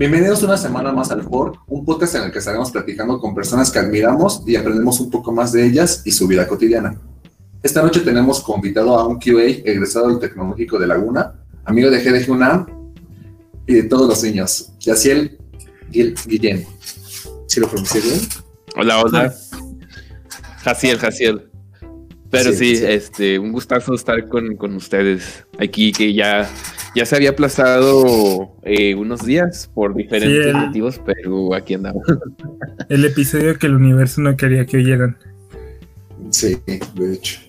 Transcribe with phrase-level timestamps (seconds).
[0.00, 3.70] Bienvenidos una semana más al FOR, un podcast en el que estaremos platicando con personas
[3.70, 6.98] que admiramos y aprendemos un poco más de ellas y su vida cotidiana.
[7.62, 11.34] Esta noche tenemos convitado a un QA egresado del Tecnológico de Laguna,
[11.66, 12.64] amigo de GDG UNAM
[13.66, 15.38] y de todos los niños, Yaciel
[15.90, 16.64] Guillén.
[17.46, 18.20] ¿Sí lo pronuncié bien?
[18.76, 19.34] Hola, hola.
[20.62, 21.49] Jaciel, Jaciel.
[22.30, 26.48] Pero sí, este, un gustazo estar con, con ustedes aquí, que ya
[26.94, 32.02] ya se había aplazado eh, unos días por diferentes motivos, pero aquí andamos.
[32.88, 35.16] El episodio que el universo no quería que oyeran.
[36.30, 37.40] Sí, de hecho.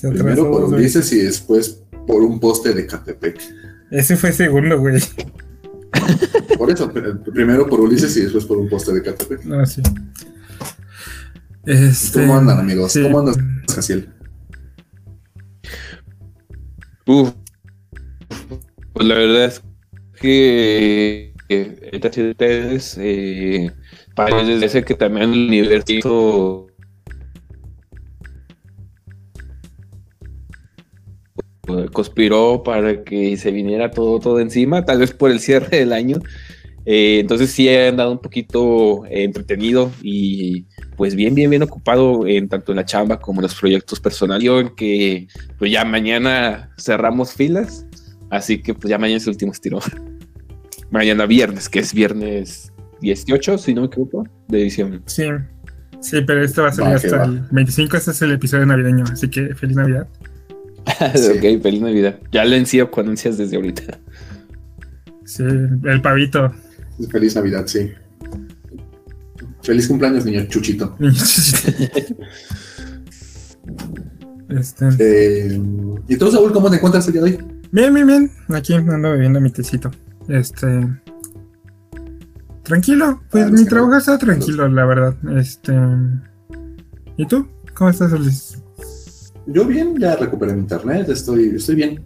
[0.00, 3.38] Primero por Ulises y después por un poste de Catepec.
[3.90, 5.00] Ese fue segundo, güey.
[6.56, 9.40] Por eso, primero por Ulises y después por un poste de Catepec.
[9.52, 9.82] Ah, sí.
[11.66, 12.20] Este...
[12.20, 12.98] ¿Cómo andan, amigos?
[13.00, 13.18] ¿Cómo
[18.92, 19.62] pues la verdad es
[20.20, 23.70] que estas ustedes eh,
[24.14, 26.66] parece que también el universo
[31.92, 36.18] conspiró para que se viniera todo, todo encima, tal vez por el cierre del año.
[36.84, 40.66] Eh, entonces sí he andado un poquito entretenido y
[40.96, 44.44] pues bien, bien, bien ocupado en tanto en la chamba como en los proyectos personales.
[44.44, 47.86] Yo en que pues ya mañana cerramos filas
[48.32, 49.78] Así que pues ya mañana es el último estilo.
[50.90, 52.72] mañana viernes, que es viernes
[53.02, 55.02] 18, si no me equivoco, de edición.
[55.04, 55.24] Sí,
[56.00, 59.28] sí, pero esto va a salir hasta el 25, este es el episodio navideño, así
[59.28, 60.08] que feliz Navidad.
[61.00, 62.18] Ok, feliz Navidad.
[62.32, 63.98] Ya le encío con ansias desde ahorita.
[65.24, 66.52] Sí, el pavito.
[67.10, 67.92] Feliz Navidad, sí.
[69.62, 70.96] Feliz cumpleaños, niño Chuchito.
[74.48, 74.88] este...
[74.98, 75.60] Eh,
[76.08, 77.38] ¿Y tú, Saúl, cómo te encuentras el día de hoy?
[77.70, 78.30] Bien, bien, bien.
[78.48, 79.90] Aquí ando bebiendo mi tecito.
[80.28, 80.86] Este.
[82.62, 83.22] Tranquilo.
[83.30, 85.16] Pues ah, mi trabajo está tranquilo, la verdad.
[85.38, 85.72] Este.
[87.16, 87.48] ¿Y tú?
[87.74, 88.62] ¿Cómo estás, Ulises?
[89.46, 92.04] Yo bien, ya recuperé mi internet, estoy, estoy bien.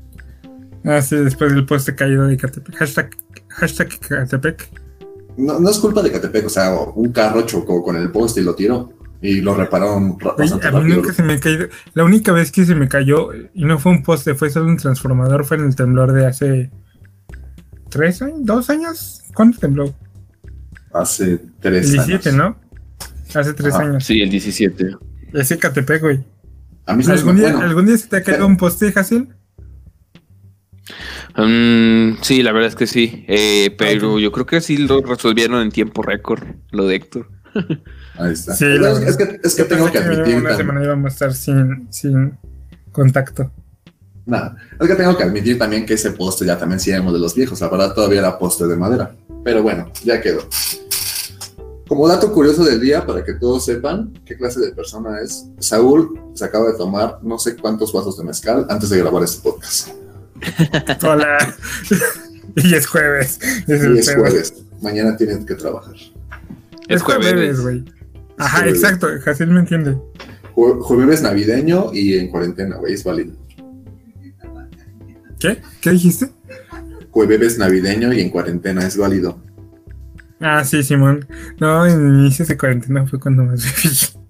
[0.85, 2.77] Ah, sí, después del post caído de Catepec.
[2.77, 3.11] Hashtag,
[3.49, 4.86] hashtag Catepec.
[5.37, 8.45] No, no es culpa de Catepec, o sea, un carro chocó con el poste y
[8.45, 11.69] lo tiró y lo repararon a mí nunca se me cayó.
[11.95, 14.77] La única vez que se me cayó, y no fue un poste, fue solo un
[14.77, 16.71] transformador, fue en el temblor de hace
[17.89, 19.23] tres años, dos años.
[19.35, 19.95] ¿Cuándo tembló?
[20.93, 22.59] Hace tres el 17, ¿no?
[23.35, 24.05] Hace tres años.
[24.05, 24.97] Sí, el 17.
[25.33, 26.25] Ese Catepec, güey.
[26.87, 29.29] A mí ¿Algún, día, ¿Algún día se te ha caído un poste, Hassel?
[31.39, 33.25] Um, sí, la verdad es que sí.
[33.29, 37.29] Eh, pero yo creo que sí lo resolvieron en tiempo récord, lo de Héctor.
[38.19, 38.55] Ahí está.
[38.55, 40.37] Sí, es, que, es que tengo que admitir.
[40.37, 42.39] Una semana íbamos a estar sin, sin
[42.93, 43.51] contacto.
[44.25, 47.21] Nada, es que tengo que admitir también que ese poste ya también sí éramos de
[47.21, 47.61] los viejos.
[47.61, 49.15] La verdad, todavía era poste de madera.
[49.45, 50.41] Pero bueno, ya quedó.
[51.87, 56.19] Como dato curioso del día, para que todos sepan qué clase de persona es, Saúl
[56.35, 59.91] se acaba de tomar no sé cuántos vasos de mezcal antes de grabar este podcast.
[61.03, 61.39] Hola.
[62.57, 63.39] y es jueves.
[63.67, 64.55] y es jueves.
[64.83, 65.95] Mañana tienen que trabajar.
[66.89, 67.85] Es, jueves, güey.
[68.39, 69.09] Ajá, exacto.
[69.25, 69.97] Jaciel me entiende.
[70.55, 73.35] jueves navideño y en cuarentena, güey, es válido.
[75.39, 75.61] ¿Qué?
[75.81, 76.31] ¿Qué dijiste?
[77.11, 79.43] Jueves navideño y en cuarentena es válido.
[80.41, 81.27] Ah, sí, Simón.
[81.59, 84.19] No, en inicios de cuarentena fue cuando más mm,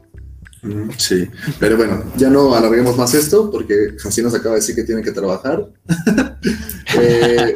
[0.97, 1.28] Sí,
[1.59, 5.03] pero bueno, ya no alarguemos más esto porque Jaciel nos acaba de decir que tiene
[5.03, 5.66] que trabajar.
[7.00, 7.54] eh,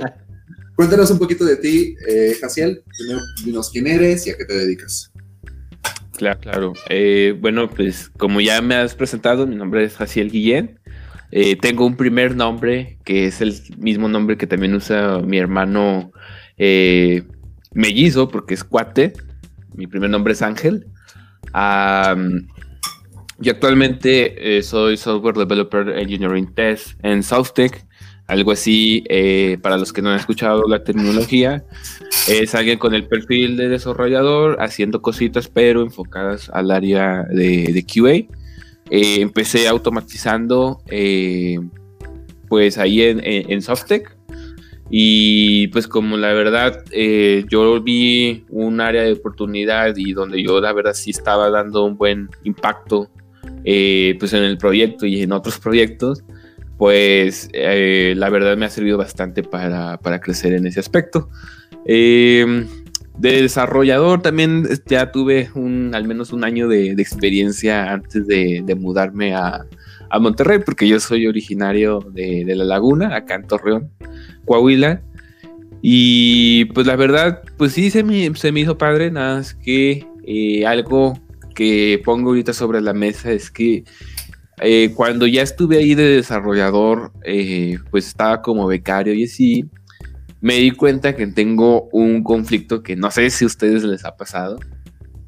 [0.74, 2.82] Cuéntanos un poquito de ti, eh, Jaciel.
[2.96, 5.12] Primero, dinos quién eres y a qué te dedicas.
[6.16, 6.72] Claro, claro.
[6.88, 10.78] Eh, bueno, pues como ya me has presentado, mi nombre es Jaciel Guillén.
[11.60, 16.12] Tengo un primer nombre que es el mismo nombre que también usa mi hermano
[17.72, 19.12] mellizo, porque es cuate.
[19.74, 20.86] Mi primer nombre es Ángel.
[23.40, 27.86] Yo actualmente soy Software Developer Engineering Test en SouthTech
[28.30, 31.64] algo así, eh, para los que no han escuchado la terminología,
[32.28, 38.12] es alguien con el perfil de desarrollador haciendo cositas, pero enfocadas al área de, QA.
[38.88, 41.58] Eh, empecé automatizando, eh,
[42.48, 44.16] pues ahí en, en, SoftTech.
[44.90, 46.84] Y pues como la verdad,
[47.48, 51.96] yo vi un área de oportunidad y donde yo la verdad sí estaba dando un
[51.96, 53.10] buen impacto,
[53.62, 56.24] pues en el proyecto y en otros proyectos
[56.80, 61.28] pues eh, la verdad me ha servido bastante para, crecer en ese aspecto.
[61.84, 62.66] Eh,
[63.18, 69.34] de desarrollador también ya tuve un, al menos un año de, experiencia antes de, mudarme
[69.34, 69.66] a,
[70.18, 73.90] Monterrey, porque yo soy originario de, La Laguna, acá en Torreón,
[74.46, 75.02] Coahuila.
[75.82, 80.06] Y pues la verdad, pues sí, se me, se me hizo padre, nada más que
[80.26, 81.12] eh, algo
[81.54, 83.84] que pongo ahorita sobre la mesa es que
[84.62, 89.64] eh, cuando ya estuve ahí de desarrollador, eh, pues estaba como becario y así,
[90.42, 94.16] me di cuenta que tengo un conflicto que no sé si a ustedes les ha
[94.16, 94.58] pasado,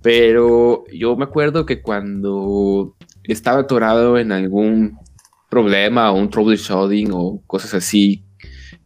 [0.03, 2.95] pero yo me acuerdo que cuando
[3.25, 4.99] estaba atorado en algún
[5.49, 8.25] problema o un troubleshooting o cosas así,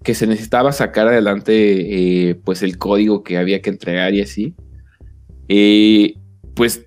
[0.04, 4.54] que se necesitaba sacar adelante eh, pues el código que había que entregar y así,
[6.54, 6.84] pues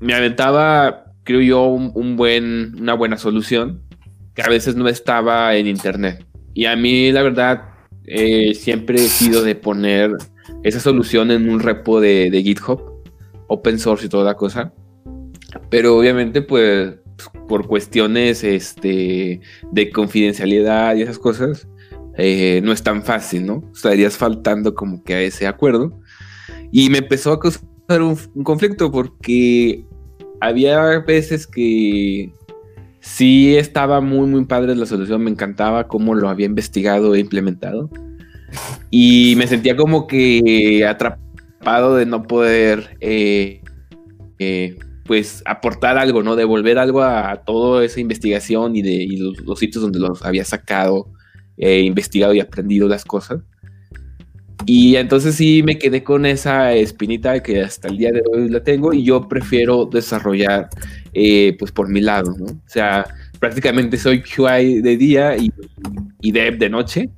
[0.00, 3.82] me aventaba creo yo, una buena solución
[4.34, 6.24] que a veces no estaba en internet.
[6.54, 7.64] Y a mí, la verdad,
[8.06, 10.16] eh, siempre he sido de poner
[10.62, 12.80] esa solución en un repo de, GitHub,
[13.46, 14.72] open source y toda la cosa.
[15.68, 16.94] Pero obviamente, pues,
[17.46, 21.68] por cuestiones este, de confidencialidad y esas cosas,
[22.16, 23.70] eh, no es tan fácil, ¿no?
[23.74, 26.00] Estarías faltando como que a ese acuerdo.
[26.72, 27.38] Y me empezó a
[27.88, 29.84] un conflicto porque
[30.40, 32.30] había veces que
[33.00, 37.88] sí estaba muy, muy padre la solución, me encantaba cómo lo había investigado e implementado.
[38.90, 43.62] Y me sentía como que atrapado de no poder, eh,
[44.38, 46.36] eh, pues, aportar algo, ¿no?
[46.36, 49.06] Devolver algo a, toda esa investigación y de
[49.44, 51.10] los, sitios donde los había sacado,
[51.56, 53.40] eh, investigado y aprendido las cosas.
[54.70, 58.62] Y entonces sí me quedé con esa espinita que hasta el día de hoy la
[58.62, 60.68] tengo y yo prefiero desarrollar
[61.14, 62.44] eh, pues por mi lado, ¿no?
[62.44, 63.06] O sea,
[63.40, 65.50] prácticamente soy QI de día y,
[66.20, 67.08] y dev de noche,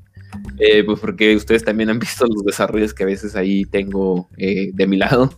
[0.60, 4.70] eh, pues porque ustedes también han visto los desarrollos que a veces ahí tengo eh,
[4.72, 5.36] de mi lado.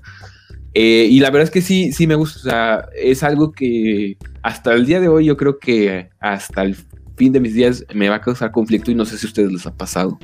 [0.74, 4.74] y la verdad es que sí, sí me gusta, o sea, es algo que hasta
[4.74, 6.76] el día de hoy yo creo que hasta el
[7.16, 9.50] fin de mis días me va a causar conflicto y no sé si a ustedes
[9.50, 10.18] les ha pasado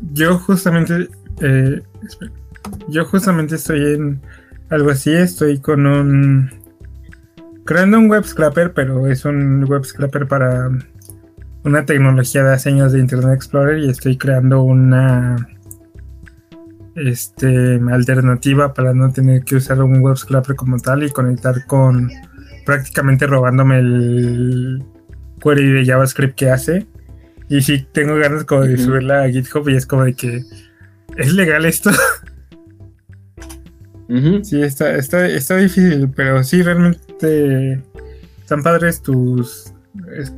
[0.00, 1.08] yo justamente,
[1.40, 1.82] eh,
[2.88, 4.22] yo justamente estoy en
[4.70, 6.50] algo así, estoy con un,
[7.64, 10.70] creando un web scraper, pero es un web scraper para
[11.64, 15.48] una tecnología de hace de Internet Explorer y estoy creando una
[16.94, 22.10] este, alternativa para no tener que usar un web scraper como tal y conectar con
[22.66, 24.84] prácticamente robándome el
[25.42, 26.86] query de JavaScript que hace
[27.48, 30.42] y sí, tengo ganas como de subirla a GitHub y es como de que
[31.16, 31.90] ¿es legal esto?
[34.42, 37.82] Sí, está, está, está difícil, pero sí, realmente
[38.40, 39.72] están padres tus,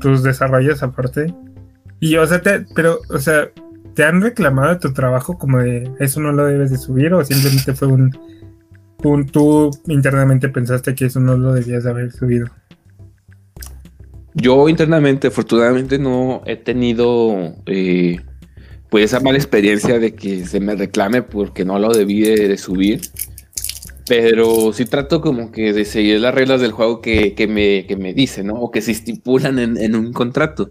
[0.00, 1.34] tus desarrollos aparte.
[1.98, 3.50] Y, o sea, te, pero, o sea,
[3.94, 7.74] ¿te han reclamado tu trabajo como de eso no lo debes de subir o simplemente
[7.74, 8.16] fue un,
[9.02, 12.46] un tú internamente pensaste que eso no lo debías de haber subido?
[14.38, 18.18] Yo internamente, afortunadamente, no he tenido eh,
[18.90, 23.00] pues esa mala experiencia de que se me reclame porque no lo debí de, subir.
[24.06, 28.12] Pero sí trato como que de seguir las reglas del juego que, me, que me
[28.12, 28.56] dicen, ¿no?
[28.56, 30.70] O que se estipulan en, un contrato.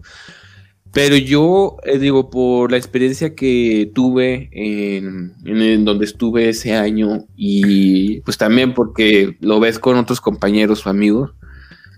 [0.93, 7.25] Pero yo eh, digo, por la experiencia que tuve en, en, donde estuve ese año
[7.35, 11.33] y pues también porque lo ves con otros compañeros o amigos,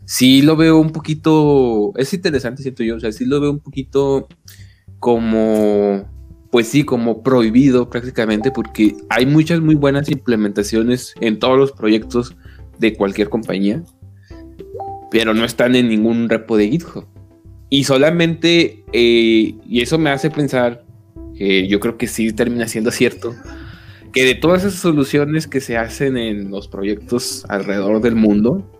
[0.07, 3.59] sí lo veo un poquito, es interesante, siento yo, o sea, sí lo veo un
[3.59, 4.29] poquito
[4.99, 6.09] como,
[6.49, 12.37] pues sí, como prohibido prácticamente, porque hay muchas muy buenas implementaciones en todos los proyectos
[12.79, 13.83] de cualquier compañía,
[15.11, 17.05] pero no están en ningún repo de GitHub.
[17.69, 20.85] Y solamente, eh, y eso me hace pensar,
[21.35, 23.35] que yo creo que sí termina siendo cierto,
[24.13, 28.76] que de todas esas soluciones que se hacen en los proyectos alrededor del mundo,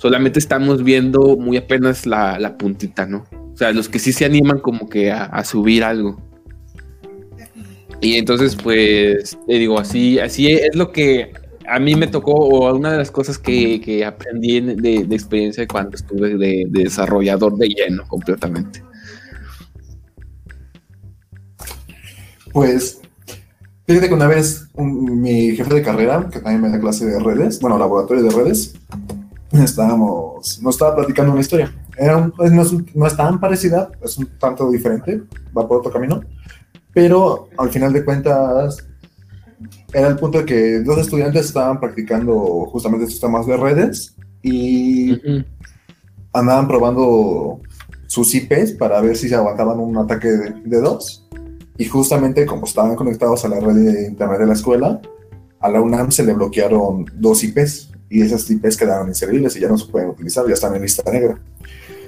[0.00, 3.26] solamente estamos viendo muy apenas la, puntita, ¿no?
[3.52, 6.18] O sea, los que sí se animan como que a, subir algo.
[8.00, 11.32] Y entonces, pues, te digo, así, así es lo que
[11.68, 16.34] a mí me tocó, o una de las cosas que, aprendí de, experiencia cuando estuve
[16.38, 18.82] de, desarrollador de lleno completamente.
[22.54, 23.02] Pues,
[23.86, 27.60] fíjate que una vez mi jefe de carrera, que también me da clase de redes,
[27.60, 28.74] bueno, laboratorio de redes,
[29.64, 31.74] estábamos, nos estaba platicando una historia.
[31.96, 35.22] Era no, es, tan parecida, es un tanto diferente,
[35.56, 36.20] va por otro camino,
[36.92, 38.86] pero al final de cuentas
[39.92, 45.20] era el punto de que dos estudiantes estaban practicando justamente estos temas de redes y
[46.32, 47.60] andaban probando
[48.06, 51.26] sus IPs para ver si se aguantaban un ataque de, dos.
[51.76, 55.00] Y justamente como estaban conectados a la red de internet de la escuela,
[55.60, 59.68] a la UNAM se le bloquearon dos IPs y esas IPs quedaron inservibles y ya
[59.68, 61.40] no se pueden utilizar, ya están en lista negra.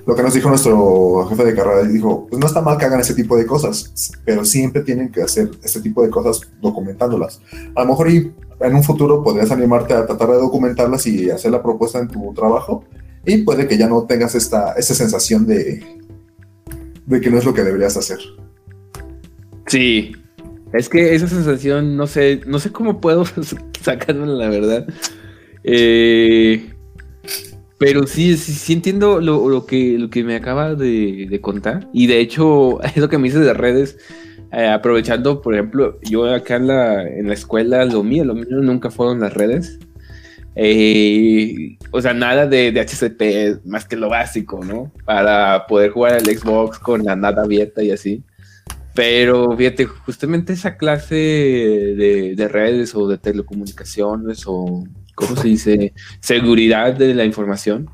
[0.05, 3.01] lo que nos dijo nuestro jefe de carrera, dijo, pues no está mal que hagan
[3.01, 7.41] ese tipo de cosas, pero siempre tienen que hacer este tipo de cosas documentándolas.
[7.77, 11.53] A lo mejor y en un futuro podrías animarte a tratar de documentarlas y hacer
[11.53, 12.85] la propuesta en tu trabajo
[13.25, 15.85] y puede que ya no tengas esta, esta sensación de,
[17.07, 18.19] de que no es lo que deberías hacer.
[19.69, 20.17] Sí,
[20.73, 23.25] es que esa sensación, no sé, no sé cómo puedo
[23.81, 24.87] sacarla, la verdad.
[25.64, 26.73] Eh,
[27.78, 31.88] pero sí, sí, entiendo lo, que, lo que me acaba de, contar.
[31.92, 33.99] Y de hecho, es lo que me dices de redes.
[34.52, 38.47] Eh, aprovechando, por ejemplo, yo acá en la, en la escuela, lo mío, lo mío
[38.62, 39.78] nunca fueron las redes.
[40.54, 44.92] Eh, o sea, nada de, de, HCP, más que lo básico, ¿no?
[45.04, 48.23] Para poder jugar al Xbox con la nada abierta y así.
[48.95, 55.92] Pero fíjate, justamente esa clase de, de redes o de telecomunicaciones o ¿cómo se dice?
[56.21, 57.90] Seguridad de la información,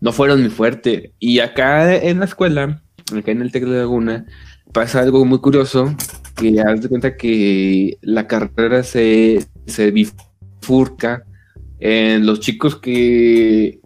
[0.00, 1.12] no fueron muy fuerte.
[1.18, 2.82] Y acá en la escuela,
[3.16, 4.26] acá en el Tec de Laguna,
[4.72, 5.94] pasa algo muy curioso,
[6.36, 11.24] que haz de cuenta que la carrera se, se bifurca
[11.80, 13.80] en los chicos que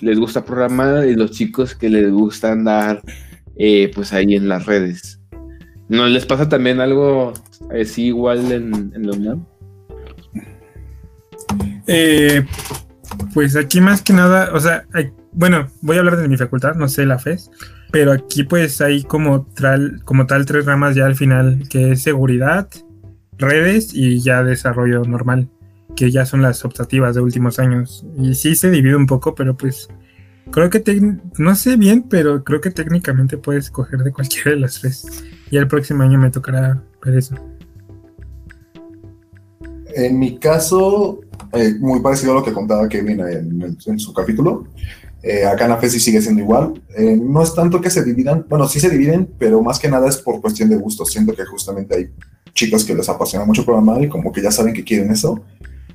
[0.00, 3.02] les gusta programar y los chicos que les gusta andar
[3.56, 5.20] eh, pues ahí en las redes.
[5.88, 7.32] ¿No les pasa también algo
[7.70, 9.46] así igual en, en la UNAM?
[11.86, 12.44] Eh,
[13.32, 14.84] pues aquí más que nada, o sea,
[15.32, 17.50] bueno, voy a hablar de mi facultad, no sé la FES,
[17.92, 22.02] pero aquí pues hay como tal, como tal tres ramas ya al final, que es
[22.02, 22.68] seguridad,
[23.38, 25.48] redes y ya desarrollo normal,
[25.94, 28.04] que ya son las optativas de últimos años.
[28.18, 29.88] Y sí se divide un poco, pero pues
[30.50, 30.82] creo que
[31.38, 35.06] no sé bien, pero creo que técnicamente puedes escoger de cualquiera de las tres.
[35.50, 37.34] Y el próximo año me tocará ver eso.
[39.94, 41.20] En mi caso,
[41.52, 44.66] eh, muy parecido a lo que contaba Kevin en, en su capítulo.
[45.22, 46.80] Eh, acá en la FESI sigue siendo igual.
[46.96, 50.08] Eh, no es tanto que se dividan, bueno, sí se dividen, pero más que nada
[50.08, 51.04] es por cuestión de gusto.
[51.04, 52.10] Siento que justamente hay
[52.54, 55.42] chicos que les apasiona mucho programar y como que ya saben que quieren eso.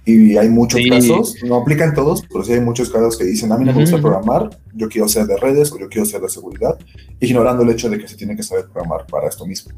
[0.03, 3.57] Y hay muchos casos, no aplican todos, pero sí hay muchos casos que dicen, a
[3.57, 6.29] mí no me gusta programar, yo quiero ser de redes o yo quiero ser de
[6.29, 6.75] seguridad,
[7.19, 9.71] ignorando el hecho de que se tiene que saber programar para esto mismo.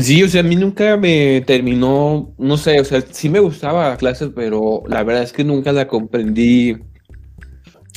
[0.00, 3.90] Sí, o sea, a mí nunca me terminó, no sé, o sea, sí me gustaba
[3.90, 6.78] la clase, pero la verdad es que nunca la comprendí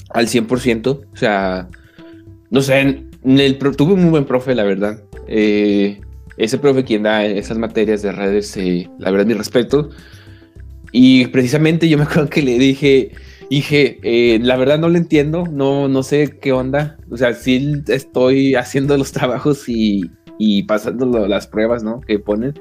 [0.09, 0.87] al 100%.
[1.13, 1.69] O sea,
[2.49, 3.05] no sé,
[3.77, 5.03] tuve un muy buen profe, la verdad.
[5.27, 6.01] Eh,
[6.37, 9.89] ese profe quien da esas materias de redes, eh, la verdad, mi respeto.
[10.91, 13.11] Y precisamente yo me acuerdo que le dije,
[13.49, 16.97] dije, eh, la verdad no lo entiendo, no, no sé qué onda.
[17.09, 22.01] O sea, sí estoy haciendo los trabajos y y pasando las pruebas, ¿no?
[22.01, 22.53] Que ponen.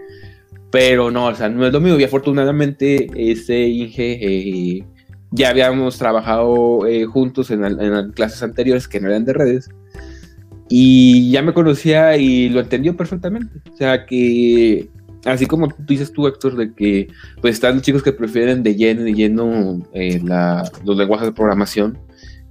[0.71, 1.99] Pero no, o sea, no es lo mismo.
[1.99, 4.85] Y afortunadamente ese Inge eh,
[5.31, 9.71] ya habíamos trabajado eh, juntos en, en, clases anteriores que no eran de redes.
[10.69, 13.61] Y ya me conocía y lo entendió perfectamente.
[13.73, 14.88] O sea que,
[15.25, 17.09] así como tú dices tú, Héctor, de que
[17.40, 21.99] pues están chicos que prefieren de lleno, de lleno eh, la, los lenguajes de programación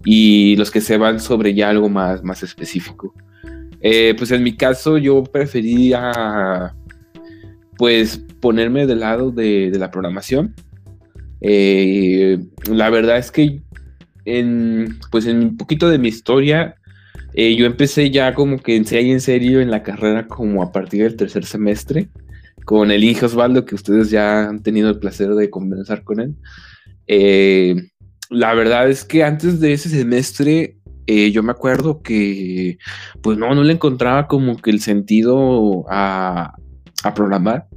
[0.06, 3.14] y los que se van sobre ya algo más, más específico.
[3.86, 6.74] Eh, pues en mi caso yo prefería
[7.78, 10.56] pues ponerme del lado de, la programación.
[11.42, 12.40] Eh,
[12.72, 13.62] la verdad es que
[14.24, 16.76] en, pues en un poquito de mi historia,
[17.34, 20.72] eh, yo empecé ya como que en serio, en serio en la carrera como a
[20.72, 22.08] partir del tercer semestre
[22.64, 26.36] con el hijo Osvaldo, que ustedes ya han tenido el placer de conversar con él.
[28.30, 32.78] la verdad es que antes de ese semestre eh, yo me acuerdo que,
[33.22, 36.56] pues no, no le encontraba como que el sentido a,
[37.16, 37.68] programar.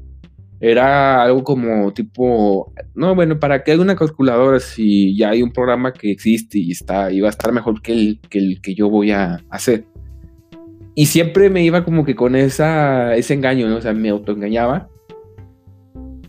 [0.61, 5.53] Era algo como tipo, no, bueno, ¿para qué hay una calculadora si ya hay un
[5.53, 8.75] programa que existe y está, y va a estar mejor que el que, el que
[8.75, 9.85] yo voy a hacer?
[10.95, 13.77] Y siempre me iba como que con esa, ese engaño, ¿no?
[13.77, 14.89] O sea, me autoengañaba.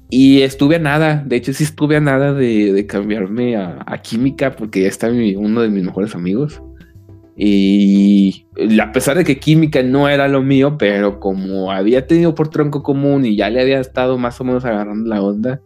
[0.09, 4.81] Y estuve a nada, de hecho sí estuve a nada de, cambiarme a, química porque
[4.81, 6.61] ya está uno de mis mejores amigos.
[7.39, 8.47] Y
[8.81, 12.81] a pesar de que química no era lo mío, pero como había tenido por tronco
[12.81, 15.61] común y ya le había estado más o menos agarrando la onda,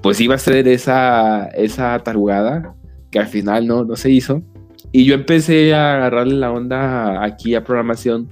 [0.00, 2.74] pues iba a ser esa, esa tarugada
[3.10, 4.42] que al final no, no se hizo.
[4.90, 8.30] Y yo empecé a agarrarle la onda aquí a programación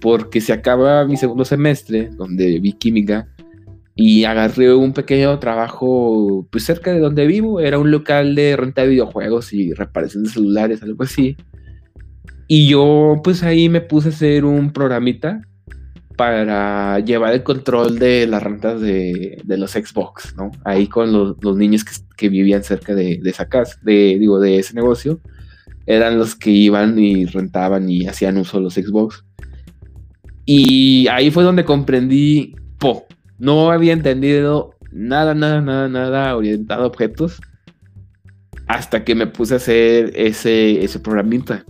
[0.00, 3.28] porque se acaba mi segundo semestre, donde vi química,
[3.94, 7.60] y agarré un pequeño trabajo pues cerca de donde vivo.
[7.60, 11.36] Era un local de renta de videojuegos y reparación de celulares, algo así.
[12.46, 15.42] Y yo pues ahí me puse a hacer un programita
[16.16, 20.50] para llevar el control de las rentas de, los Xbox, ¿no?
[20.64, 21.84] Ahí con los, niños
[22.16, 25.20] que, vivían cerca de, esa casa, de, digo, de ese negocio,
[25.86, 29.24] eran los que iban y rentaban y hacían uso de los Xbox.
[30.46, 33.06] Y ahí fue donde comprendí, po,
[33.38, 37.40] no había entendido nada, nada, nada, nada orientado a objetos
[38.66, 41.64] hasta que me puse a hacer ese, ese programita.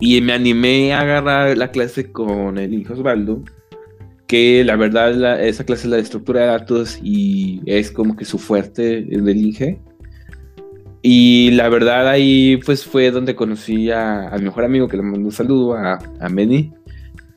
[0.00, 3.42] Y me animé a agarrar la clase con el hijo Osvaldo,
[4.26, 8.24] que la verdad esa clase es la de estructura de datos y es como que
[8.24, 9.80] su fuerte del Inge.
[11.02, 15.26] Y la verdad ahí pues fue donde conocí a, mi mejor amigo que le mandó
[15.26, 16.72] un saludo, a, a Meni,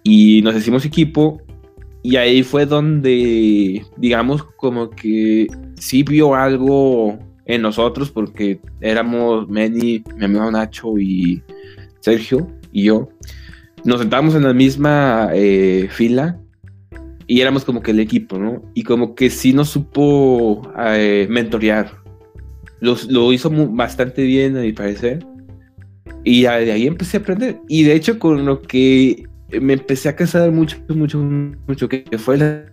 [0.03, 1.41] y nos hicimos equipo.
[2.01, 5.47] Y ahí fue donde, digamos, como que
[5.77, 11.43] sí vio algo en nosotros, porque éramos Meni, mi amigo Nacho y
[12.07, 13.09] Sergio y yo.
[13.83, 16.39] Nos sentábamos en la misma eh, fila
[17.27, 18.61] y éramos como que el equipo, ¿no?
[18.73, 21.91] Y como que sí nos supo eh, mentorear.
[22.79, 25.25] lo hizo bastante bien, a mi parecer.
[26.23, 27.59] Y de ahí empecé a aprender.
[27.67, 29.25] Y de hecho, con lo que
[29.61, 32.65] me empecé a casar mucho, mucho, mucho, que fue la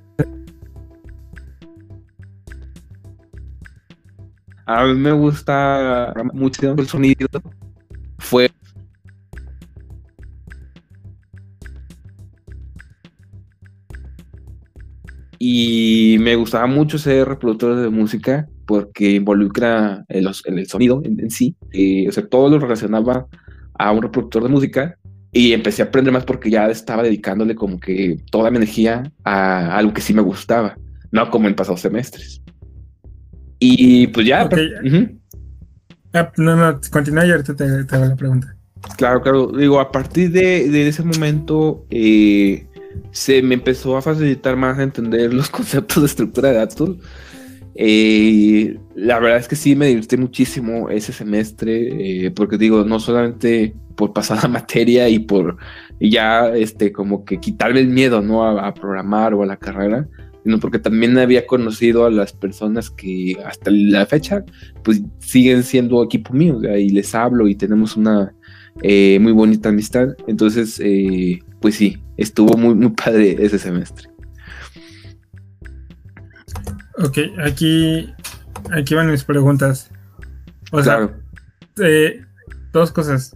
[4.67, 7.29] A mí me gusta mucho el sonido.
[8.19, 8.51] Fue
[15.39, 21.57] y me gustaba mucho ser reproductor de música porque involucra el, el sonido en, sí.
[22.09, 23.27] o sea, todo lo relacionaba
[23.79, 24.99] a un reproductor de música
[25.33, 29.77] y empecé a aprender más porque ya estaba dedicándole como que toda mi energía a
[29.77, 30.77] algo que sí me gustaba,
[31.11, 32.41] no como en pasados semestres.
[33.59, 34.49] Y pues ya.
[36.13, 38.55] Ah, no, no, continúa y ahorita te, hago la pregunta.
[38.97, 39.49] Claro, claro.
[39.49, 42.69] Digo, a partir de, ese momento eh,
[43.11, 46.97] se me empezó a facilitar más entender los conceptos de estructura de datos.
[47.77, 53.01] Eh, la verdad es que sí me divertí muchísimo ese semestre, eh, porque digo, no
[53.01, 55.57] solamente por pasar la materia y por
[56.01, 58.47] ya este como que quitarle el miedo ¿no?
[58.47, 60.09] a, programar o a la carrera,
[60.45, 64.45] sino porque también había conocido a las personas que hasta la fecha
[64.83, 68.35] pues siguen siendo equipo mío y les hablo y tenemos una
[68.83, 70.09] eh, muy bonita amistad.
[70.27, 74.11] Entonces, eh, pues sí, estuvo muy, muy padre ese semestre.
[76.99, 78.13] Ok, aquí,
[78.71, 79.91] aquí van mis preguntas.
[80.73, 81.09] O sea,
[81.79, 82.23] eh,
[82.71, 83.35] dos cosas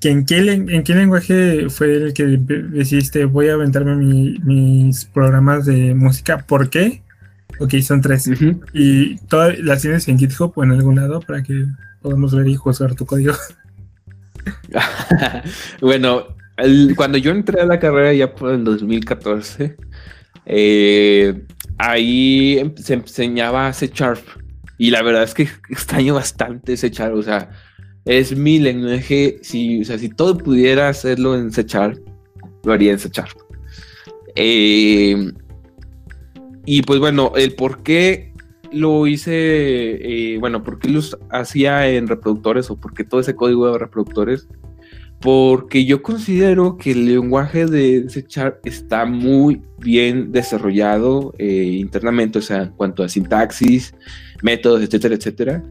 [0.00, 5.94] en, qué, ¿En qué lenguaje fue el que decidiste voy a aventarme mis programas de
[5.94, 6.38] música?
[6.38, 7.02] ¿Por qué?
[7.60, 8.30] Ok, son tres.
[8.72, 11.66] ¿Y todas las tienes en GitHub o en algún lado para que
[12.00, 13.34] podamos ver y juzgar tu código?
[15.82, 16.34] bueno,
[16.96, 19.76] cuando yo entré a la carrera ya por el 2014,
[20.46, 21.42] eh,
[21.78, 24.24] ahí em, se enseñaba C Sharp.
[24.78, 27.14] Y la verdad es que extraño bastante C Sharp.
[27.14, 27.50] O sea,
[28.04, 29.38] es mi lenguaje.
[29.42, 31.64] Si, o sea, si todo pudiera hacerlo en C
[32.64, 33.10] lo haría en C
[34.34, 35.32] eh,
[36.64, 38.32] y pues bueno, el por qué
[38.72, 43.34] lo hice, eh, bueno, por qué los hacía en reproductores o por qué todo ese
[43.34, 44.48] código de reproductores,
[45.22, 48.26] porque yo considero que el lenguaje de C
[48.64, 53.94] está muy bien desarrollado eh, internamente, o sea, en cuanto a sintaxis,
[54.42, 55.62] métodos, etcétera, etcétera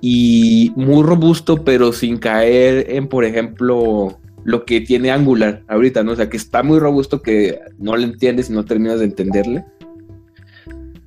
[0.00, 6.12] y muy robusto, pero sin caer en, por ejemplo, lo que tiene Angular ahorita, ¿no?
[6.12, 9.64] O sea, que está muy robusto que no le entiendes y no terminas de entenderle.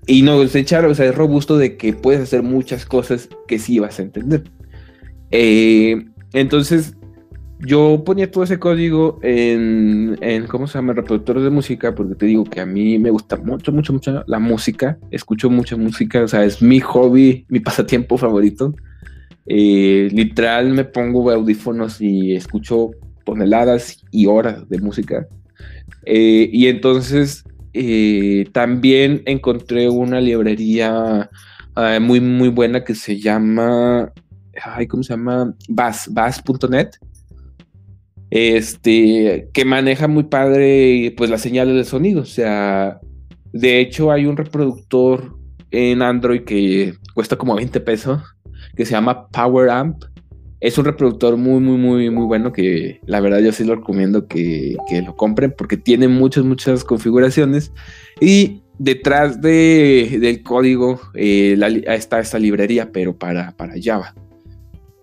[0.05, 3.79] Y no, echar, o sea, es robusto de que puedes hacer muchas cosas que sí
[3.79, 4.43] vas a entender.
[5.31, 6.95] Eh, entonces,
[7.59, 10.17] yo ponía todo ese código en,
[10.47, 10.93] ¿cómo se llama?
[10.93, 14.39] Reproductores de música, porque te digo que a mí me gusta mucho, mucho, mucho la
[14.39, 14.97] música.
[15.11, 18.73] Escucho mucha música, o sea, es mi hobby, mi pasatiempo favorito.
[19.45, 22.91] Eh, literal me pongo audífonos y escucho
[23.25, 25.27] toneladas y horas de música.
[26.05, 27.43] Eh, y entonces
[27.73, 31.29] eh, también encontré una librería
[32.01, 34.11] muy, muy buena que se llama,
[34.61, 35.55] ay, ¿cómo se llama?
[35.69, 36.89] Bass.net
[38.31, 42.21] este, que maneja muy padre pues las señales de sonido.
[42.21, 42.99] O sea,
[43.53, 45.37] de hecho hay un reproductor
[45.71, 48.21] en Android que cuesta como 20 pesos,
[48.75, 50.03] que se llama Power Amp.
[50.59, 54.27] Es un reproductor muy, muy, muy, muy bueno que la verdad yo sí lo recomiendo
[54.27, 57.71] que, lo compren porque tiene muchas, muchas configuraciones.
[58.19, 64.13] Y detrás de, del código eh, está esta librería, pero para, para Java.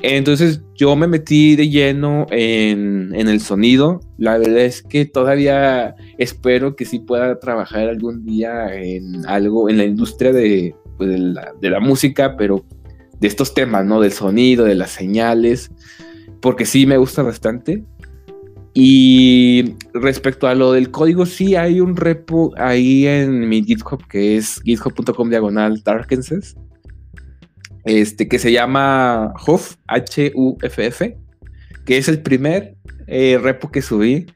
[0.03, 4.01] Entonces yo me metí de lleno en, el sonido.
[4.19, 9.79] La verdad es que todavía espero que sí pueda trabajar algún día en algo, en
[9.79, 12.65] la industria de, pues, de, la, de, la, música, pero
[13.21, 14.01] de estos temas, ¿no?
[14.01, 15.71] Del sonido, de las señales,
[16.43, 17.83] porque sí me gusta bastante.
[18.75, 24.37] Y respecto a lo del código, sí hay un repo ahí en mi GitHub que
[24.37, 26.55] es github.com diagonal darkenses
[27.87, 31.17] este, que se llama Huff, H-U-F-F,
[31.85, 32.75] que es el primer
[33.07, 34.27] eh, repo que subí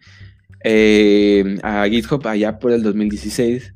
[0.62, 3.74] eh, a GitHub allá por el 2016.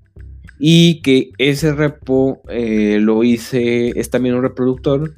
[0.61, 5.13] Y que ese repo eh, lo hice, es también un reproductor.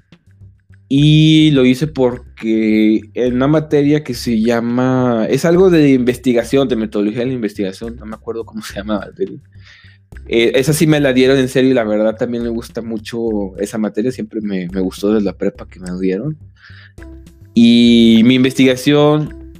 [0.88, 6.76] Y lo hice porque en una materia que se llama, es algo de investigación, de
[6.76, 9.04] metodología de la investigación, no me acuerdo cómo se llama,
[10.28, 13.56] eh, esa sí me la dieron en serio y la verdad también me gusta mucho
[13.58, 16.36] esa materia, siempre me, gustó desde la prepa que me dieron.
[17.54, 19.54] Y mi investigación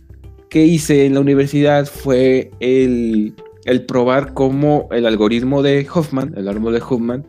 [0.51, 3.35] que hice en la universidad fue el,
[3.87, 7.27] probar cómo el algoritmo de Hoffman, el árbol de Hoffman,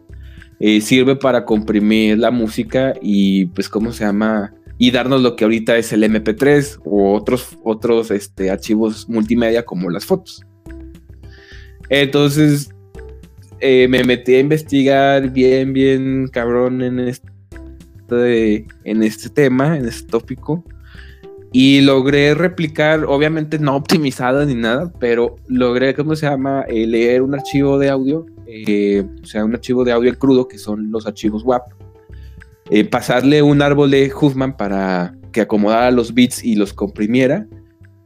[0.60, 5.44] eh, sirve para comprimir la música y pues cómo se llama y darnos lo que
[5.44, 10.44] ahorita es el MP3 o otros, otros este, archivos multimedia como las fotos.
[11.90, 12.72] Entonces,
[13.60, 20.10] eh, me metí a investigar bien, bien cabrón en este, en este tema, en este
[20.10, 20.64] tópico.
[21.54, 26.66] Y logré replicar, obviamente no optimizada ni nada, pero logré, ¿cómo se llama?
[26.68, 30.58] Eh, leer un archivo de audio, eh, o sea, un archivo de audio crudo, que
[30.58, 31.64] son los archivos WAP.
[32.92, 37.48] pasarle un árbol de Huffman para que acomodara los bits y los comprimiera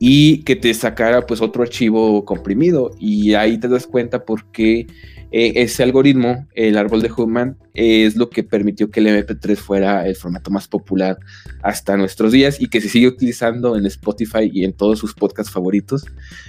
[0.03, 4.87] y que te sacara pues otro archivo comprimido y ahí te das cuenta por qué
[5.31, 10.07] eh, ese algoritmo, el árbol de Human, es lo que permitió que el MP3 fuera
[10.07, 11.19] el formato más popular
[11.61, 15.53] hasta nuestros días y que se sigue utilizando en Spotify y en todos sus podcasts
[15.53, 16.03] favoritos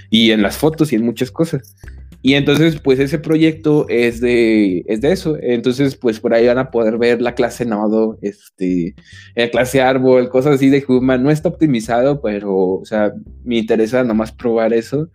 [0.09, 1.75] y en las fotos y en muchas cosas.
[2.25, 5.37] Y entonces, pues ese proyecto es de, es de eso.
[5.41, 8.95] Entonces, pues por ahí van a poder ver la clase nodo, este,
[9.35, 11.21] la clase árbol, cosas así de Human.
[11.21, 13.11] No está optimizado, pero, o sea,
[13.43, 15.09] me interesa nomás probar eso.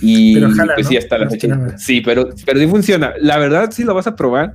[0.00, 1.76] Y pues sí, hasta la fecha.
[1.76, 3.14] Sí, pero, pero sí funciona.
[3.20, 4.54] La verdad, sí lo vas a probar.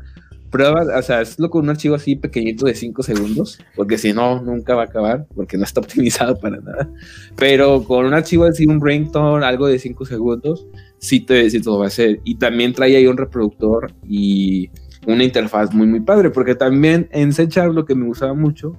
[0.51, 4.41] Prueba, o sea, hazlo con un archivo así pequeñito de 5 segundos, porque si no,
[4.41, 6.89] nunca va a acabar, porque no está optimizado para nada.
[7.35, 10.65] Pero con un archivo así, un ringtone, algo de 5 segundos,
[10.99, 12.19] sí te, sí todo va a ser.
[12.23, 14.69] Y también trae ahí un reproductor y
[15.07, 18.73] una interfaz muy, muy padre, porque también en C lo que me gustaba mucho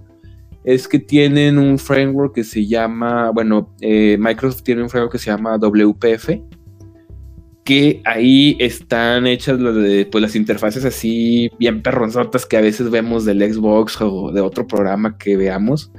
[0.65, 5.19] es que tienen un framework que se llama, bueno, eh, Microsoft tiene un framework que
[5.19, 6.31] se llama WPF,
[7.65, 9.59] que ahí están hechas
[10.11, 14.67] pues, las interfaces así bien perronzotas que a veces vemos del Xbox o de otro
[14.67, 15.93] programa que veamos,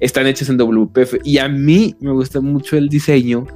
[0.00, 1.18] están hechas en WPF.
[1.24, 3.46] Y a mí me gusta mucho el diseño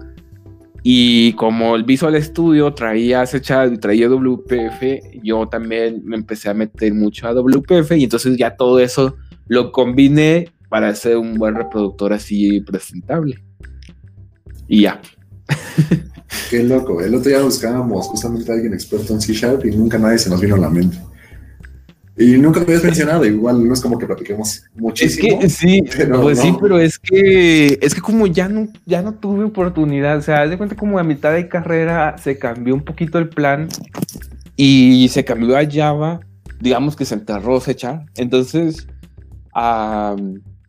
[0.87, 6.93] y como el Visual Studio traía y traía WPF, yo también me empecé a meter
[6.93, 9.17] mucho a WPF y entonces ya todo eso
[9.47, 13.43] lo combiné para hacer un buen reproductor así presentable.
[14.69, 15.01] Y ya.
[16.51, 17.01] Qué loco.
[17.01, 20.29] El otro día buscábamos justamente a alguien experto en C Sharp y nunca nadie se
[20.29, 20.99] nos vino a la mente.
[22.17, 25.41] Y nunca lo habías mencionado, igual no es como que platiquemos muchísimo.
[25.41, 29.15] Es que sí, pues sí, pero es que es que como ya no, ya no
[29.15, 32.85] tuve oportunidad, o sea, haz de cuenta como a mitad de carrera se cambió un
[32.85, 33.69] poquito el plan
[34.55, 36.21] y se cambió a Java,
[36.61, 38.07] digamos que se enterró Sechar.
[38.15, 38.87] Entonces,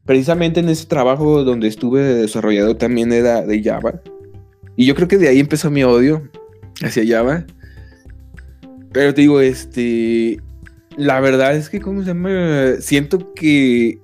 [0.04, 4.02] precisamente en ese trabajo donde estuve desarrollado también era de Java.
[4.76, 6.28] Y yo creo que de ahí empezó mi odio
[6.82, 7.46] hacia Java.
[8.92, 10.40] Pero te digo, este,
[10.98, 12.76] la verdad es que, ¿cómo se llama?
[12.80, 14.00] Siento que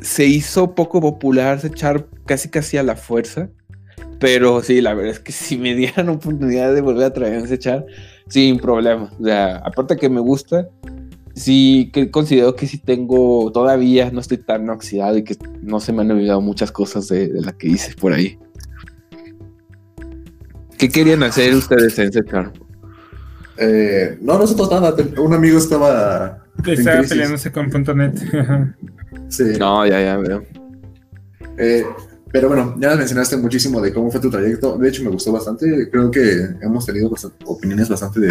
[0.00, 3.50] se hizo poco popular echar casi casi a la fuerza.
[4.18, 7.54] Pero sí, la verdad es que si me dieran oportunidad de volver a traer ese
[7.54, 7.86] echar,
[8.28, 9.10] sin problema.
[9.18, 10.68] O sea, aparte que me gusta,
[11.34, 15.92] sí que considero que sí tengo, todavía no estoy tan oxidado y que no se
[15.92, 18.38] me han olvidado muchas cosas de, de la que hice por ahí.
[20.76, 22.22] ¿Qué querían hacer ustedes en ese
[23.60, 24.94] eh, no, nosotros nada.
[25.18, 26.44] Un amigo estaba.
[26.66, 28.14] Estaba peleándose con .net.
[29.28, 29.44] sí.
[29.58, 30.42] No, ya, ya veo.
[31.58, 31.84] Eh,
[32.32, 34.78] pero bueno, ya mencionaste muchísimo de cómo fue tu trayecto.
[34.78, 35.90] De hecho, me gustó bastante.
[35.90, 37.12] Creo que hemos tenido
[37.44, 38.28] opiniones bastante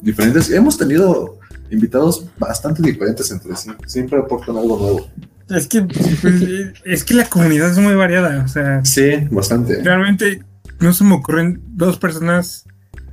[0.00, 0.50] diferentes.
[0.50, 1.38] Hemos tenido
[1.70, 3.70] invitados bastante diferentes entre sí.
[3.86, 5.06] Siempre aportan algo nuevo.
[5.50, 8.42] Es que, pues, es que la comunidad es muy variada.
[8.42, 9.82] O sea, sí, bastante.
[9.82, 10.42] Realmente
[10.80, 12.64] no se me ocurren dos personas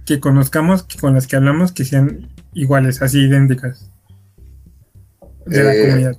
[0.05, 3.91] que conozcamos, que con las que hablamos, que sean iguales, así idénticas
[5.45, 6.17] de la eh, comunidad.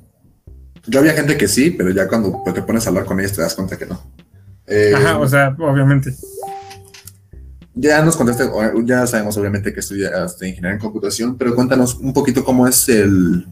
[0.86, 3.42] Yo había gente que sí, pero ya cuando te pones a hablar con ellos te
[3.42, 4.00] das cuenta que no.
[4.66, 6.14] Eh, Ajá, o sea, obviamente.
[7.74, 8.44] Ya nos contaste,
[8.84, 13.46] ya sabemos obviamente que estudias ingeniería en computación, pero cuéntanos un poquito cómo es el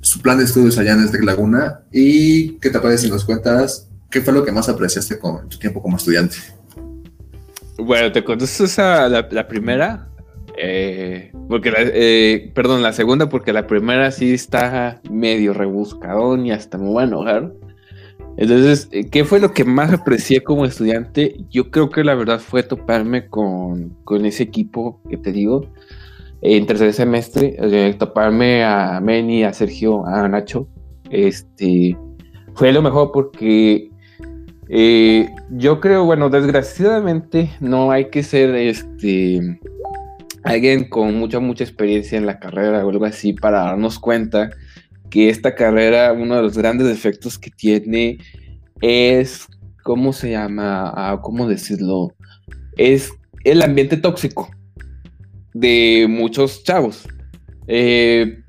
[0.00, 3.88] su plan de estudios allá en este Laguna y qué te parece si nos cuentas
[4.10, 6.36] qué fue lo que más apreciaste con tu tiempo como estudiante.
[7.78, 10.08] Bueno, te contesto esa, la, primera,
[10.56, 16.78] eh, porque eh, perdón, la segunda, porque la primera sí está medio rebuscadón y hasta
[16.78, 17.52] me voy a enojar.
[18.38, 21.36] Entonces, eh, ¿qué fue lo que más aprecié como estudiante?
[21.50, 25.70] Yo creo que la verdad fue toparme con, con ese equipo que te digo
[26.42, 27.56] en tercer semestre,
[27.98, 30.68] toparme a Meni, a Sergio, a Nacho.
[31.10, 31.96] Este
[32.54, 33.90] fue lo mejor porque
[34.68, 39.60] eh, yo creo, bueno, desgraciadamente no hay que ser este
[40.42, 44.50] alguien con mucha, mucha experiencia en la carrera o algo así para darnos cuenta
[45.10, 48.18] que esta carrera, uno de los grandes defectos que tiene
[48.80, 49.46] es,
[49.82, 50.92] ¿cómo se llama?
[50.94, 52.14] Ah, ¿Cómo decirlo?
[52.76, 53.10] Es
[53.44, 54.48] el ambiente tóxico
[55.52, 57.08] de muchos chavos.
[57.66, 58.42] Eh,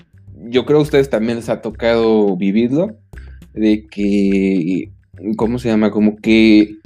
[0.49, 2.97] yo creo que a ustedes también les ha tocado vivirlo,
[3.53, 4.91] de que
[5.36, 5.91] ¿cómo se llama?
[5.91, 6.77] Como que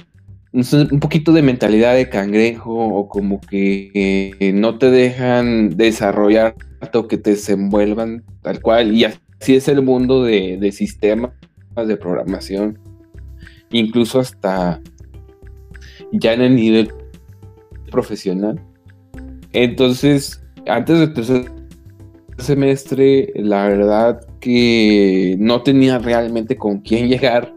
[0.52, 6.54] un poquito de mentalidad de cangrejo o como que no te dejan desarrollar
[6.92, 8.94] o que te desenvuelvan tal cual.
[8.94, 11.32] Y así es el mundo de, sistemas
[11.74, 12.78] de programación.
[13.70, 14.80] Incluso hasta
[16.12, 16.92] ya en el nivel
[17.90, 18.60] profesional.
[19.52, 21.50] Entonces, antes del tercer
[22.38, 27.54] semestre, la verdad que no tenía realmente con quién llegar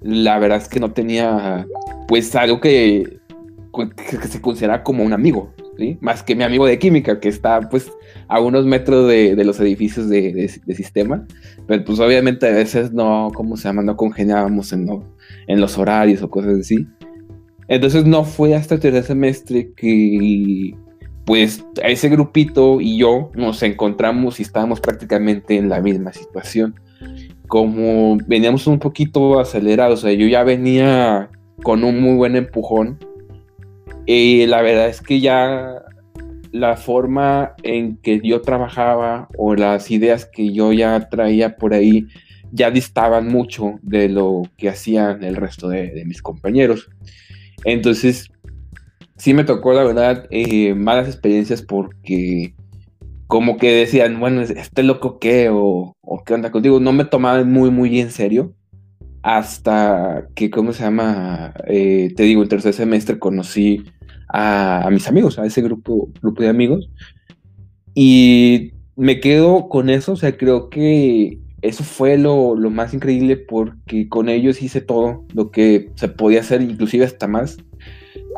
[0.00, 1.66] la verdad es que no tenía,
[2.08, 3.20] pues, algo que,
[4.28, 5.52] se considera como un amigo.
[6.00, 7.90] Más que mi amigo de química, que está, pues,
[8.28, 11.26] a unos metros de, los edificios de, sistema.
[11.66, 13.82] Pero, pues, obviamente, a veces no, ¿cómo se llama?
[13.82, 14.88] No congeniábamos en,
[15.46, 16.86] en los horarios o cosas así.
[17.68, 20.74] Entonces, no fue hasta el tercer semestre que,
[21.24, 26.74] pues, ese grupito y yo nos encontramos y estábamos prácticamente en la misma situación
[27.52, 31.28] como veníamos un poquito acelerados, o sea, yo ya venía
[31.62, 32.98] con un muy buen empujón.
[34.06, 35.82] Y la verdad es que ya
[36.50, 42.06] la forma en que yo trabajaba o las ideas que yo ya traía por ahí
[42.52, 46.88] ya distaban mucho de lo que hacían el resto de, mis compañeros.
[47.66, 48.30] Entonces,
[49.18, 52.54] sí me tocó, la verdad, eh, malas experiencias porque
[53.32, 57.70] como que decían, bueno, este loco qué o, qué onda contigo, no me tomaban muy,
[57.70, 58.52] muy en serio.
[59.22, 61.54] Hasta que, ¿cómo se llama?
[61.66, 63.84] Eh, te digo, en tercer semestre conocí
[64.28, 66.90] a, mis amigos, a ese grupo, grupo de amigos.
[67.94, 74.10] Y me quedo con eso, o sea, creo que eso fue lo, más increíble porque
[74.10, 77.56] con ellos hice todo lo que se podía hacer, inclusive hasta más.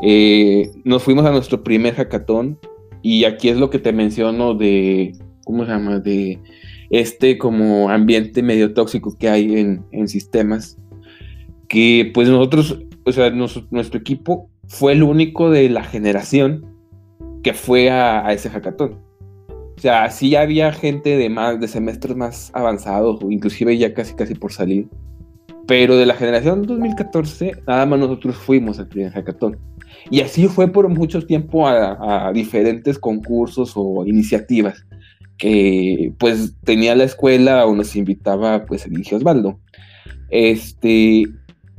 [0.04, 2.60] Eh, nos fuimos a nuestro primer hackathon
[3.04, 5.12] y aquí es lo que te menciono de,
[5.44, 5.98] ¿cómo se llama?
[6.00, 6.40] De
[6.88, 9.58] este como ambiente medio tóxico que hay
[9.92, 10.78] en, sistemas.
[11.68, 16.64] Que pues nosotros, o sea, nuestro equipo fue el único de la generación
[17.42, 18.98] que fue a, ese hackathon.
[19.76, 24.34] O sea, sí había gente de más, de semestres más avanzados, inclusive ya casi casi
[24.34, 24.88] por salir.
[25.66, 29.58] Pero de la generación 2014, nada más nosotros fuimos al primer hackathon.
[30.10, 34.84] Y así fue por mucho tiempo a, diferentes concursos o iniciativas
[35.38, 39.58] que pues tenía la escuela o nos invitaba pues el Osvaldo.
[40.30, 41.24] Este,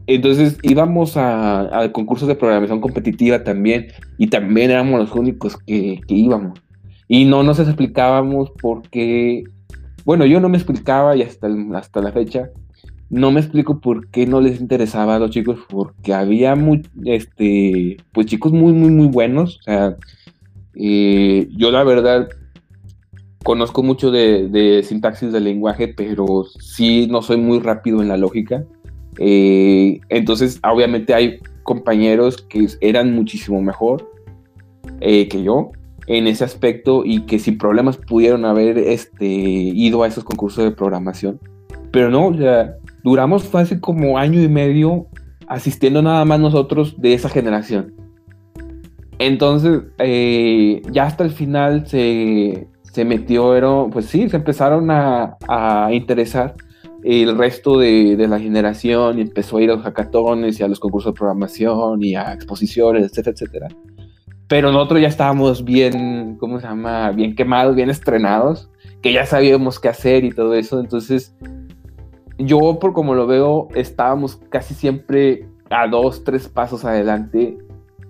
[0.08, 6.16] entonces íbamos a, concursos de programación competitiva también y también éramos los únicos que, que
[6.16, 6.60] íbamos.
[7.08, 9.44] Y no nos explicábamos porque,
[10.06, 12.50] bueno, yo no me explicaba y hasta, hasta la fecha
[13.10, 17.98] no me explico por qué no les interesaba a los chicos, porque había muy, este,
[18.12, 19.60] pues chicos muy, muy, muy buenos.
[19.60, 19.98] O sea,
[20.76, 22.28] eh, yo la verdad
[23.44, 28.66] conozco mucho de, sintaxis del lenguaje, pero sí no soy muy rápido en la lógica.
[29.20, 34.12] Eh, entonces, obviamente hay compañeros que eran muchísimo mejor
[35.00, 35.72] eh, que yo
[36.08, 40.72] en ese aspecto y que sin problemas pudieron haber este, ido a esos concursos de
[40.72, 41.40] programación.
[41.92, 45.06] Pero no, o sea, duramos casi como año y medio
[45.48, 47.94] asistiendo nada más nosotros de esa generación.
[49.20, 55.94] Entonces, eh, ya hasta el final se, se metió, pues sí, se empezaron a, a
[55.94, 56.56] interesar
[57.04, 60.68] el resto de, de, la generación y empezó a ir a los hackatones y a
[60.68, 63.68] los concursos de programación y a exposiciones, etcétera, etcétera.
[64.48, 67.12] Pero nosotros ya estábamos bien, ¿cómo se llama?
[67.12, 68.72] Bien quemados, bien estrenados,
[69.04, 70.80] que ya sabíamos qué hacer y todo eso.
[70.80, 71.36] Entonces,
[72.38, 77.58] yo, por como lo veo, estábamos casi siempre a dos, tres pasos adelante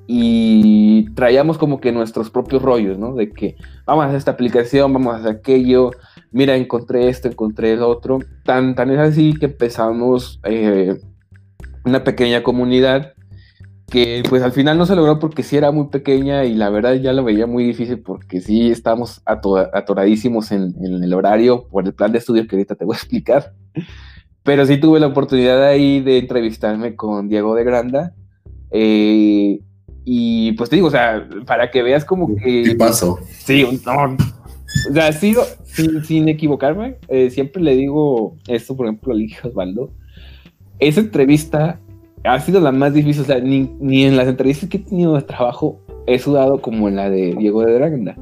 [0.08, 3.16] y traíamos como que nuestros propios rollos, ¿no?
[3.16, 5.92] De que vamos a hacer esta aplicación, vamos a hacer aquello,
[6.32, 8.20] mira, encontré esto, encontré el otro.
[8.44, 11.00] Tan, tan es así que empezamos eh,
[11.86, 13.14] una pequeña comunidad
[13.90, 16.96] que pues al final no se logró porque sí era muy pequeña y la verdad
[16.96, 21.94] ya lo veía muy difícil porque sí estábamos atoradísimos en, en, el horario por el
[21.94, 23.54] plan de estudio que ahorita te voy a explicar.
[24.46, 28.14] Pero sí tuve la oportunidad ahí de entrevistarme con Diego de Granda.
[28.72, 29.60] Eh,
[30.06, 32.64] y pues te digo, o sea, para que veas como que...
[32.64, 33.20] ¿Qué pasó?
[33.28, 34.16] Sí, no,
[34.90, 35.36] o sea, sin,
[36.04, 39.92] sin equivocarme, eh, siempre le digo esto, por ejemplo, al hijo Osvaldo.
[40.80, 41.80] Esa entrevista
[42.24, 45.16] ha sido la más difícil, o sea, ni, ni, en las entrevistas que he tenido
[45.16, 48.16] de trabajo he sudado como en la de Diego de Draganda.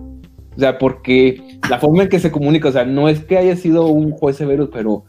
[0.56, 3.56] O sea, porque la forma en que se comunica, o sea, no es que haya
[3.56, 5.04] sido un juez severo, pero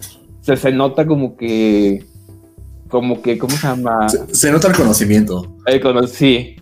[0.44, 2.04] se, se nota como que,
[2.88, 4.08] como que, ¿cómo se llama?
[4.08, 5.56] Se, se nota el conocimiento.
[5.64, 6.56] El cono sí,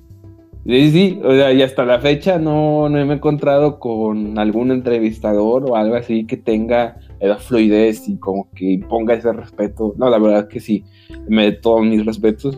[0.65, 4.71] Sí, sí, o sea, y hasta la fecha no, no me he encontrado con algún
[4.71, 9.93] entrevistador o algo así que tenga la fluidez y como que ponga ese respeto.
[9.99, 10.85] No, la verdad que sí,
[11.29, 12.57] me todos mis respetos.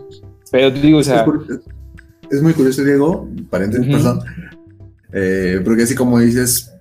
[0.51, 1.25] Pero te digo, o sea...
[2.31, 4.21] Es, muy curioso, Diego, paréntesis, perdón,
[5.13, 6.74] eh, porque así como dices,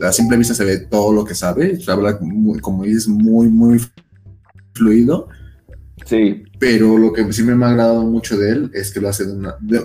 [0.00, 3.80] a simple vista se ve todo lo que sabe, habla, muy, como dices, muy, muy
[4.72, 5.28] fluido.
[6.04, 6.42] Sí.
[6.58, 9.24] Pero lo que sí me ha agradado mucho de él es que lo hace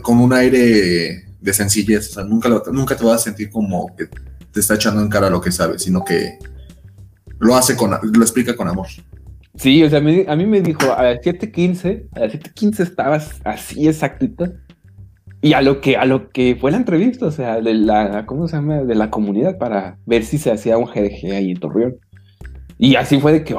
[0.01, 2.09] con un aire de sencillez.
[2.09, 4.07] O sea, nunca, nunca te vas a sentir como que
[4.51, 6.39] te está echando en cara lo que sabe, sino que
[7.39, 8.87] lo hace con, lo explica con amor.
[9.55, 13.87] Sí, o sea, a mí me dijo, a las 7.15, a las 7.15 estabas así
[13.87, 14.53] exactita.
[15.41, 18.47] Y a lo que, a lo que fue la entrevista, o sea, de la, ¿cómo
[18.47, 18.83] se llama?
[18.83, 21.97] De la comunidad para ver si se hacía un GDG ahí en Torreón.
[22.77, 23.53] Y así fue de que,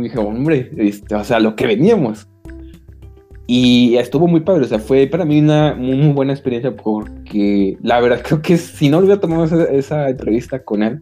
[0.00, 2.28] dije, hombre, este, o sea, lo que veníamos.
[3.46, 8.00] Y estuvo muy padre, o sea, fue para mí una muy, buena experiencia porque la
[8.00, 11.00] verdad creo que si no hubiera tomado esa, entrevista con él,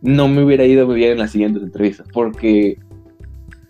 [0.00, 2.78] no me hubiera ido muy bien en las siguientes entrevistas, porque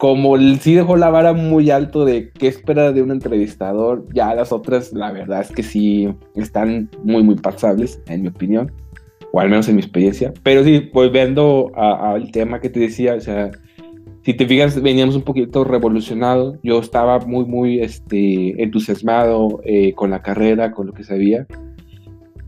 [0.02, 4.50] como sí dejó la vara muy alto de qué espera de un entrevistador, ya las
[4.50, 8.72] otras, la verdad es que sí están muy, muy pasables, en mi opinión
[9.32, 10.34] o al menos en mi experiencia.
[10.42, 13.52] Pero sí, volviendo al tema que te decía, o sea,
[14.24, 16.58] si te fijas, veníamos un poquito revolucionado.
[16.64, 21.46] Yo estaba muy, muy este, entusiasmado eh, con la carrera, con lo que sabía.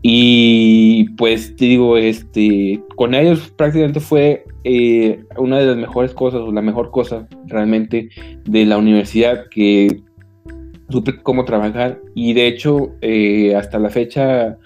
[0.01, 6.41] Y pues te digo, este, con ellos prácticamente fue eh, una de las mejores cosas,
[6.41, 8.09] o la mejor cosa realmente
[8.45, 10.01] de la universidad que
[10.89, 12.01] supe cómo trabajar.
[12.15, 14.57] Y de hecho, eh, hasta la fecha,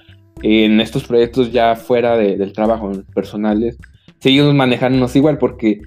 [0.42, 3.78] en estos proyectos ya fuera del trabajo personales,
[4.20, 5.82] seguimos manejándonos igual porque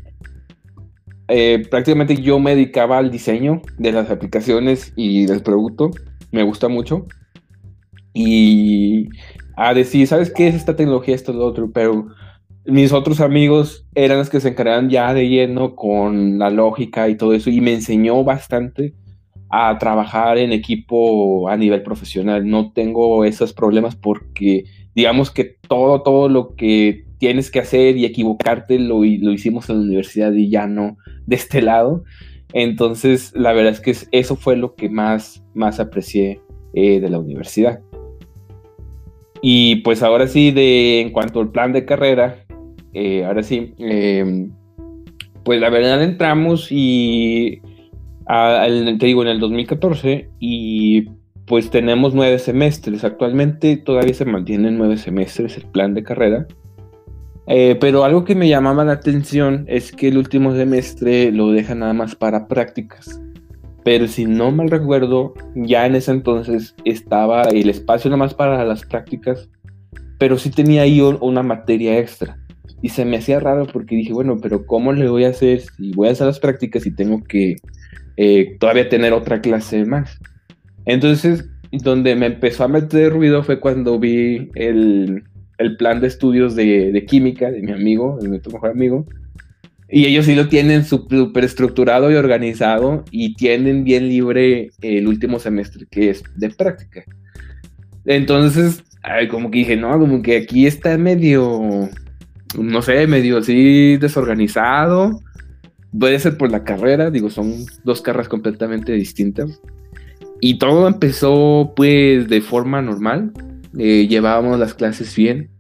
[1.28, 5.90] eh, prácticamente yo me dedicaba al diseño de las aplicaciones y del producto,
[6.32, 7.06] me gusta mucho,
[8.12, 9.08] y
[9.56, 11.70] a decir, ¿sabes qué es esta tecnología, esto, lo otro?
[11.72, 12.08] Pero
[12.64, 17.16] mis otros amigos eran los que se encargaban ya de lleno con la lógica y
[17.16, 18.94] todo eso, y me enseñó bastante
[19.50, 22.48] a trabajar en equipo a nivel profesional.
[22.48, 28.04] No tengo esos problemas porque digamos que todo, todo lo que tienes que hacer y
[28.04, 30.96] equivocarte lo, lo hicimos en la universidad y ya no
[31.26, 32.04] de este lado.
[32.52, 36.40] Entonces, la verdad es que eso fue lo que más, más aprecié
[36.74, 37.80] eh, de la universidad.
[39.40, 42.41] Y pues ahora sí, de, en cuanto al plan de carrera,
[42.92, 44.50] eh, ahora sí, em,
[45.44, 47.60] pues la verdad entramos y
[48.26, 51.08] te digo, en el 2014 y
[51.46, 53.04] pues tenemos nueve semestres.
[53.04, 56.46] Actualmente todavía se mantienen nueve semestres el plan de carrera.
[57.48, 61.80] Eh, pero algo que me llamaba la atención es que el último semestre lo dejan
[61.80, 63.20] nada más para prácticas.
[63.84, 68.64] Pero si no mal recuerdo, ya en ese entonces estaba el espacio nada más para
[68.64, 69.50] las prácticas,
[70.18, 72.38] pero sí tenía ahí una materia extra.
[72.82, 75.92] Y se me hacía raro porque dije, bueno, pero ¿cómo le voy a hacer si
[75.92, 77.56] voy a hacer las prácticas y tengo que
[78.16, 80.18] eh, todavía tener otra clase más.
[80.84, 85.24] Entonces, donde me empezó a meter ruido fue cuando vi el,
[85.58, 89.06] el plan de estudios de, de, química de mi amigo, de mi mejor amigo.
[89.88, 95.38] Y ellos sí lo tienen súper estructurado y organizado y tienen bien libre el último
[95.38, 97.04] semestre que es de práctica.
[98.06, 98.82] Entonces,
[99.30, 101.88] como que dije, no, como que aquí está medio,
[102.58, 105.20] no sé, medio así desorganizado
[105.98, 109.60] puede ser por la carrera, digo, son dos carreras completamente distintas.
[110.40, 113.32] Y todo empezó pues de forma normal,
[113.78, 115.50] eh, llevábamos las clases bien,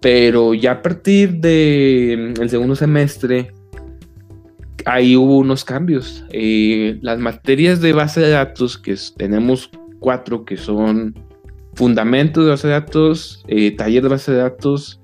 [0.00, 3.52] pero ya a partir del mm, el segundo semestre,
[4.84, 6.24] ahí hubo unos cambios.
[6.32, 11.14] Eh, las materias de base de datos, que tenemos cuatro, que son
[11.74, 15.00] fundamentos de base de datos, eh, taller de base de datos,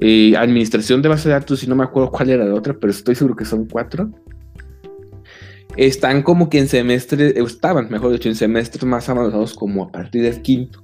[0.00, 2.90] eh, administración de base de datos, y no me acuerdo cuál era la otra, pero
[2.90, 4.10] estoy seguro que son cuatro.
[5.76, 10.22] Están como que en semestres, estaban, mejor dicho, en semestres más avanzados como a partir
[10.22, 10.82] del quinto.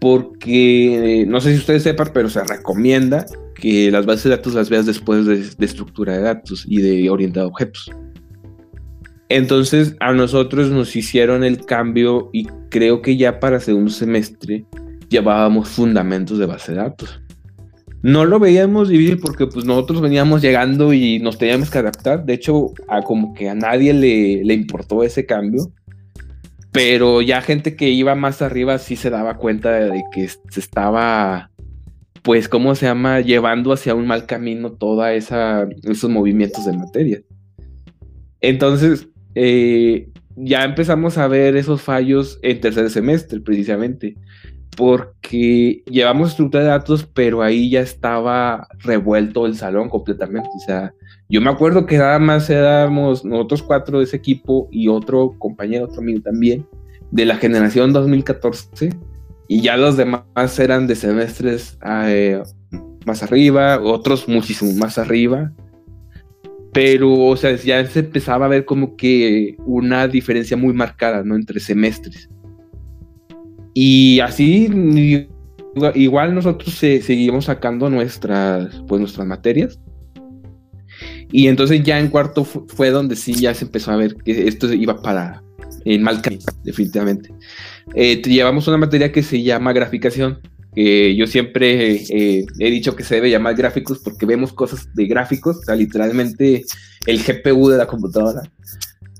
[0.00, 3.26] Porque, no sé si ustedes sepan, pero se recomienda
[3.58, 7.46] que las bases de datos las veas después de, estructura de datos y de orientado
[7.46, 7.90] a objetos.
[9.28, 14.64] Entonces a nosotros nos hicieron el cambio y creo que ya para segundo semestre
[15.10, 17.20] llevábamos fundamentos de base de datos.
[18.02, 22.24] No lo veíamos difícil porque pues nosotros veníamos llegando y nos teníamos que adaptar.
[22.24, 25.72] De hecho, a como que a nadie le, le importó ese cambio.
[26.70, 31.50] Pero ya gente que iba más arriba sí se daba cuenta de que se estaba
[32.28, 33.20] pues, ¿cómo se llama?
[33.20, 37.22] Llevando hacia un mal camino toda esa, esos movimientos de materia.
[38.42, 44.16] Entonces, eh, ya empezamos a ver esos fallos en tercer semestre, precisamente,
[44.78, 50.48] porque llevamos estructura de datos, pero ahí ya estaba revuelto el salón completamente.
[50.54, 50.94] O sea,
[51.28, 55.86] yo me acuerdo que nada más éramos nosotros cuatro de ese equipo y otro compañero,
[55.86, 56.64] otro amigo también,
[57.10, 58.90] de la generación 2014
[59.48, 60.22] y ya los demás
[60.60, 62.40] eran de semestres eh,
[63.04, 65.52] más arriba, otros muchísimo más arriba.
[66.72, 71.34] Pero, o sea, ya se empezaba a ver como que una diferencia muy marcada, ¿no?
[71.34, 72.30] Entre semestres.
[73.80, 75.28] Y así,
[75.94, 79.78] igual nosotros seguimos sacando nuestras, pues, nuestras materias.
[81.30, 84.72] Y entonces ya en cuarto fue donde sí ya se empezó a ver que esto
[84.72, 85.44] iba para
[85.84, 87.32] en mal camino, definitivamente.
[87.94, 90.40] Eh, llevamos una materia que se llama graficación,
[90.74, 95.06] que yo siempre eh, he dicho que se debe llamar gráficos porque vemos cosas de
[95.06, 96.64] gráficos, o sea, literalmente
[97.06, 98.42] el GPU de la computadora,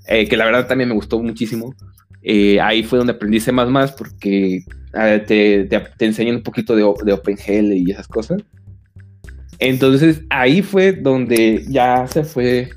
[0.09, 1.77] eh, que la verdad también me gustó muchísimo.
[2.61, 3.53] Ahí fue donde aprendí C++
[3.97, 4.65] porque
[5.27, 8.43] te, te, enseñan un poquito de, de OpenGL y esas cosas.
[9.61, 12.71] Entonces ahí fue donde ya se fue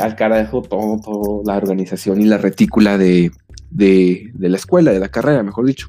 [0.00, 3.30] al carajo todo, todo, la organización y la retícula de,
[3.70, 5.88] de, la escuela, de la carrera, mejor dicho.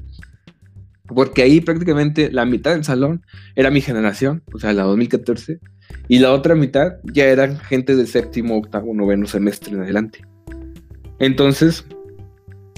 [1.06, 3.22] Porque ahí prácticamente la mitad del salón
[3.54, 5.60] era mi generación, o sea, la 2014,
[6.08, 10.24] y la otra mitad ya eran gente del séptimo, octavo, noveno semestre en adelante.
[11.18, 11.86] Entonces,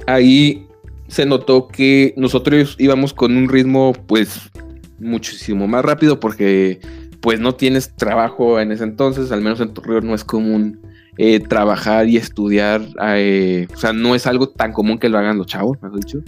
[0.07, 0.66] ahí
[1.09, 4.50] se notó que nosotros íbamos con un ritmo, pues,
[4.98, 6.80] muchísimo más rápido porque,
[7.20, 10.80] pues, no tienes trabajo en ese entonces, al menos en río no es común
[11.18, 15.38] eh, trabajar y estudiar, eh, o sea, no es algo tan común que lo hagan
[15.38, 16.18] los chavos, mejor dicho.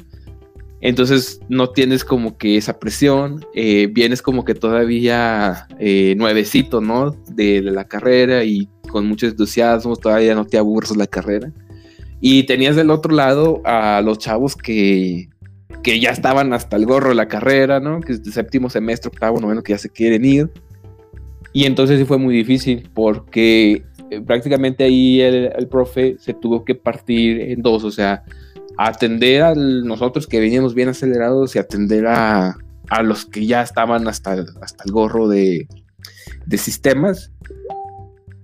[0.80, 5.66] Entonces no tienes como que esa presión, eh, vienes como que todavía
[6.16, 7.10] nuevecito, ¿no?
[7.34, 11.52] De, la carrera y con mucho entusiasmo, todavía no te aburres la carrera.
[12.20, 15.28] Y tenías del otro lado a los chavos que,
[15.82, 18.00] que ya estaban hasta el gorro de la carrera, ¿no?
[18.00, 20.50] Que es de séptimo semestre, octavo, noveno, que ya se quieren ir.
[21.52, 26.74] Y entonces sí fue muy difícil porque eh, prácticamente ahí el, profe se tuvo que
[26.74, 28.24] partir en dos, o sea,
[28.76, 32.56] atender a nosotros que veníamos bien acelerados y atender a,
[32.88, 35.68] a los que ya estaban hasta, hasta el gorro de,
[36.46, 37.32] de sistemas.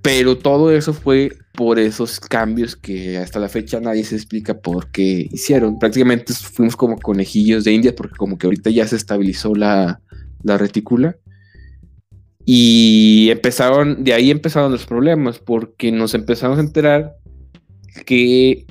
[0.03, 4.91] Pero todo eso fue por esos cambios que hasta la fecha nadie se explica por
[4.91, 5.79] qué hicieron.
[5.79, 10.01] Prácticamente fuimos como conejillos de India porque como que ahorita ya se estabilizó la,
[10.43, 11.17] la retícula
[12.45, 17.15] y empezaron, de ahí empezaron los problemas, porque nos empezamos a enterar
[18.05, 18.67] que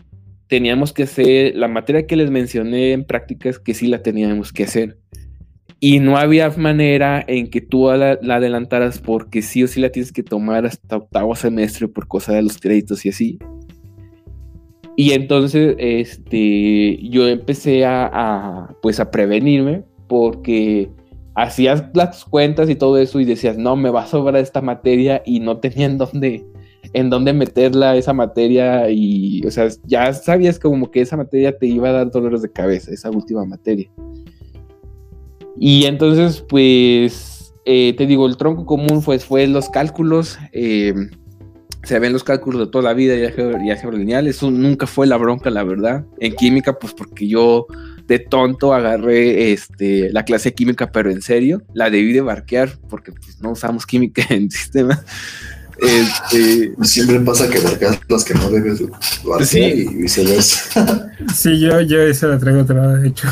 [0.48, 4.66] teníamos que hacer la materia que les mencioné en prácticas, que sí la teníamos que
[4.66, 5.00] hacer.
[5.86, 10.14] Y no había manera en que tú la, adelantaras porque sí o sí la tienes
[10.14, 13.38] que tomar hasta octavo semestre por cosa de los créditos y así.
[14.96, 20.90] Y entonces este, yo empecé a, a pues a prevenirme porque
[21.36, 25.22] hacías las cuentas y todo eso y decías, no, me va a sobrar esta materia
[25.26, 26.46] y no tenía en dónde,
[26.94, 31.68] en dónde meterla esa materia y, o sea, ya sabías como que esa materia te
[31.68, 33.90] iba a dar dolores de cabeza, esa última materia.
[35.60, 40.38] Y entonces, pues, eh, te digo, el tronco común pues, fue los cálculos.
[40.52, 40.94] Eh,
[41.84, 44.28] se ven los cálculos de toda la vida y álgebra lineal.
[44.28, 46.06] Eso nunca fue la bronca, la verdad.
[46.20, 47.68] En química, pues porque yo
[48.08, 52.78] de tonto agarré este, la clase de química, pero en serio, la debí de barquear
[52.90, 55.04] porque pues, no usamos química en sistema.
[55.78, 58.82] Este, Siempre pasa que barcas las que no debes
[59.24, 61.12] barquear y viceversa.
[61.36, 63.28] Sí, yo, yo esa la traigo otra de hecho.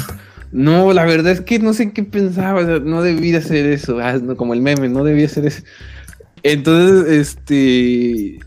[0.52, 4.20] No, la verdad es que no sé qué pensaba, no debí de hacer eso, ah,
[4.36, 5.64] como el meme, no debí hacer eso.
[6.44, 8.40] Entonces, este,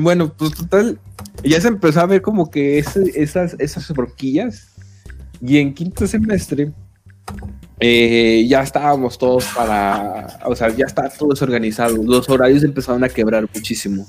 [0.00, 0.98] bueno, pues total,
[1.44, 4.68] ya se empezó a ver como que esas, esas bronquillas.
[5.40, 6.72] Y en quinto semestre
[7.78, 11.96] eh, ya estábamos todos para, o sea, ya está todo desorganizado.
[12.02, 14.06] Los horarios empezaron a quebrar muchísimo.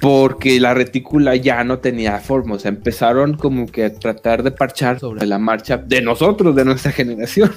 [0.00, 4.50] Porque la retícula ya no tenía forma, o sea, empezaron como que a tratar de
[4.50, 7.52] parchar sobre la marcha de nosotros, de nuestra generación.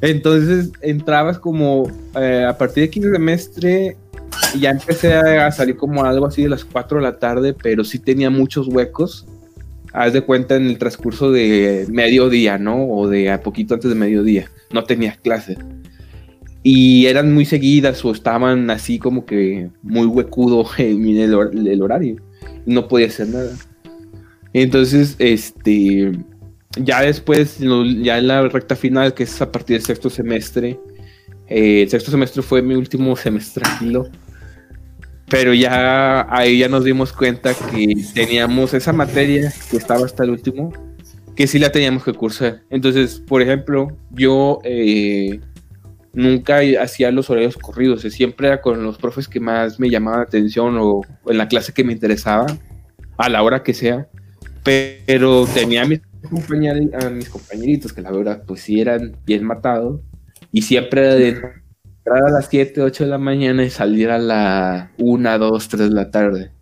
[0.00, 3.96] Entonces entrabas como eh, a partir de quinto semestre,
[4.58, 7.98] ya empecé a salir como algo así de las 4 de la tarde, pero sí
[7.98, 9.26] tenía muchos huecos
[9.92, 12.86] haz de cuenta en el transcurso de mediodía, ¿no?
[12.88, 14.50] O de a poquito antes de mediodía.
[14.72, 15.56] No tenías clase.
[16.62, 22.16] Y eran muy seguidas o estaban así como que muy huecudo en el, horario.
[22.66, 23.56] No podía hacer nada.
[24.52, 26.12] Entonces, este,
[26.76, 30.78] ya después, ya en la recta final, que es a partir del sexto semestre,
[31.46, 34.10] eh, el sexto semestre fue mi último semestre tranquilo
[35.30, 40.30] pero ya ahí ya nos dimos cuenta que teníamos esa materia que estaba hasta el
[40.30, 40.72] último,
[41.36, 42.62] que sí la teníamos que cursar.
[42.68, 45.40] Entonces, por ejemplo, yo eh,
[46.12, 50.26] nunca hacía los horarios corridos, siempre era con los profes que más me llamaban la
[50.26, 52.46] atención o en la clase que me interesaba,
[53.16, 54.08] a la hora que sea,
[54.64, 56.00] pero tenía a mis,
[56.94, 60.00] a mis compañeritos que la verdad pues sí eran bien matados
[60.52, 64.92] y siempre de entrar a las 7, 8 de la mañana y salir a la
[64.98, 66.52] 1, 2, 3 de la tarde.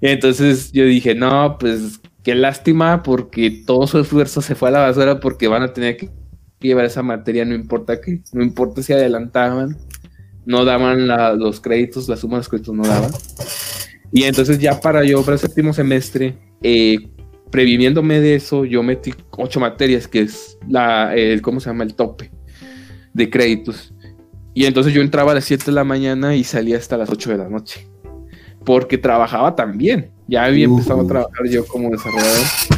[0.00, 4.80] Entonces yo dije, no, pues qué lástima porque todo su esfuerzo se fue a la
[4.80, 6.10] basura porque van a tener que
[6.60, 9.76] llevar esa materia, no importa que, no importa si adelantaban,
[10.44, 11.06] no daban
[11.38, 13.10] los créditos, las sumas de créditos no daban.
[14.12, 17.10] Y entonces ya para yo, para el séptimo semestre, eh,
[17.50, 21.84] previniéndome de eso, yo metí ocho materias, que es la, el, ¿cómo se llama?
[21.84, 22.30] El tope
[23.12, 23.92] de créditos.
[24.54, 27.30] Y entonces yo entraba a las 7 de la mañana y salía hasta las 8
[27.30, 27.86] de la noche.
[28.64, 30.10] Porque trabajaba también.
[30.26, 32.77] Ya había empezado a trabajar yo como desarrollador.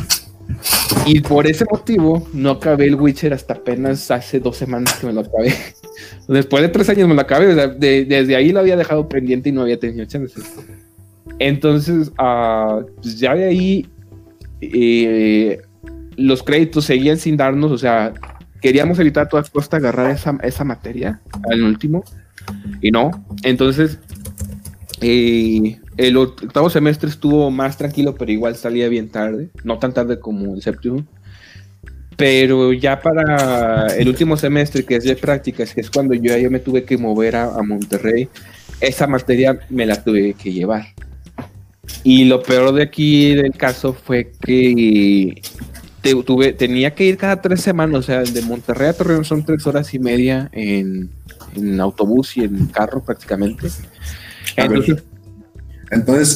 [1.06, 5.12] Y por ese motivo no acabé el Witcher hasta apenas hace dos semanas que me
[5.12, 5.54] lo acabé.
[6.28, 7.54] Después de tres años me lo acabé.
[7.78, 10.44] desde ahí lo había dejado pendiente y no había tenido chances.
[11.38, 13.88] Entonces, uh, pues ya de ahí
[14.60, 15.60] eh,
[16.16, 18.12] los créditos seguían sin darnos, o sea,
[18.60, 21.20] queríamos evitar a todas costas agarrar esa, esa materia
[21.50, 22.04] al último
[22.82, 23.10] y no.
[23.42, 23.98] Entonces,
[25.00, 30.18] eh, el octavo semestre estuvo más tranquilo, pero igual salía bien tarde, no tan tarde
[30.18, 31.04] como el séptimo.
[32.16, 36.50] Pero ya para el último semestre, que es de prácticas, que es cuando yo, yo
[36.50, 38.28] me tuve que mover a, a Monterrey,
[38.80, 40.86] esa materia me la tuve que llevar.
[42.02, 45.40] Y lo peor de aquí del caso fue que
[46.24, 49.66] tuve, tenía que ir cada tres semanas, o sea, de Monterrey a Torreón son tres
[49.66, 51.10] horas y media en,
[51.80, 53.68] autobús y en carro prácticamente.
[54.56, 55.02] Entonces,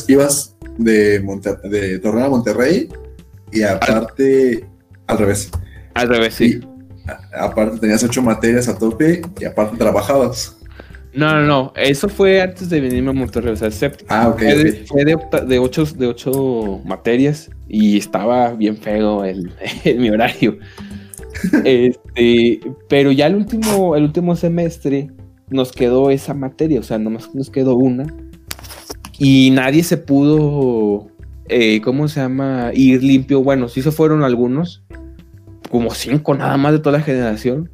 [0.08, 1.20] ibas de,
[1.64, 2.88] de Torreón a Monterrey
[3.52, 4.64] y aparte
[5.06, 5.50] al, revés.
[5.94, 6.60] Al revés, sí.
[7.38, 10.56] aparte tenías ocho materias a tope y aparte trabajabas.
[11.14, 11.72] No, no, no.
[11.76, 13.52] Eso fue antes de venirme a Monterrey.
[13.52, 19.24] O sea, ah, okay, fue, De, de, ocho, de ocho materias y estaba bien feo
[19.24, 19.52] el,
[19.96, 20.58] mi horario.
[21.64, 25.10] este, pero ya el último, el último semestre
[25.50, 28.06] nos quedó esa materia, o sea, nomás nos quedó una.
[29.18, 31.08] Y nadie se pudo,
[31.48, 32.70] eh, ¿cómo se llama?
[32.74, 33.42] Ir limpio.
[33.42, 34.82] Bueno, sí se fueron algunos,
[35.70, 37.70] como cinco nada más de toda la generación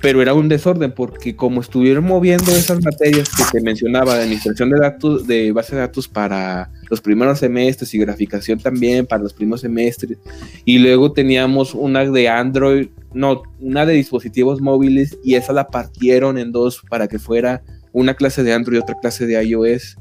[0.00, 4.70] pero era un desorden porque como estuvieron moviendo esas materias que te mencionaba de administración
[4.70, 9.32] de datos, de base de datos para los primeros semestres y graficación también para los
[9.32, 10.18] primeros semestres,
[10.64, 16.38] y luego teníamos una de Android, no, una de dispositivos móviles y esa la partieron
[16.38, 17.62] en dos para que fuera
[17.92, 19.96] una clase de Android y otra clase de iOS.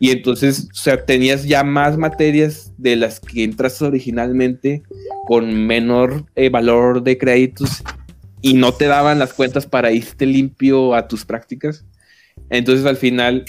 [0.00, 4.82] Y entonces, o sea, tenías ya más materias de las que entraste originalmente
[5.26, 7.82] con menor eh, valor de créditos
[8.42, 11.86] y no te daban las cuentas para irte limpio a tus prácticas.
[12.50, 13.44] Entonces al final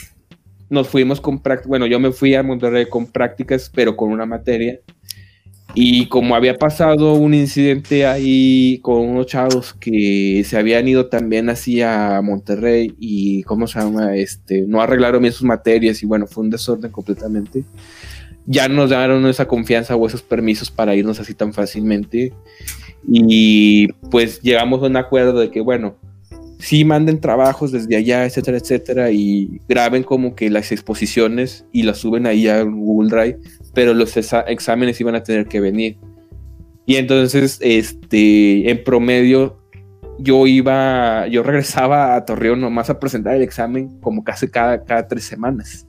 [0.69, 4.25] nos fuimos con prácticas, bueno, yo me fui a Monterrey con prácticas, pero con una
[4.25, 4.79] materia.
[5.73, 11.49] Y como había pasado un incidente ahí con unos chavos que se habían ido también
[11.49, 14.15] así a Monterrey y, ¿cómo se llama?
[14.15, 17.65] Este, no arreglaron bien sus materias y bueno, fue un desorden completamente.
[18.45, 22.31] Ya nos dieron esa confianza o esos permisos para irnos así tan fácilmente.
[23.07, 25.95] Y pues llegamos a un acuerdo de que, bueno,
[26.59, 31.97] sí manden trabajos desde allá, etcétera, etcétera, y graben como que las exposiciones y las
[31.97, 33.39] suben ahí a Google Drive,
[33.73, 35.97] pero los exámenes iban a tener que venir.
[36.85, 39.59] Y entonces, este, en promedio,
[40.19, 45.07] yo iba, yo regresaba a Torreón nomás a presentar el examen como casi cada, cada
[45.07, 45.87] tres semanas.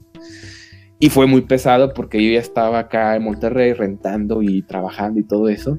[0.99, 5.23] Y fue muy pesado porque yo ya estaba acá en Monterrey rentando y trabajando y
[5.23, 5.77] todo eso.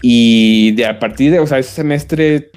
[0.00, 2.50] Y de a partir de, o sea, ese semestre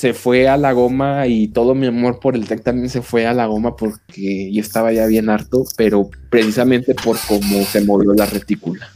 [0.00, 3.26] se fue a la goma y todo mi amor por el tech también se fue
[3.26, 8.14] a la goma porque yo estaba ya bien harto, pero precisamente por cómo se movió
[8.14, 8.90] la retícula.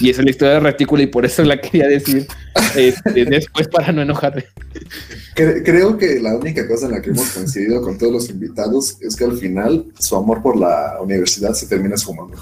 [0.00, 2.26] Y esa es la historia de retícula y por eso la quería decir
[2.76, 4.46] este, después para no enojarme.
[5.34, 9.16] Creo que la única cosa en la que hemos coincidido con todos los invitados es
[9.16, 12.38] que al final su amor por la universidad se termina sumando.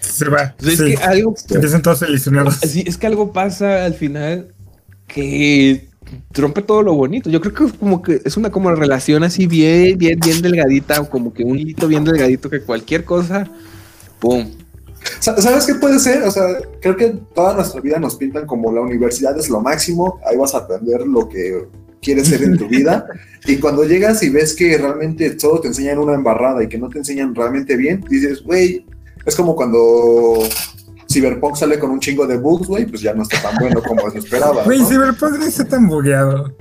[0.00, 0.54] Se va.
[0.56, 1.34] Pues es que algo.
[1.50, 2.60] Empiezan todos ilusionados.
[2.62, 4.54] Sí, es que algo pasa al final
[5.06, 5.90] que
[6.32, 7.30] rompe todo lo bonito.
[7.30, 11.04] Yo creo que es como que es una como relación así bien, bien, bien delgadita,
[11.08, 13.50] como que un hito bien delgadito que cualquier cosa,
[14.18, 14.46] ¡pum!
[15.20, 16.22] ¿Sabes qué puede ser?
[16.24, 16.44] O sea,
[16.80, 20.54] creo que toda nuestra vida nos pintan como la universidad es lo máximo, ahí vas
[20.54, 21.66] a aprender lo que
[22.02, 23.06] quieres ser en tu vida.
[23.48, 26.88] Y cuando llegas y ves que realmente todo te enseñan una embarrada y que no
[26.88, 28.84] te enseñan realmente bien, dices, güey,
[29.24, 30.40] es como cuando
[31.16, 34.10] Cyberpunk sale con un chingo de bugs, güey, pues ya no está tan bueno como
[34.10, 34.64] se esperaba.
[34.64, 36.54] Güey, Cyberpunk no está tan bugueado.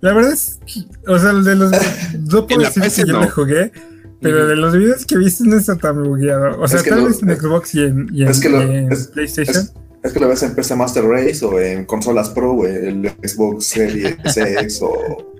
[0.00, 0.60] La verdad es,
[1.06, 1.70] o sea, de los.
[2.30, 3.72] No puedo decir que yo me jugué,
[4.20, 6.60] pero de los videos que viste no está tan bugueado.
[6.60, 9.70] O sea, tal vez en Xbox y en, y en, PlayStation.
[10.02, 13.64] Es, que lo ves en PC Master Race o en consolas Pro, güey, el Xbox
[13.64, 15.32] Series X o.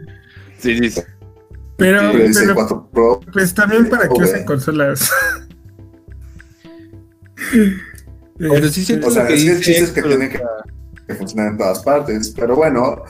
[0.58, 1.02] Sí, sí.
[1.76, 5.10] Pero, pero Pro, pues también para que usen consolas.
[8.39, 11.53] Pero sí siento o sea, que es que el chiste es que tiene que, funcionar
[11.53, 13.03] en todas partes, pero bueno.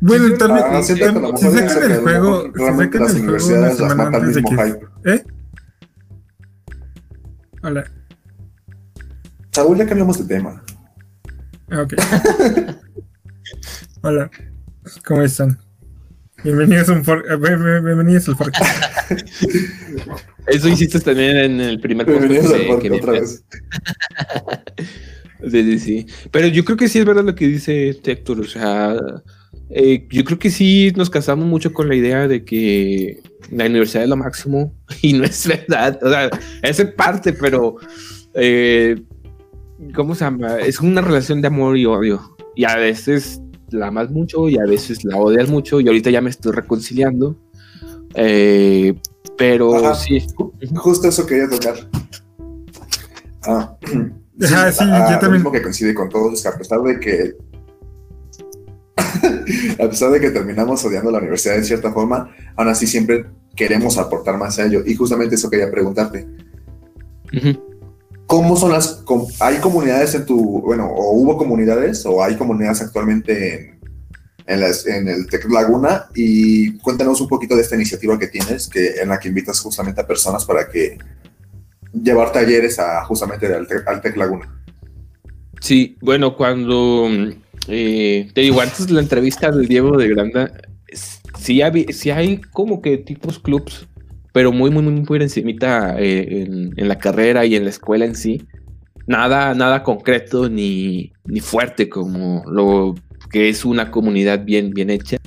[0.00, 4.42] Bueno, también ah, si sacan el juego, si sacan el juego una semana antes de
[4.42, 5.12] que...
[5.12, 5.24] ¿Eh?
[7.62, 7.84] Hola.
[9.52, 10.62] Saúl, ya cambiamos de tema.
[11.70, 11.94] Ah, ok.
[14.02, 14.30] Hola,
[15.04, 15.58] ¿cómo están?
[16.42, 17.22] Bienvenidos, un for...
[17.30, 18.54] Eh, bienvenidos al Fork.
[20.46, 23.44] Eso hiciste también en el primer Bienvenidos al Fork otra vez.
[25.50, 26.06] sí, sí, sí.
[26.30, 28.40] Pero yo creo que sí es verdad lo que dice Héctor.
[28.40, 28.96] O sea,
[29.70, 34.04] eh, yo creo que sí nos casamos mucho con la idea de que la universidad
[34.04, 35.98] es lo máximo y no es verdad.
[36.02, 36.30] O sea,
[36.62, 37.76] es parte, pero
[38.34, 39.00] eh,
[39.94, 40.58] ¿cómo se llama?
[40.58, 42.36] Es una relación de amor y odio.
[42.56, 43.40] Y a veces
[43.70, 47.36] la amas mucho y a veces la odias mucho y ahorita ya me estoy reconciliando.
[48.14, 48.94] Eh,
[49.36, 50.26] pero sí.
[50.74, 51.74] Justo eso quería tocar.
[53.44, 55.42] Ah, sí, ah, sí yo también.
[55.42, 57.36] Lo que coincide con todos es que a pesar de que
[59.82, 63.98] a pesar de que terminamos odiando la universidad de cierta forma, aún así siempre queremos
[63.98, 64.82] aportar más a ello.
[64.84, 66.26] Y justamente eso quería preguntarte.
[68.26, 69.02] ¿Cómo son las...
[69.40, 70.60] ¿Hay comunidades en tu...
[70.62, 73.79] Bueno, o hubo comunidades o hay comunidades actualmente en,
[74.50, 76.06] en, el Tec Laguna?
[76.14, 80.00] Y cuéntanos un poquito de esta iniciativa que tienes, que, en la que invitas justamente
[80.00, 80.98] a personas para que
[81.92, 84.62] llevar talleres a justamente al, Tec Laguna.
[85.60, 87.08] Sí, bueno, cuando...
[87.68, 90.52] Eh, te digo, antes de la entrevista del Diego de Granda,
[91.38, 93.86] sí hay, sí hay como que tipos clubs
[94.32, 96.46] pero muy, muy, muy por encimita eh,
[96.76, 98.46] en, la carrera y en la escuela en sí.
[99.06, 102.94] Nada, nada concreto ni, ni fuerte como lo
[103.30, 105.18] que es una comunidad bien, bien hecha.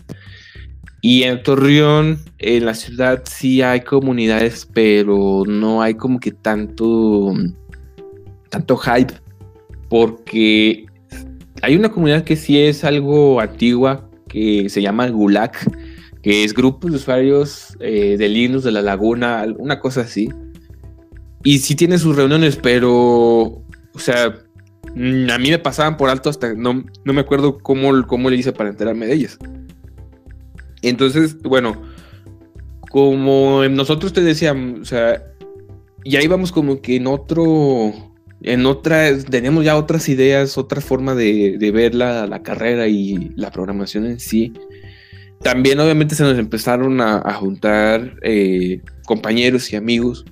[1.02, 7.34] Y en Torreón, en la ciudad, sí hay comunidades, pero no hay como que tanto,
[8.50, 9.14] tanto hype,
[9.90, 10.86] porque
[11.62, 15.52] hay una comunidad que sí es algo antigua, que se llama Gulag,
[16.22, 20.30] que es grupos de usuarios eh, de Linux de la Laguna, una cosa así.
[21.44, 24.43] Y sí tiene sus reuniones, pero, o sea,
[24.96, 28.52] a mí me pasaban por alto hasta no, no me acuerdo cómo, cómo le hice
[28.52, 29.38] para enterarme de ellas.
[30.82, 31.82] Entonces, bueno,
[32.90, 35.24] como nosotros te decíamos, o sea,
[36.06, 37.94] ya íbamos como que en otro,
[38.42, 43.32] en otra, tenemos ya otras ideas, otra forma de, de ver la, la, carrera y
[43.36, 44.54] la programación en sí
[45.44, 50.26] también obviamente se nos empezaron a, juntar eh, compañeros y amigos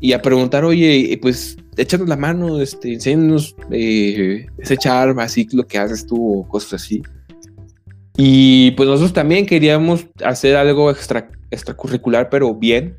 [0.00, 5.66] y a preguntar, oye, pues échanos la mano, este, enséñanos eh, ese charm, así lo
[5.66, 7.02] que haces tú o cosas así.
[8.16, 12.96] Y pues nosotros también queríamos hacer algo extra, extracurricular, pero bien.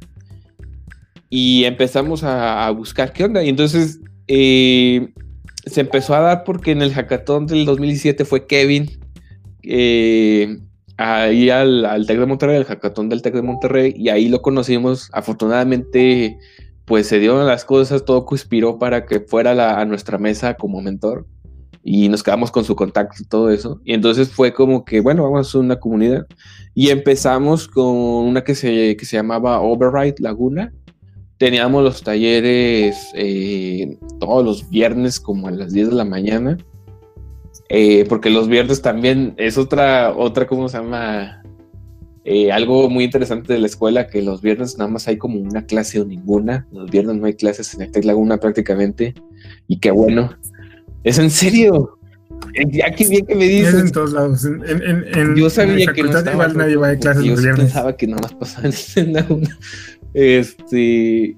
[1.30, 3.44] Y empezamos a, buscar qué onda.
[3.44, 5.10] Y entonces eh,
[5.66, 9.00] se empezó a dar porque en el hackathon del 2017 fue Kevin.
[9.64, 10.60] Eh,
[10.98, 14.42] ahí al, al TEC de Monterrey, al hackathon del TEC de Monterrey, y ahí lo
[14.42, 15.10] conocimos.
[15.14, 16.38] Afortunadamente,
[16.88, 21.28] pues se dieron las cosas, todo conspiró para que fuera a nuestra mesa como mentor
[21.84, 23.82] y nos quedamos con su contacto y todo eso.
[23.84, 26.26] Y entonces fue como que, bueno, vamos a una comunidad.
[26.74, 30.72] Y empezamos con una que se, que se llamaba Override Laguna,
[31.38, 36.58] teníamos los talleres eh, todos los viernes como a las 10 de la mañana.
[37.68, 41.44] Eh, porque los viernes también es otra, otra, ¿cómo se llama?
[42.30, 45.66] Eh, algo muy interesante de la escuela, que los viernes nada más hay como una
[45.66, 46.68] clase o ninguna.
[46.74, 49.14] Los viernes no hay clases en el Laguna prácticamente.
[49.66, 50.36] Y qué bueno.
[51.06, 51.98] ¿Es en serio?
[52.70, 53.76] Ya que bien que me dices.
[53.76, 54.46] en todos lados.
[55.38, 57.68] yo sabía que no igual nadie va a clases los viernes.
[57.68, 58.68] pensaba que nada más pasaba
[58.98, 59.58] en Laguna.
[60.14, 61.38] Este,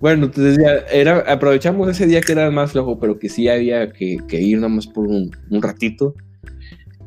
[0.00, 3.92] bueno, entonces ya era, aprovechamos ese día que era más flojo, pero que sí había
[3.92, 6.14] que, ir nomás por un, ratito.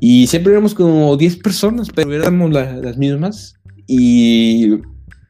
[0.05, 3.55] Y siempre éramos como 10 personas, pero éramos las mismas.
[3.87, 4.73] Y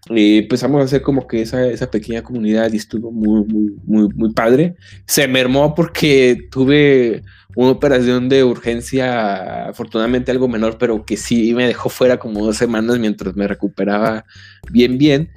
[0.10, 4.76] empezamos a hacer como que esa, esa, pequeña comunidad estuvo muy, muy, muy, muy padre.
[5.06, 7.22] Se mermó porque tuve
[7.56, 12.58] una operación de urgencia, afortunadamente algo menor, pero que sí me dejó fuera como dos
[12.58, 14.26] semanas mientras me recuperaba
[14.72, 15.30] bien, bien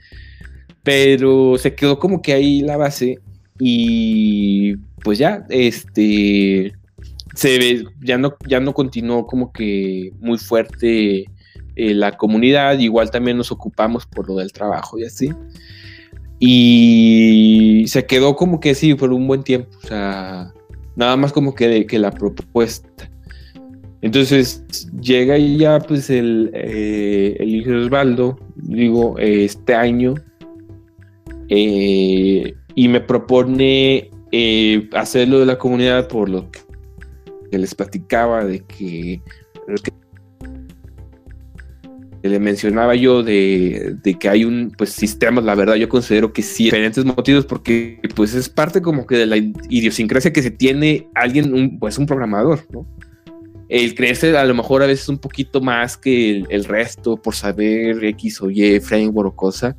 [0.83, 3.19] pero se quedó como que ahí la base
[3.59, 6.73] y pues ya, este,
[7.37, 11.27] se ve, ya no, ya no continuó como que muy fuerte
[11.77, 15.31] eh, la comunidad, igual también nos ocupamos por lo del trabajo y así.
[16.39, 20.53] Y se quedó como que sí, por un buen tiempo, o sea,
[20.97, 23.11] nada más como que, que la propuesta.
[24.01, 24.65] Entonces
[25.01, 30.15] llega ya pues el, eh, el Osvaldo, digo, este año,
[31.49, 36.61] eh, y me propone eh, hacerlo de la comunidad por lo que,
[37.51, 39.21] les platicaba de que,
[42.23, 46.65] le mencionaba yo de, que hay un pues sistemas, la verdad yo considero que sí,
[46.65, 51.55] diferentes motivos porque pues es parte como que de la idiosincrasia que se tiene alguien,
[51.55, 52.87] un, pues un programador, ¿no?
[53.69, 57.35] El creerse a lo mejor a veces un poquito más que el, el resto por
[57.35, 59.77] saber X o Y framework o cosa,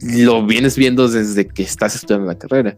[0.00, 2.76] lo vienes viendo desde que estás estudiando la carrera.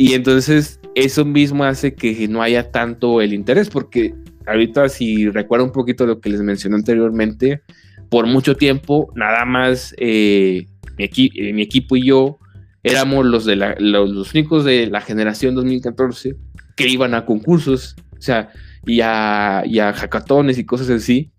[0.00, 4.14] Y entonces eso mismo hace que no haya tanto el interés, porque
[4.46, 7.60] ahorita si recuerdo un poquito lo que les mencioné anteriormente,
[8.08, 10.64] por mucho tiempo nada más eh,
[10.96, 12.38] eh, mi, equipo y yo
[12.82, 16.34] éramos los, de los, únicos de la generación 2014
[16.76, 18.48] que iban a concursos, o sea,
[18.86, 21.30] y a, y a hackatones y cosas así,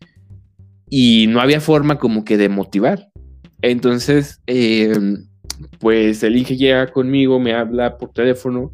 [0.87, 3.07] y no había forma como que de motivar.
[3.63, 4.93] Entonces, eh,
[5.79, 8.71] pues el Inge llega conmigo, me habla por teléfono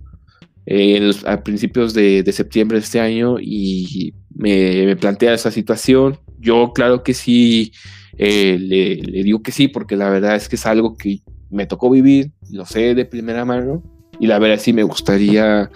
[0.66, 6.20] eh, a principios de, septiembre de este año y me, plantea esa situación.
[6.40, 7.72] Yo, claro que sí,
[8.18, 11.90] eh, le, digo que sí, porque la verdad es que es algo que me tocó
[11.90, 13.82] vivir, lo sé de primera mano
[14.20, 15.70] y la verdad sí me gustaría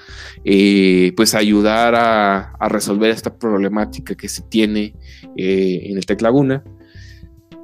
[1.16, 4.96] pues ayudar a, a, resolver esta problemática que se tiene
[5.38, 6.64] en el Tec Laguna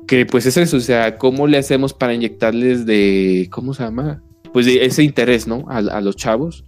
[0.07, 4.23] que pues es eso, o sea, ¿cómo le hacemos para inyectarles de, ¿cómo se llama?
[4.53, 5.65] Pues de ese interés, ¿no?
[5.67, 6.65] A, los chavos.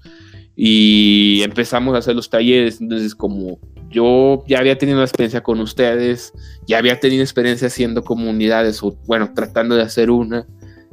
[0.56, 3.60] Y empezamos a hacer los talleres, entonces como
[3.90, 6.34] yo ya había tenido experiencia con ustedes,
[6.68, 10.46] ya había tenido experiencia haciendo comunidades, o bueno, tratando de hacer una,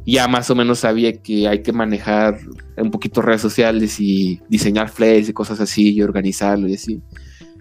[0.06, 2.38] ya más o menos sabía que hay que manejar
[2.76, 7.02] un poquito redes sociales y diseñar flyers y cosas así y organizarlo y así.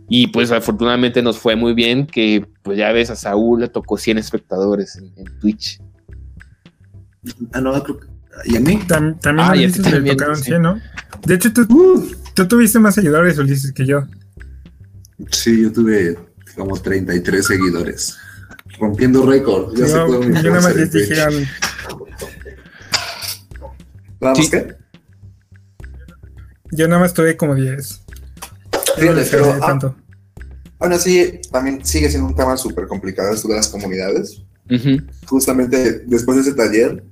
[0.08, 3.98] Y pues afortunadamente nos fue muy bien, que pues ya ves, a Saúl le tocó
[3.98, 5.82] 100 espectadores en, Twitch.
[7.54, 8.08] Ah, no, creo que...
[8.46, 8.80] ¿Y a mí?
[8.88, 10.80] también ah, a Ulises le tocaron 100, ¿no?
[11.26, 11.66] De hecho, tú,
[12.34, 14.04] tú tuviste más seguidores, Ulises, que yo.
[15.32, 16.20] Sí, yo tuve
[16.56, 18.18] como 33 seguidores.
[18.78, 19.74] Rompiendo récord.
[19.76, 21.16] Ya yo, yo nada más les dije
[24.20, 24.76] ¿Nada más qué?
[26.72, 28.05] Yo nada más tuve como 10
[28.98, 29.80] pero ah,
[30.80, 34.42] aún así también sigue siendo un tema súper complicado esto de las comunidades.
[35.28, 37.04] Justamente después de ese taller,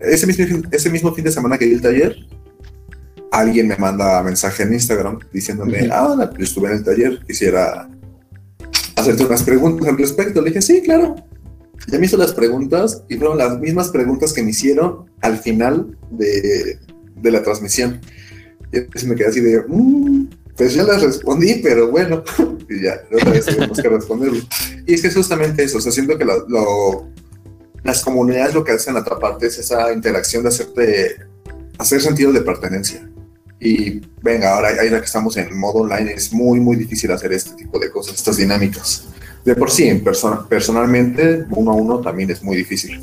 [0.00, 2.16] ese mismo, ese mismo fin de semana que di el taller,
[3.30, 7.88] alguien me manda mensaje en Instagram diciéndome, ah, estuve en el taller, quisiera
[8.96, 10.40] hacerte unas preguntas al respecto.
[10.40, 11.16] Le dije, sí, claro.
[11.86, 15.96] Ya me hizo las preguntas y fueron las mismas preguntas que me hicieron al final
[16.10, 16.78] de,
[17.16, 18.00] de la transmisión.
[18.72, 20.26] Y entonces me quedé así de, mmm,
[20.58, 22.24] pues ya las respondí, pero bueno,
[22.68, 24.40] y ya, otra vez tenemos que responderlo.
[24.86, 26.26] Y es que es justamente eso, o sea, siento que
[27.84, 31.16] las comunidades lo que hacen a otra parte es esa interacción de hacerte,
[31.78, 33.08] hacer sentido de pertenencia.
[33.60, 37.54] Y venga, ahora, ahora que estamos en modo online, es muy, muy difícil hacer este
[37.54, 39.04] tipo de cosas, estas dinámicas.
[39.44, 43.00] De por sí, en persona, personalmente, uno a uno también es muy difícil.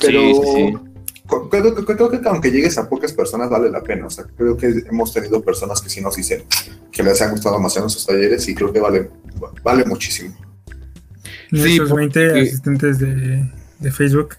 [0.00, 0.78] Pero sí, sí,
[1.26, 4.06] creo, que aunque llegues a pocas personas vale la pena.
[4.06, 6.44] O sea, creo que hemos tenido personas que sí nos dicen
[6.92, 9.10] que les han gustado demasiado nuestros talleres y creo que vale,
[9.62, 10.34] vale muchísimo.
[11.50, 14.36] Nuestros 20 asistentes de, de, Facebook.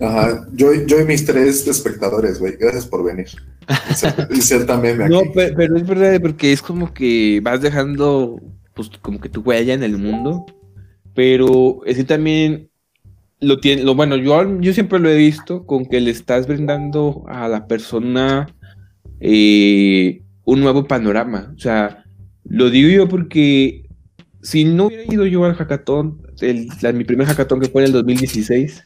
[0.00, 3.28] Ajá, yo, yo y mis tres espectadores, güey, gracias por venir.
[4.30, 5.12] Y ser, también aquí.
[5.12, 8.40] No, pero, es verdad, porque es como que vas dejando,
[8.74, 10.46] pues, como que tu huella en el mundo,
[11.14, 12.69] pero es que también
[13.40, 17.24] lo tiene, lo bueno, yo, yo siempre lo he visto con que le estás brindando
[17.28, 18.54] a la persona
[19.20, 21.52] eh, un nuevo panorama.
[21.56, 22.04] O sea,
[22.44, 23.86] lo digo yo porque
[24.42, 27.92] si no hubiera ido yo al hackathon, el, mi primer hackathon que fue en el
[27.92, 28.84] 2016,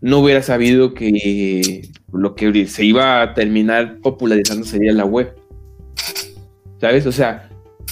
[0.00, 5.34] no hubiera sabido que lo que se iba a terminar popularizando sería la web.
[6.80, 7.06] ¿Sabes?
[7.06, 7.48] O sea,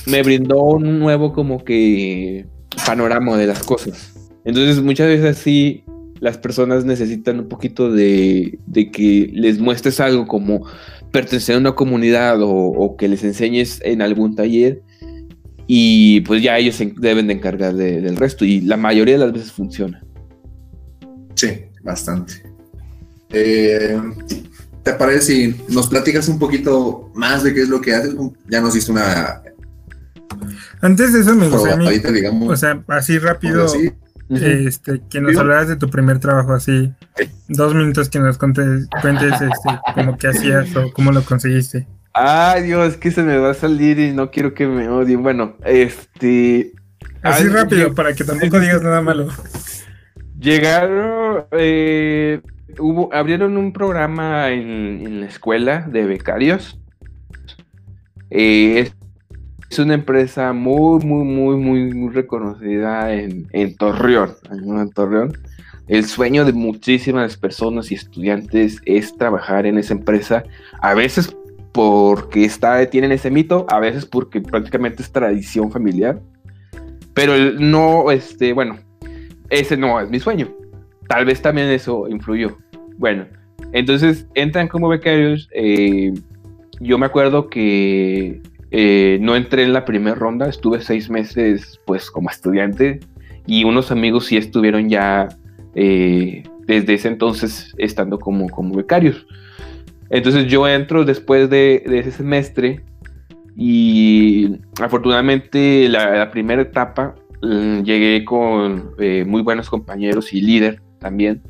[0.06, 2.46] me brindó un nuevo como que
[2.86, 4.13] panorama de las cosas.
[4.44, 5.84] Entonces muchas veces así
[6.20, 8.58] las personas necesitan un poquito de,
[8.92, 10.66] que les muestres algo como
[11.10, 14.82] pertenecer a una comunidad o, que les enseñes en algún taller
[15.66, 19.32] y pues ya ellos se deben de encargar del resto y la mayoría de las
[19.32, 20.02] veces funciona.
[21.34, 21.48] Sí,
[21.82, 22.42] bastante.
[23.30, 24.00] Eh,
[24.82, 28.14] ¿Te parece si nos platicas un poquito más de qué es lo que haces?
[28.48, 29.42] Ya nos diste una...
[30.80, 33.66] Antes de eso me gustaría, o sea, así rápido,
[34.30, 36.92] este, que nos hablaras de tu primer trabajo así,
[37.48, 41.86] dos minutos que nos cuentes, cuentes este, como que hacías o cómo lo conseguiste.
[42.14, 45.22] Ay, Dios, que se me va a salir y no quiero que me odien.
[45.22, 46.72] Bueno, este...
[47.22, 49.28] Así rápido, para que tampoco digas nada malo.
[50.38, 52.40] Llegaron, eh,
[52.78, 56.78] hubo, abrieron un programa en, la escuela de becarios.
[58.30, 58.92] Eh,
[59.74, 65.36] es, una empresa muy, muy, muy, muy, muy reconocida en, Torreón, en Torreón.
[65.88, 70.44] El sueño de muchísimas personas y estudiantes es trabajar en esa empresa,
[70.80, 71.36] a veces
[71.72, 76.20] porque está, tienen ese mito, a veces porque prácticamente es tradición familiar,
[77.12, 78.78] pero no, este, bueno,
[79.50, 80.48] ese no es mi sueño.
[81.08, 82.56] Tal vez también eso influyó.
[82.96, 83.26] Bueno,
[83.72, 85.48] entonces entran como becarios.
[85.52, 86.14] Eh,
[86.80, 88.40] yo me acuerdo que
[88.76, 93.00] eh, no entré en la primera ronda, estuve seis meses pues como estudiante
[93.46, 95.28] y unos amigos sí estuvieron ya
[95.74, 99.26] eh, desde ese entonces estando como, como becarios.
[100.10, 102.82] Entonces yo entro después de, ese semestre
[103.56, 107.14] y afortunadamente la primera etapa
[107.44, 111.42] Mm, llegué con eh, muy buenos compañeros y líder también.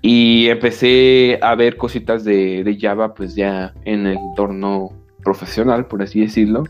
[0.00, 4.90] Y empecé a ver cositas de, Java, pues ya en el entorno
[5.24, 6.64] profesional, por así decirlo.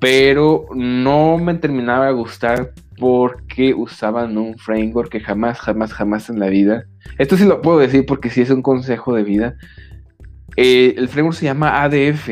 [0.00, 6.40] Pero no me terminaba de gustar porque usaban un framework que jamás, jamás, jamás en
[6.40, 6.84] la vida.
[7.18, 9.56] Esto sí lo puedo decir porque sí es un consejo de vida.
[10.56, 12.30] Eh, el framework se llama ADF,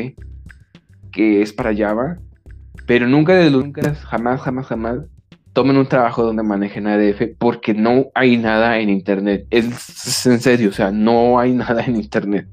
[1.11, 2.17] que es para Java
[2.87, 4.99] pero nunca de nunca, jamás, jamás, jamás
[5.51, 9.45] tomen un trabajo donde manejen ADF porque no hay nada en internet.
[9.51, 9.73] En
[10.39, 12.47] serio, o sea, no hay nada en internet.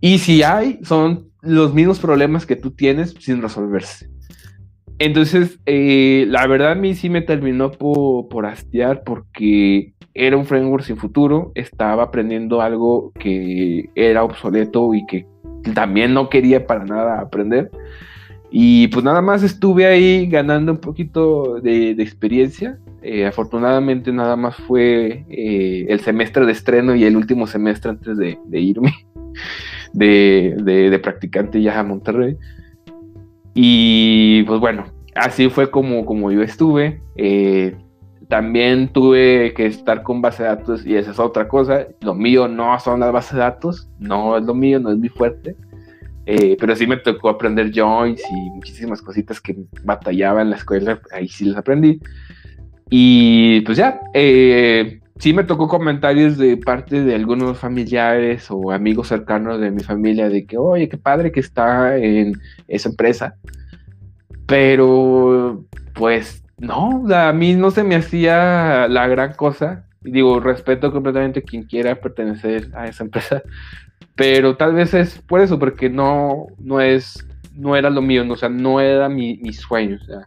[0.00, 4.08] Y si hay, son los mismos problemas que tú tienes sin resolverse.
[4.98, 10.46] Entonces, eh, la verdad a mí sí me terminó por, por hastiar porque era un
[10.46, 15.26] framework sin futuro, estaba aprendiendo algo que era obsoleto y que
[15.74, 17.70] también no quería para nada aprender.
[18.50, 22.78] Y pues nada más estuve ahí ganando un poquito de, experiencia.
[23.02, 28.16] Eh, afortunadamente nada más fue eh, el semestre de estreno y el último semestre antes
[28.16, 28.92] de, irme
[29.92, 32.36] de, practicante ya a Monterrey.
[33.54, 37.00] Y pues bueno, así fue como, como yo estuve.
[37.16, 37.76] Eh,
[38.28, 41.86] también tuve que estar con base de datos y esa es otra cosa.
[42.00, 45.08] Lo mío no son las bases de datos, no es lo mío, no es mi
[45.08, 45.56] fuerte.
[46.26, 51.00] Eh, pero sí me tocó aprender joints y muchísimas cositas que batallaba en la escuela,
[51.10, 52.00] ahí sí las aprendí.
[52.90, 59.08] Y pues ya, eh, sí me tocó comentarios de parte de algunos familiares o amigos
[59.08, 63.34] cercanos de mi familia de que, oye, qué padre que está en esa empresa.
[64.46, 65.64] Pero,
[65.94, 69.84] pues, no, a mí no se me hacía la gran cosa.
[70.00, 73.42] Digo, respeto completamente a quien quiera pertenecer a esa empresa,
[74.14, 78.36] pero tal vez es por eso, porque no, no es, no era lo mío, o
[78.36, 80.26] sea, no era mi, sueño, o sea.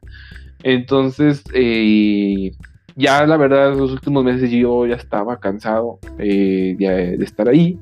[0.63, 2.51] Entonces, eh,
[3.01, 7.77] ya la verdad, los últimos meses yo ya estaba cansado eh, de, estar ahí.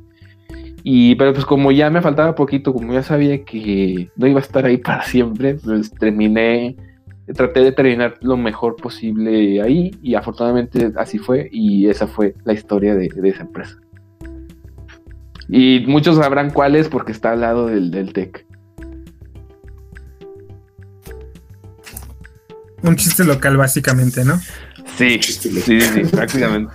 [0.83, 4.43] Y, pero pues como ya me faltaba poquito, como ya sabía que no iba a
[4.43, 6.77] estar ahí para siempre, pues terminé,
[7.35, 12.53] traté de terminar lo mejor posible ahí y afortunadamente así fue y esa fue la
[12.53, 13.77] historia de esa empresa.
[15.49, 18.45] Y muchos sabrán cuál es porque está al lado del, del TEC.
[22.83, 24.39] Un chiste local, básicamente, ¿no?
[24.97, 26.73] Sí, sí, sí, prácticamente.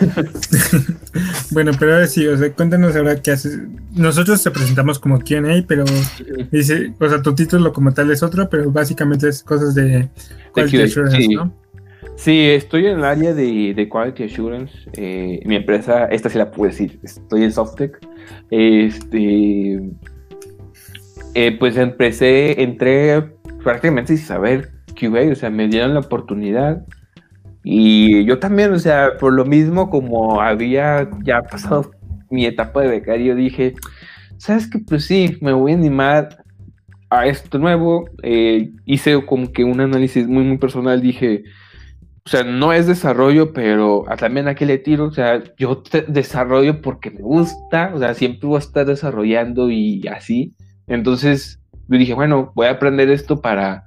[1.50, 3.58] Bueno, pero ahora sí, o sea, cuéntanos ahora qué haces.
[3.94, 5.84] Nosotros te presentamos como QA, pero
[6.50, 10.08] dice, o sea, tu título como tal es otro, pero básicamente es cosas de
[10.52, 11.28] Quality Assurance, sí.
[11.28, 11.54] ¿no?
[12.16, 14.74] Sí, estoy en el área de, de Quality Assurance.
[14.94, 17.98] Eh, mi empresa, esta sí la puedo decir, estoy en Softec.
[18.50, 19.80] Este,
[21.34, 23.22] eh, pues empecé, entré
[23.62, 26.84] prácticamente sin saber QA, o sea, me dieron la oportunidad.
[27.68, 31.90] Y yo también, o sea, por lo mismo como había ya pasado
[32.30, 33.74] mi etapa de becario, dije,
[34.36, 34.78] ¿sabes qué?
[34.78, 36.44] Pues sí, me voy a animar
[37.10, 38.08] a esto nuevo.
[38.22, 41.42] Eh, hice como que un análisis muy, muy personal, dije,
[42.24, 47.10] o sea, no es desarrollo, pero también aquí le tiro, o sea, yo desarrollo porque
[47.10, 50.54] me gusta, o sea, siempre voy a estar desarrollando y así.
[50.86, 53.85] Entonces, dije, bueno, voy a aprender esto para,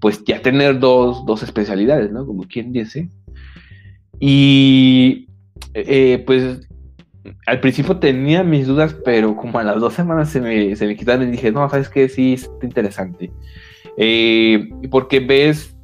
[0.00, 2.26] pues, ya tener dos, dos especialidades, ¿no?
[2.26, 3.08] Como quien dice.
[4.18, 5.28] Y,
[5.74, 6.68] eh, pues,
[7.46, 10.96] al principio tenía mis dudas, pero como a las dos semanas se me, se me
[10.96, 13.30] quitaron y dije, no, sabes que sí, es interesante.
[13.96, 15.76] Eh, porque ves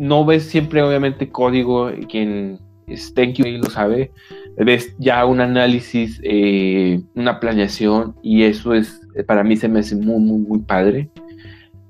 [0.00, 4.10] no ves siempre obviamente código, quien esté en QA lo sabe,
[4.56, 9.96] ves ya un análisis, eh, una planeación y eso es, para mí se me hace
[9.96, 11.10] muy, muy, muy padre,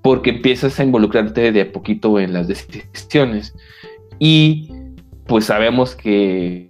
[0.03, 3.55] porque empiezas a involucrarte de a poquito en las decisiones
[4.19, 4.73] y
[5.27, 6.69] pues sabemos que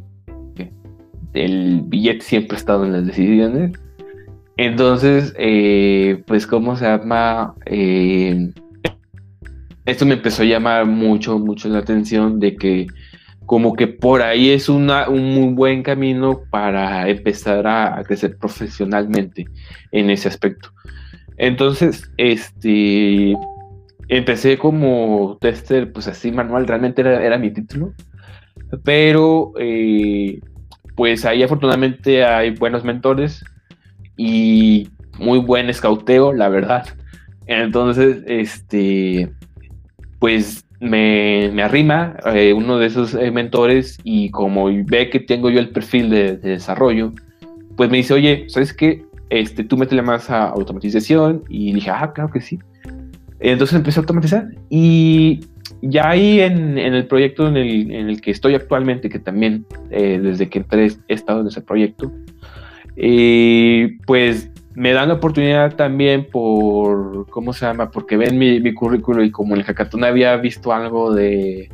[1.33, 3.73] el billete siempre ha estado en las decisiones.
[4.57, 7.55] Entonces, eh, pues, ¿cómo se llama?
[7.67, 8.53] Eh,
[9.87, 12.87] esto me empezó a llamar mucho, mucho la atención de que
[13.47, 19.47] como que por ahí es una, un muy buen camino para empezar a, crecer profesionalmente
[19.91, 20.73] en ese aspecto.
[21.43, 23.35] Entonces, este,
[24.09, 27.95] empecé como tester, pues así manual, realmente era, mi título,
[28.85, 30.39] pero eh,
[30.97, 33.43] pues ahí afortunadamente hay buenos mentores
[34.19, 36.87] y muy buen escauteo, la verdad.
[37.47, 39.33] Entonces, este,
[40.19, 45.49] pues me, me arrima eh, uno de esos eh, mentores y como ve que tengo
[45.49, 47.15] yo el perfil de, de, desarrollo,
[47.79, 49.07] pues me dice, oye, ¿sabes qué?
[49.31, 52.59] Este, tú métele más a automatización y dije, ah, claro que sí.
[53.39, 55.41] Entonces empecé a automatizar y
[55.83, 60.21] ya ahí en, en el proyecto en el, en que estoy actualmente, que también eh,
[60.23, 62.13] desde que entré he estado en ese proyecto,
[64.07, 67.91] pues me dan la oportunidad también por, ¿cómo se llama?
[67.91, 71.71] Porque ven mi, mi currículo y como el hackathon había visto algo de,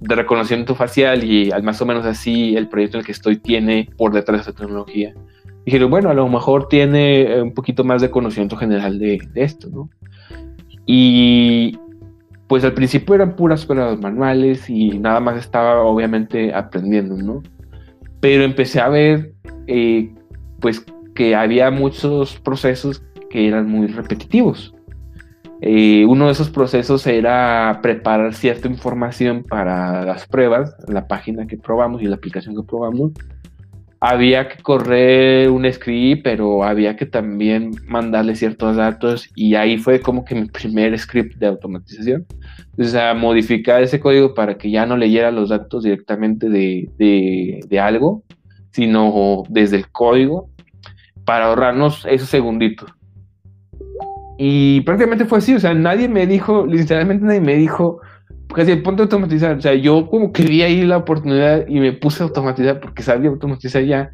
[0.00, 3.36] de, reconocimiento facial y al más o menos así el proyecto en el que estoy
[3.36, 5.14] tiene por detrás esa tecnología.
[5.64, 9.68] Dijeron, bueno, a lo mejor tiene un poquito más de conocimiento general de, de esto,
[9.70, 9.88] ¿no?
[10.86, 11.78] Y
[12.46, 17.42] pues al principio eran puras pruebas manuales y nada más estaba obviamente aprendiendo, ¿no?
[18.20, 19.32] Pero empecé a ver,
[19.66, 20.12] eh,
[20.60, 20.84] pues,
[21.14, 24.74] que había muchos procesos que eran muy repetitivos.
[25.60, 31.56] Eh, uno de esos procesos era preparar cierta información para las pruebas, la página que
[31.56, 33.12] probamos y la aplicación que probamos.
[34.06, 40.00] Había que correr un script, pero había que también mandarle ciertos datos y ahí fue
[40.00, 42.26] como que mi primer script de automatización.
[42.78, 47.60] O sea, modificar ese código para que ya no leyera los datos directamente de, de,
[47.66, 48.22] de algo,
[48.72, 50.50] sino desde el código
[51.24, 52.92] para ahorrarnos esos segunditos.
[54.36, 58.00] Y prácticamente fue así, o sea, nadie me dijo, literalmente nadie me dijo,
[58.54, 61.92] casi ponte a automatizar, o sea, yo como que vi ahí la oportunidad y me
[61.92, 64.10] puse a automatizar porque sabía automatizar ya.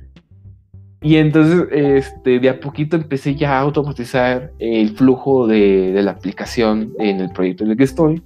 [1.02, 6.10] Y entonces, este, de a poquito empecé ya a automatizar el flujo de, de la
[6.10, 8.22] aplicación en el proyecto en el que estoy.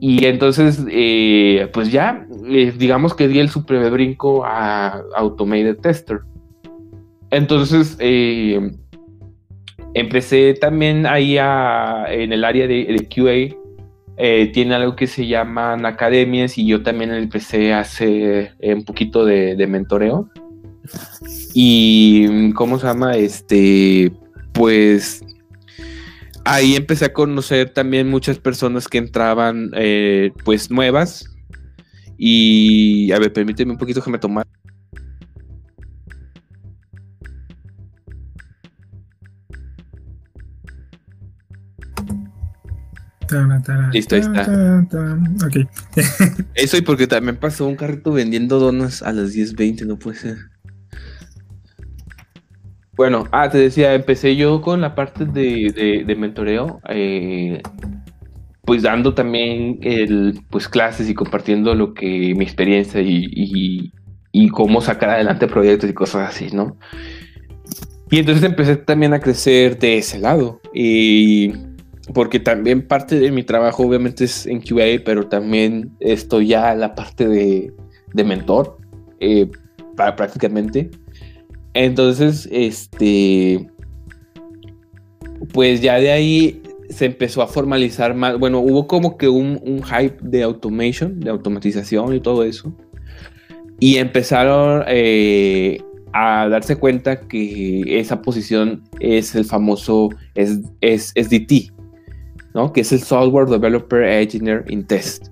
[0.00, 6.20] Y entonces, eh, pues ya, eh, digamos que di el super brinco a Automated Tester.
[7.30, 8.70] Entonces, eh,
[9.94, 13.58] empecé también ahí a, en el área de, de QA.
[14.20, 18.84] Eh, tiene algo que se llaman academias y yo también empecé a hacer eh, un
[18.84, 20.28] poquito de, de, mentoreo.
[21.54, 23.16] Y, ¿cómo se llama?
[23.16, 24.10] Este,
[24.52, 25.22] pues
[26.44, 31.24] ahí empecé a conocer también muchas personas que entraban, eh, pues nuevas.
[32.16, 34.48] Y, a ver, permíteme un poquito que me tomara.
[43.92, 44.42] Listo, ahí está.
[45.46, 45.66] Okay.
[46.54, 50.36] Eso y porque también pasó un carrito vendiendo donas a las 10.20, no puede ser.
[52.96, 57.62] Bueno, ah, te decía, empecé yo con la parte de, de, de mentoreo, eh,
[58.64, 63.92] pues dando también el, pues clases y compartiendo lo que mi experiencia y, y,
[64.32, 66.76] y cómo sacar adelante proyectos y cosas así, ¿no?
[68.10, 70.60] Y entonces empecé también a crecer de ese lado.
[70.72, 71.52] Y
[72.14, 76.80] porque también parte de mi trabajo obviamente es en QA, pero también estoy ya en
[76.80, 77.72] la parte de,
[78.12, 78.78] de mentor,
[79.20, 79.50] eh,
[79.96, 80.90] para, prácticamente.
[81.74, 83.68] Entonces, este,
[85.52, 89.82] pues ya de ahí se empezó a formalizar más, bueno, hubo como que un, un
[89.82, 92.72] hype de automation, de automatización y todo eso.
[93.80, 95.80] Y empezaron eh,
[96.12, 101.12] a darse cuenta que esa posición es el famoso es, es,
[102.58, 102.72] ¿no?
[102.72, 105.28] que es el Software Developer Engineer in Test.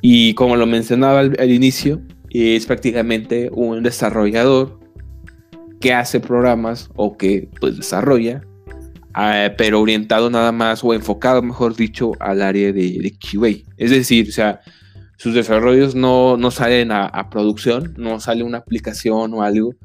[0.00, 4.80] Y como lo mencionaba al, inicio, es prácticamente un desarrollador
[5.78, 8.42] que hace programas o que pues desarrolla,
[9.12, 13.62] ah, pero orientado nada más o enfocado, mejor dicho, al área de, de QA.
[13.76, 14.60] Es decir, o sea,
[15.18, 19.76] sus desarrollos no, no salen a, producción, no sale una aplicación o algo,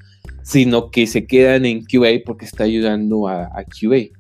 [0.42, 4.17] sino que se quedan en QA porque está ayudando a, QA.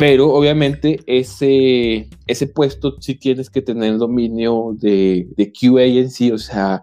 [0.00, 6.32] Pero obviamente ese, ese puesto sí tienes que tener dominio de, de QA en sí,
[6.32, 6.82] o sea,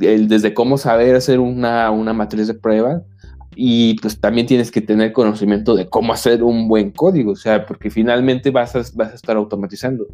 [0.00, 3.02] el, desde cómo saber hacer una, una matriz de prueba
[3.54, 7.64] y pues también tienes que tener conocimiento de cómo hacer un buen código, o sea,
[7.64, 10.06] porque finalmente vas a, vas a estar automatizando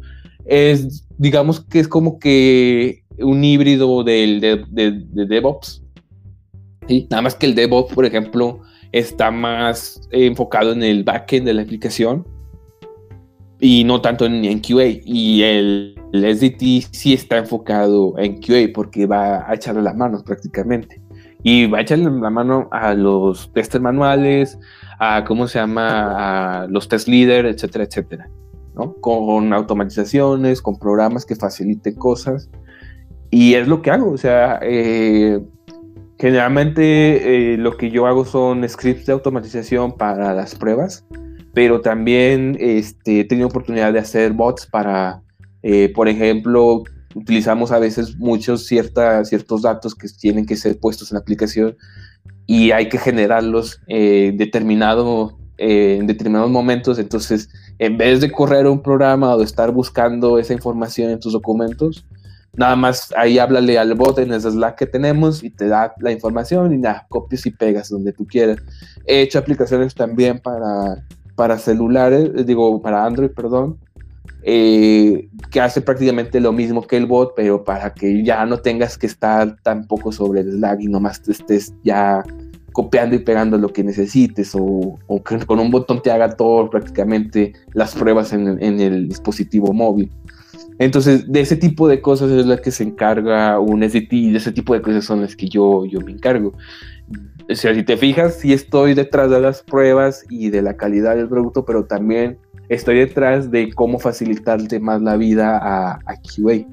[0.45, 5.83] es, digamos que es como que un híbrido del, de, DevOps.
[6.87, 7.07] ¿sí?
[7.09, 8.61] Nada más que el DevOps, por ejemplo,
[8.93, 12.25] está más enfocado en el backend de la aplicación
[13.59, 14.85] y no tanto en, en QA.
[15.03, 21.01] Y el, SDT sí está enfocado en QA porque va a echarle las manos prácticamente.
[21.41, 24.57] Y va a echarle la mano a los testers manuales,
[24.99, 28.29] a cómo se llama, a los test leaders, etcétera, etcétera.
[29.01, 32.49] Con automatizaciones, con programas que faciliten cosas.
[33.31, 35.41] Y es lo que hago, o sea, eh,
[36.19, 41.05] generalmente eh, lo que yo hago son scripts de automatización para las pruebas,
[41.53, 45.21] pero también este, he tenido oportunidad de hacer bots para,
[45.61, 46.83] eh, por ejemplo,
[47.15, 51.77] utilizamos a veces muchos cierta, ciertos datos que tienen que ser puestos en la aplicación
[52.47, 56.97] y hay que generarlos determinado eh, en determinados momentos.
[56.97, 61.33] Entonces, en vez de correr un programa o de estar buscando esa información en tus
[61.33, 62.07] documentos,
[62.55, 66.11] nada más ahí háblale al bot en ese Slack que tenemos y te da la
[66.11, 68.57] información y nada, copias y pegas donde tú quieras.
[69.05, 71.03] He hecho aplicaciones también para,
[71.35, 73.77] para celulares, eh, digo, para Android, perdón,
[74.43, 78.97] eh, que hace prácticamente lo mismo que el bot, pero para que ya no tengas
[78.97, 82.23] que estar tampoco sobre el Slack y nomás estés ya
[82.73, 84.99] copiando y pegando lo que necesites o,
[85.45, 90.11] con un botón te haga todo prácticamente las pruebas en, el dispositivo móvil.
[90.79, 94.37] Entonces, de ese tipo de cosas es la que se encarga un SDT y de
[94.37, 96.53] ese tipo de cosas son las que yo, yo me encargo.
[97.49, 101.15] O sea, si te fijas, sí estoy detrás de las pruebas y de la calidad
[101.15, 102.37] del producto, pero también
[102.69, 106.65] estoy detrás de cómo facilitarte más la vida a, a QA.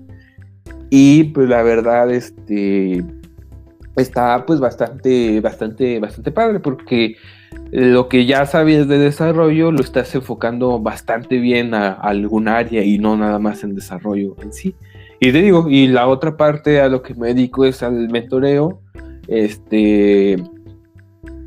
[0.88, 3.05] Y pues la verdad, este,
[3.96, 7.16] está pues bastante, bastante, bastante padre porque
[7.70, 12.98] lo que ya sabías de desarrollo lo estás enfocando bastante bien a, algún área y
[12.98, 14.74] no nada más en desarrollo en sí.
[15.20, 18.80] Y digo, y la otra parte a lo que me dedico es al mentoreo.
[19.28, 20.42] Este,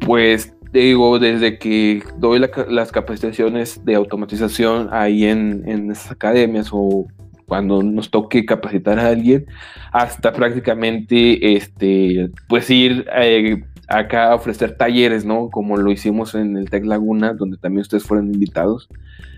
[0.06, 2.40] pues digo, desde que doy
[2.70, 7.08] las capacitaciones de automatización ahí en, en esas academias o
[7.46, 9.46] cuando nos toque capacitar a alguien,
[9.92, 13.64] hasta prácticamente este, pues ir eh,
[13.98, 15.50] acá ofrecer talleres, ¿no?
[15.50, 18.90] Como lo hicimos en el Tec Laguna, donde también ustedes fueron invitados.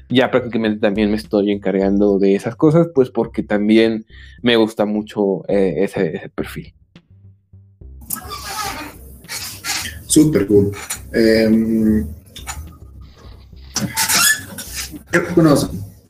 [0.09, 4.05] Ya prácticamente también me estoy encargando de esas cosas, pues porque también
[4.41, 6.73] me gusta mucho eh, ese, perfil.
[10.05, 10.71] Súper cool.
[11.13, 12.05] Eh,
[15.35, 15.55] bueno,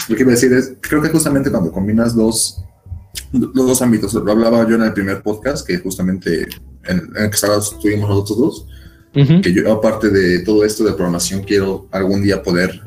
[0.07, 2.63] lo que iba a decir es, creo que justamente cuando combinas dos,
[3.31, 6.47] los dos ámbitos, lo hablaba yo en el primer podcast, que justamente
[6.87, 8.67] en, el que estuvimos nosotros dos,
[9.13, 12.81] que yo aparte de todo esto de programación quiero algún día poder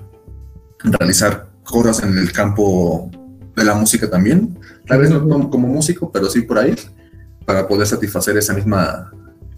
[0.83, 3.11] realizar cosas en el campo
[3.57, 6.75] de la música también, tal vez no como, músico, pero sí por ahí,
[7.45, 9.11] para poder satisfacer esa misma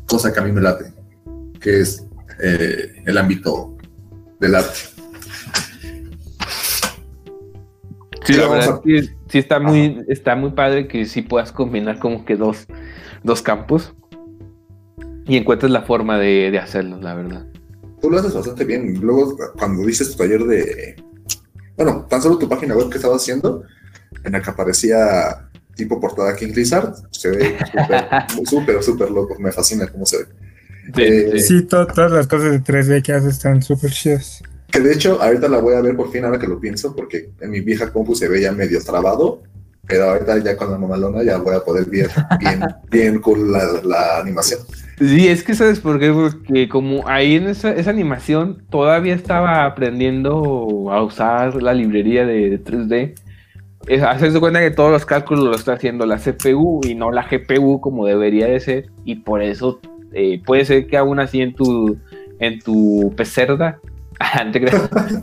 [0.07, 0.93] cosa que a mí me late,
[1.61, 2.05] que es
[2.41, 3.77] eh, el ámbito
[4.39, 4.79] del arte.
[8.25, 12.37] Sí, la verdad sí, está muy, está muy padre que sí puedas combinar como que
[12.37, 12.67] dos,
[13.25, 13.93] dos campos
[15.31, 17.47] y encuentres la forma de, hacerlo, la verdad.
[18.03, 19.01] Tú lo haces bastante bien.
[19.01, 20.97] Luego, cuando dices tu taller de.
[21.77, 23.63] Bueno, tan solo tu página web que estabas haciendo,
[24.25, 26.95] en la que aparecía tipo portada King Lizard.
[27.13, 27.57] Se ve
[28.45, 29.37] súper, súper loco.
[29.39, 31.39] Me fascina cómo se ve.
[31.39, 34.43] Sí, eh, todas las cosas de 3D que hace están súper chidas.
[34.73, 37.31] Que de hecho, ahorita la voy a ver por fin, ahora que lo pienso, porque
[37.41, 39.43] en mi vieja compu se ve ya medio trabado.
[39.87, 44.19] Pero ahorita ya con la mamalona ya voy a poder ver bien, bien con la,
[44.21, 44.61] animación.
[45.01, 50.91] Sí, es que sabes por qué, porque como ahí en esa, animación todavía estaba aprendiendo
[50.93, 53.15] a usar la librería de, 3D,
[53.89, 57.27] es, hacerse cuenta que todos los cálculos lo está haciendo la CPU y no la
[57.27, 59.81] GPU como debería de ser, y por eso
[60.13, 61.97] eh, puede ser que aún así en tu,
[62.39, 63.81] en tu pecerda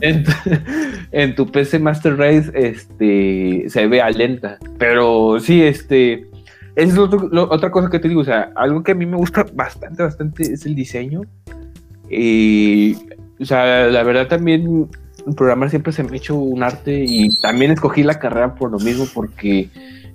[1.12, 4.58] en, tu, PC Master Race este, se vea lenta.
[4.78, 6.27] Pero sí, este.
[6.78, 10.00] Es otra cosa que te digo, o sea, algo que a mí me gusta bastante,
[10.04, 11.22] bastante es el diseño.
[12.08, 12.96] Y,
[13.40, 14.88] o sea, la verdad también
[15.36, 18.78] programar siempre se me ha hecho un arte y también escogí la carrera por lo
[18.78, 19.68] mismo porque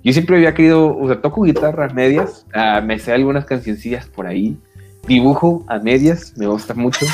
[0.05, 4.07] yo siempre había querido, o sea, toco guitarra a medias, ah, me sé algunas cancioncillas
[4.07, 4.57] por ahí,
[5.05, 7.05] dibujo a medias, me gusta mucho.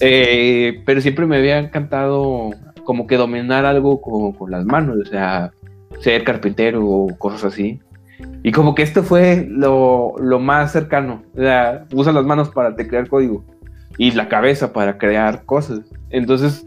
[0.00, 2.50] Eh, pero siempre me había encantado
[2.84, 5.52] como que dominar algo con, las manos, o sea,
[6.00, 7.80] ser carpintero o cosas así.
[8.42, 11.22] Y como que esto fue lo, más cercano.
[11.34, 13.44] Sea, usa las manos para crear código
[13.98, 15.80] y la cabeza para crear cosas.
[16.10, 16.64] Entonces,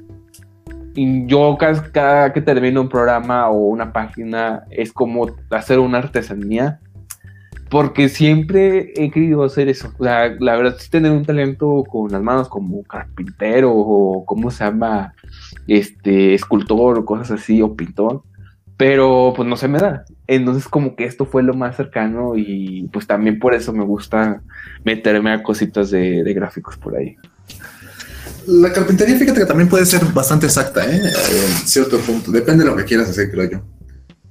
[0.95, 6.79] yo cada, que termino un programa o una página es como hacer una artesanía
[7.69, 9.93] porque siempre he querido hacer eso.
[9.99, 15.13] La verdad, sí tener un talento con las manos como carpintero o como se llama,
[15.67, 18.23] este, escultor o cosas así, o pintor,
[18.79, 20.05] pero pues no se me da.
[20.25, 24.41] Entonces como que esto fue lo más cercano y pues también por eso me gusta
[24.85, 27.17] meterme a cositas de, gráficos por ahí.
[28.47, 30.95] La carpintería, fíjate que también puede ser bastante exacta, ¿eh?
[30.97, 32.31] En cierto punto.
[32.31, 33.61] Depende de lo que quieras hacer, creo yo.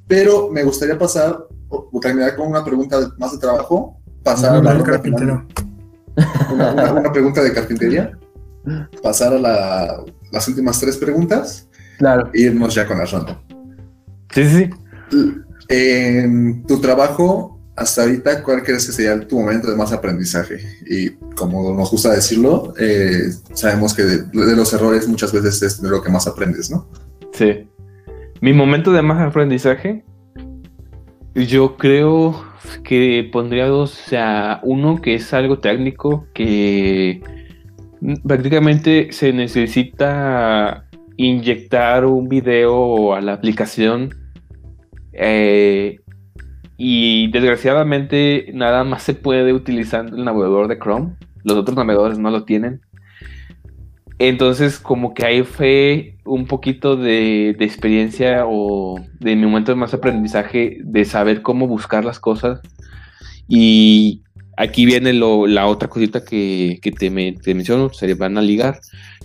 [0.06, 4.72] Pero me gustaría pasar o terminar con una pregunta más de trabajo, pasar a la
[6.90, 8.12] Una, pregunta de carpintería,
[9.02, 9.38] pasar a
[10.32, 11.68] las últimas tres preguntas
[11.98, 12.30] claro.
[12.32, 13.38] e irnos ya con la ronda.
[14.34, 14.70] Sí, sí.
[15.68, 20.60] En tu trabajo, hasta ahorita, ¿cuál crees que sería tu momento de más aprendizaje?
[20.86, 25.82] Y como nos gusta decirlo, eh, sabemos que de, de, los errores muchas veces es
[25.82, 26.88] de lo que más aprendes, ¿no?
[27.32, 27.68] Sí.
[28.40, 30.04] Mi momento de más aprendizaje
[31.46, 32.44] yo creo
[32.84, 37.22] que pondría dos, o sea, uno que es algo técnico, que
[38.26, 40.87] prácticamente se necesita
[41.18, 44.14] inyectar un video a la aplicación
[45.12, 45.98] eh,
[46.76, 52.30] y desgraciadamente nada más se puede utilizar el navegador de Chrome, los otros navegadores no
[52.30, 52.80] lo tienen.
[54.20, 59.94] Entonces, como que ahí fue un poquito de, experiencia o de mi momento de más
[59.94, 62.60] aprendizaje de saber cómo buscar las cosas.
[63.48, 64.22] Y
[64.56, 68.80] aquí viene la otra cosita que, te, menciono, se van a ligar.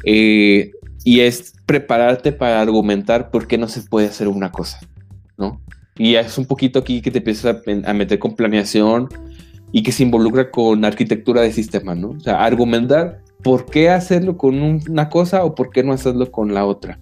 [0.05, 0.71] Eh,
[1.03, 4.79] y es prepararte para argumentar por qué no se puede hacer una cosa,
[5.39, 5.59] ¿no?
[5.97, 9.09] Y es un poquito aquí que te empiezas a, meter con planeación
[9.71, 12.09] y que se involucra con arquitectura de sistema, ¿no?
[12.09, 16.53] O sea, argumentar por qué hacerlo con una cosa o por qué no hacerlo con
[16.53, 16.99] la otra.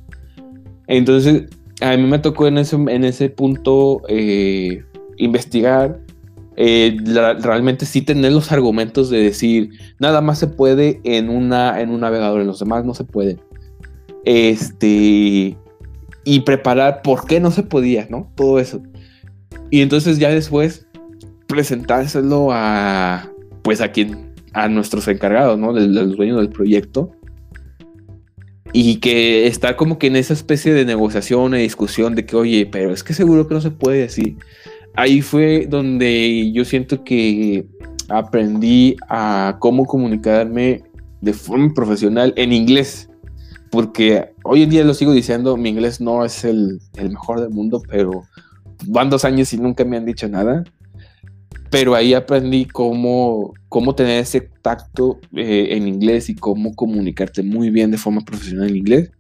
[0.88, 1.50] Entonces,
[1.82, 4.86] a mí me tocó en ese, en ese punto eh,
[5.18, 6.00] investigar,
[6.56, 6.96] eh,
[7.42, 12.00] realmente sí tener los argumentos de decir, nada más se puede en, una, en un
[12.00, 13.38] navegador, en los demás no se puede.
[14.26, 15.58] Este,
[16.24, 18.32] y preparar por qué no se podía, ¿no?
[18.36, 18.82] Todo eso.
[19.70, 20.86] Y entonces ya después
[21.48, 23.30] presentárselo a,
[23.64, 25.72] pues a quien a nuestros encargados, ¿no?
[25.72, 27.12] Los dueños del proyecto.
[28.74, 32.66] Y que está como que en esa especie de negociación e discusión de que, oye,
[32.72, 34.38] pero es que seguro que no se puede decir.
[34.96, 37.66] Ahí fue donde yo siento que
[38.10, 40.84] aprendí a cómo comunicarme
[41.22, 43.10] de forma profesional en inglés.
[43.72, 47.50] Porque hoy en día lo sigo diciendo, mi inglés no es el, el mejor del
[47.50, 48.24] mundo, pero
[48.86, 50.64] van dos años y nunca me han dicho nada
[51.72, 57.70] pero ahí aprendí cómo, cómo tener ese tacto eh, en inglés y cómo comunicarte muy
[57.70, 59.12] bien de forma profesional en inglés.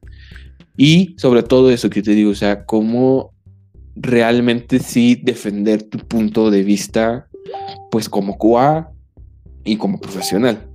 [0.76, 3.32] Y sobre todo eso que te digo, o sea, cómo
[3.96, 7.28] realmente sí defender tu punto de vista,
[7.90, 8.92] pues como QA
[9.64, 10.68] y como profesional.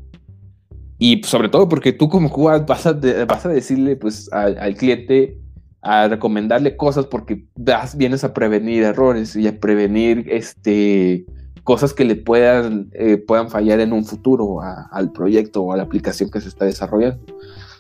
[0.99, 4.75] Y sobre todo porque tú como QA vas a, vas a decirle pues al, al
[4.75, 5.39] cliente,
[5.83, 11.27] a recomendarle cosas porque vas, vienes a prevenir errores y a prevenir este
[11.67, 15.83] cosas que le puedan, eh, puedan fallar en un futuro al proyecto o a la
[15.83, 17.21] aplicación que se está desarrollando.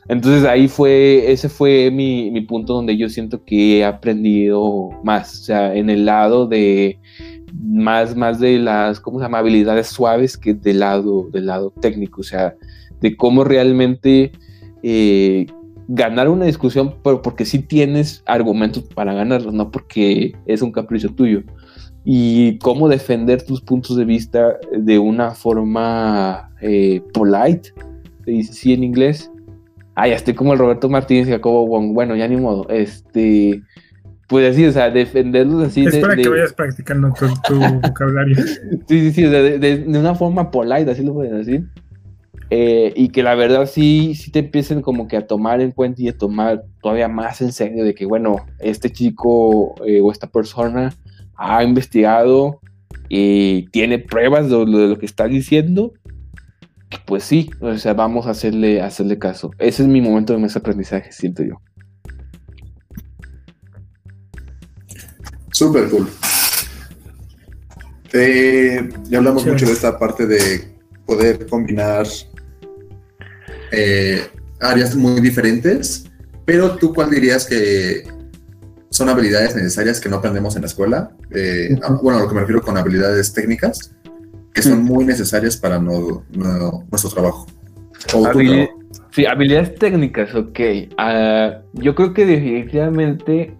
[0.08, 5.40] Entonces ahí fue, ese fue mi, mi, punto donde yo siento que he aprendido más,
[5.40, 6.98] o sea, en el lado de
[7.54, 9.38] más, más de las, ¿cómo se llama?
[9.38, 12.56] Habilidades suaves que del lado, del lado técnico, o sea,
[13.00, 14.32] de cómo realmente
[14.82, 15.46] eh,
[15.88, 21.10] ganar una discusión, pero porque sí tienes argumentos para ganarlo, no porque es un capricho
[21.10, 21.42] tuyo.
[22.04, 27.72] Y cómo defender tus puntos de vista de una forma eh, polite,
[28.24, 29.30] se dice así en inglés,
[29.96, 33.62] ah, ya estoy como el Roberto Martínez y Jacobo bueno, ya ni modo, este,
[34.28, 35.84] pues así, o sea, defenderlos así.
[35.84, 37.12] Es para que vayas practicando
[37.48, 38.36] tu, vocabulario.
[38.88, 41.66] sí, sí, sí, de, una forma polite, así lo pueden decir.
[42.50, 46.02] Eh, y que la verdad sí, sí te empiecen como que a tomar en cuenta
[46.02, 50.28] y a tomar todavía más en serio de que, bueno, este chico eh, o esta
[50.28, 50.94] persona
[51.36, 52.60] ha investigado
[53.08, 55.92] y tiene pruebas de, de lo que está diciendo
[57.04, 59.50] pues sí, o sea, vamos a hacerle, hacerle caso.
[59.58, 61.60] Ese es mi momento de más aprendizaje, siento yo.
[65.52, 66.08] Súper cool.
[68.12, 72.06] Eh, ya hablamos mucho de esta parte de poder combinar
[73.72, 74.26] eh,
[74.60, 76.04] áreas muy diferentes,
[76.44, 78.04] pero tú cuál dirías que
[78.90, 81.10] son habilidades necesarias que no aprendemos en la escuela?
[81.30, 83.92] Eh, bueno, a lo que me refiero con habilidades técnicas
[84.56, 87.46] que son muy necesarias para nuestro trabajo.
[89.10, 90.60] sí, habilidades técnicas, ok.
[90.96, 93.54] Ah, yo creo que definitivamente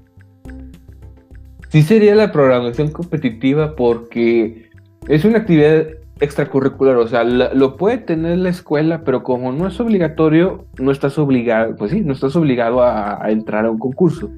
[1.68, 4.70] sí sería la programación competitiva porque
[5.06, 5.86] es una actividad
[6.20, 11.18] extracurricular, o sea, lo puede tener la escuela, pero como no es obligatorio, no estás
[11.18, 14.30] obligado, pues sí, no estás obligado a entrar a un concurso.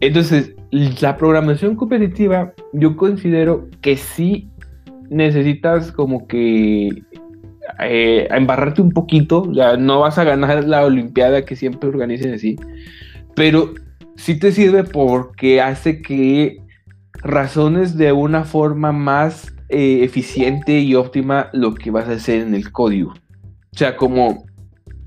[0.00, 4.50] Entonces, la programación competitiva, yo considero que sí
[5.08, 6.90] necesitas como que
[7.82, 12.56] eh, embarrarte un poquito, ya no vas a ganar la Olimpiada que siempre organicen así,
[13.34, 13.72] pero
[14.16, 16.58] sí te sirve porque hace que
[17.22, 22.54] razones de una forma más eh, eficiente y óptima lo que vas a hacer en
[22.54, 23.10] el código.
[23.12, 24.44] O sea, como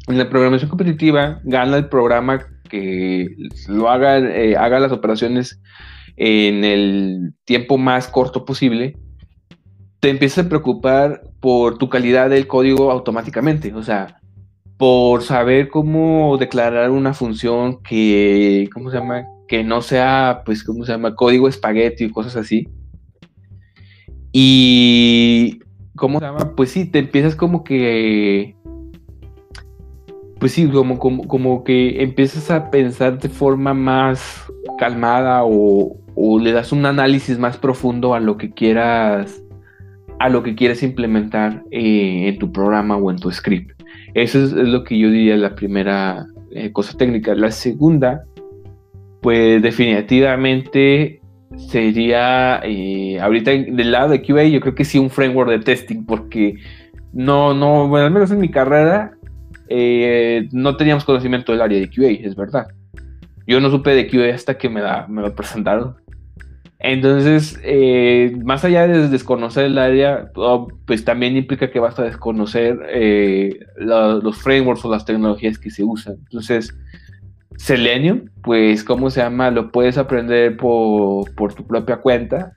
[0.08, 3.28] en la programación competitiva, gana el programa que
[3.68, 5.60] lo haga, eh, haga las operaciones
[6.18, 8.96] en el tiempo más corto posible
[10.00, 14.22] te empiezas a preocupar por tu calidad del código automáticamente, o sea,
[14.78, 19.26] por saber cómo declarar una función que, ¿cómo se llama?
[19.48, 21.16] Que no sea, pues, ¿cómo se llama?
[21.16, 22.68] Código espagueti y cosas así.
[24.32, 25.60] Y,
[25.96, 26.56] ¿cómo se llama?
[26.56, 28.56] Pues sí, te empiezas como que,
[30.40, 36.40] pues sí, como, como, como que empiezas a pensar de forma más calmada o, o
[36.40, 39.44] le das un análisis más profundo a lo que quieras
[40.20, 43.82] a lo que quieres implementar eh, en tu programa o en tu script.
[44.14, 47.34] Eso es, lo que yo diría la primera eh, cosa técnica.
[47.36, 48.26] La segunda,
[49.22, 51.19] pues definitivamente
[51.68, 56.06] sería, eh, ahorita del lado de QA, yo creo que sí un framework de testing,
[56.06, 56.56] porque
[57.14, 59.12] no, no, bueno, al menos en mi carrera,
[60.52, 62.68] no teníamos conocimiento del área de QA, es verdad.
[63.46, 65.96] Yo no supe de QA hasta que me, da, me lo presentaron.
[66.80, 72.04] Entonces, eh, más allá de desconocer el área, oh, pues también implica que vas a
[72.04, 76.16] desconocer eh, los frameworks o las tecnologías que se usan.
[76.20, 76.74] Entonces,
[77.60, 79.52] Selenium, pues, ¿cómo se llama?
[79.52, 82.54] Lo puedes aprender por, por, tu propia cuenta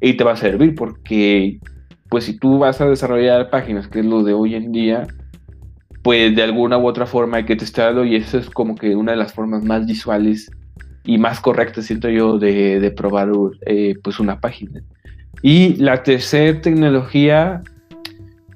[0.00, 1.60] y te va a servir porque,
[2.08, 5.06] pues, si tú vas a desarrollar páginas, que es lo de hoy en día,
[6.02, 9.12] pues de alguna u otra forma hay que testarlo y eso es como que una
[9.12, 10.50] de las formas más visuales
[11.04, 13.28] y más correcta, siento yo, de, probar
[13.66, 14.82] eh, pues una página.
[15.42, 17.62] Y la tercera tecnología,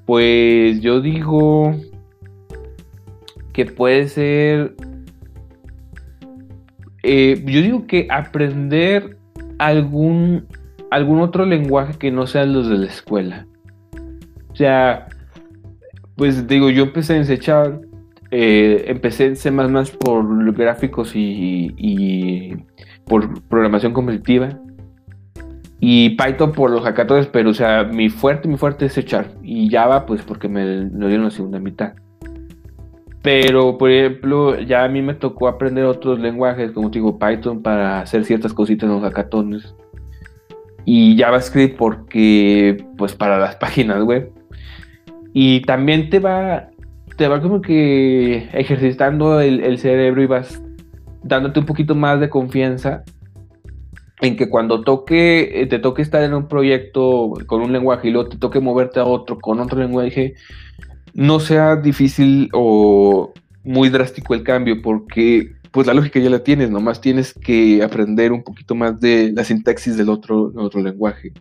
[0.05, 1.75] pues yo digo
[3.53, 4.75] que puede ser,
[7.03, 9.17] eh, yo digo que aprender
[9.57, 10.45] algún,
[10.89, 13.47] algún otro lenguaje que no sean los de la escuela.
[14.51, 15.07] O sea,
[16.15, 17.39] pues digo, yo empecé en C
[18.31, 19.51] eh, empecé en C
[19.99, 22.55] por gráficos y,
[23.05, 24.59] por programación competitiva.
[25.83, 29.31] Y Python por los hackatones, pero o sea, mi fuerte, mi fuerte es echar.
[29.41, 31.93] Y Java, pues porque me lo dieron la segunda mitad.
[33.21, 38.01] Pero, por ejemplo, ya a mí me tocó aprender otros lenguajes, como digo, Python para
[38.01, 39.75] hacer ciertas cositas en los hackatones.
[40.85, 44.31] Y JavaScript porque, pues, para las páginas web.
[45.33, 46.69] Y también te va,
[47.15, 50.61] te va como que ejercitando el, cerebro y vas
[51.23, 53.03] dándote un poquito más de confianza
[54.21, 58.11] en que cuando toque, eh, te toque estar en un proyecto con un lenguaje y
[58.11, 60.35] luego te toque moverte a otro con otro lenguaje,
[61.13, 63.33] no sea difícil o
[63.63, 68.31] muy drástico el cambio porque pues la lógica ya la tienes, nomás tienes que aprender
[68.31, 71.31] un poquito más de la sintaxis del otro, otro lenguaje.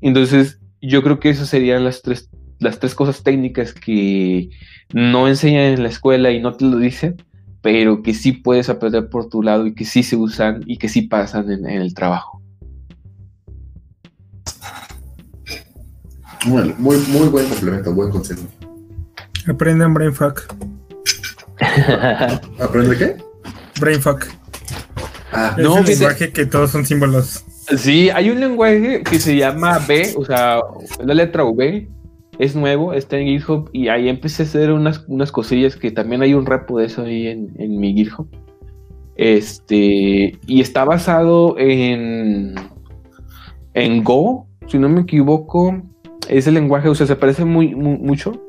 [0.00, 4.50] Entonces, yo creo que esas serían las tres, las tres cosas técnicas que
[4.92, 7.16] no enseñan en la escuela y no te lo dicen,
[7.62, 10.88] pero que sí puedes aprender por tu lado y que sí se usan y que
[10.88, 12.42] sí pasan en, el trabajo.
[16.44, 18.42] Muy, muy, muy buen complemento, buen consejo.
[19.48, 20.42] Aprendan Brainfuck.
[22.60, 23.16] ¿Aprende qué?
[23.80, 24.26] Brainfuck.
[25.32, 27.44] Ah, es no, un lenguaje que todos son símbolos.
[27.76, 30.60] Sí, hay un lenguaje que se llama B, o sea,
[31.02, 31.88] la letra V,
[32.38, 36.22] es nuevo, está en GitHub y ahí empecé a hacer unas, unas cosillas que también
[36.22, 38.28] hay un repo de eso ahí en, en mi GitHub.
[39.16, 42.54] Este, y está basado en,
[43.72, 45.82] en Go, si no me equivoco,
[46.28, 48.43] ese lenguaje, o sea, se parece muy, muy mucho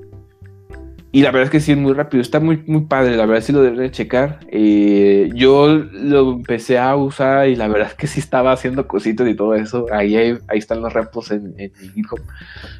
[1.15, 3.41] y la verdad es que sí es muy rápido, está muy, muy padre, la verdad
[3.41, 4.41] sí lo debería checar.
[4.51, 9.25] Eh, yo lo empecé a usar y la verdad es que sí estaba haciendo cositas
[9.29, 9.85] y todo eso.
[9.93, 12.19] Ahí, ahí están los repos en, en GitHub.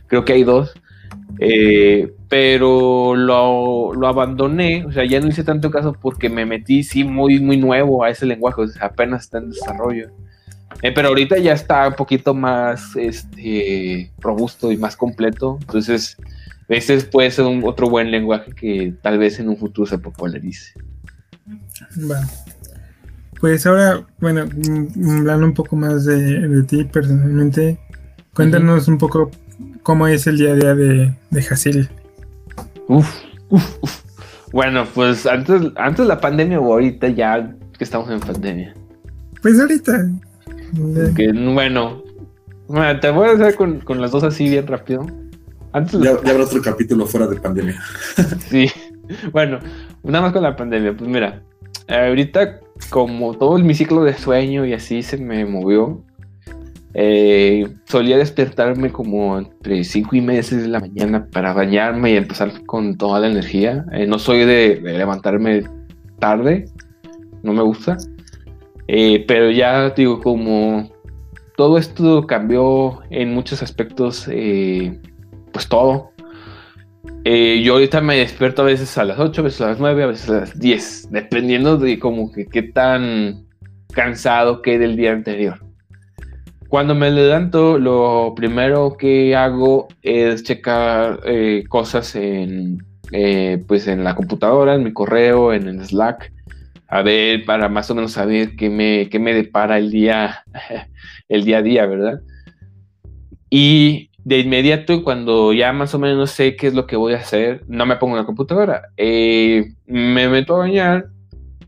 [0.08, 0.74] Creo que hay dos.
[1.40, 6.84] Eh, pero lo, lo, abandoné, o sea, ya no hice tanto caso porque me metí
[6.84, 10.10] sí muy, muy nuevo a ese lenguaje, o sea, apenas está en desarrollo.
[10.82, 16.18] Eh, pero ahorita ya está un poquito más este, robusto y más completo, entonces
[16.68, 20.74] ese puede ser un, otro buen lenguaje que tal vez en un futuro se popularice.
[23.40, 27.78] Pues ahora, bueno, mm, hablando un poco más de, ti personalmente,
[28.34, 29.30] cuéntanos un poco
[29.84, 31.90] cómo es el día a día de, de Hasil.
[32.88, 33.14] Uf,
[33.50, 34.02] uf, uf.
[34.52, 38.74] Bueno, pues antes, antes de la pandemia o ahorita ya que estamos en pandemia.
[39.42, 40.10] Pues ahorita.
[40.74, 42.04] bueno,
[42.68, 45.06] bueno, te voy a hacer con, con las dos así bien rápido
[45.84, 47.82] ya, habrá otro capítulo fuera de pandemia.
[48.50, 48.70] sí,
[49.32, 49.60] bueno,
[50.04, 50.96] nada más con la pandemia.
[50.96, 51.44] Pues mira,
[51.88, 56.04] ahorita como todo mi ciclo de sueño y así se me movió,
[56.94, 62.66] eh, solía despertarme como entre 5 y media de la mañana para bañarme y empezar
[62.66, 63.86] con toda la energía.
[63.92, 65.64] Eh, no soy de, levantarme
[66.20, 66.66] tarde,
[67.44, 67.98] no me gusta.
[68.88, 70.90] Eh, pero ya digo, como
[71.58, 74.30] todo esto cambió en muchos aspectos
[75.56, 76.12] pues todo.
[77.24, 80.04] Eh, yo ahorita me despierto a veces a las 8, a veces a las 9,
[80.04, 83.46] a veces a las 10, dependiendo de como que qué tan
[83.94, 85.64] cansado quede el día anterior.
[86.68, 92.84] Cuando me levanto, lo primero que hago es checar eh, cosas en,
[93.14, 96.34] eh, pues en la computadora, en mi correo, en el Slack,
[96.90, 100.44] a ver, para más o menos saber qué me, qué me depara el día,
[101.30, 102.20] el día a día, ¿verdad?
[103.50, 107.18] Y de inmediato, cuando ya más o menos sé qué es lo que voy a
[107.18, 108.82] hacer, no me pongo en la computadora.
[108.98, 111.10] Eh, me meto a bañar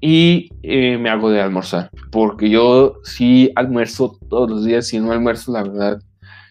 [0.02, 1.92] y eh, me hago de almorzar.
[2.12, 4.88] Porque yo sí almuerzo todos los días.
[4.88, 6.02] Si no almuerzo, la verdad,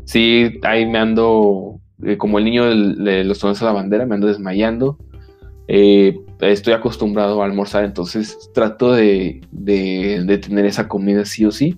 [0.05, 4.15] sí, ahí me ando eh, como el niño de, los tonos a la bandera, me
[4.15, 4.99] ando desmayando.
[5.67, 11.77] estoy acostumbrado a almorzar, entonces trato de, de tener esa comida sí o sí.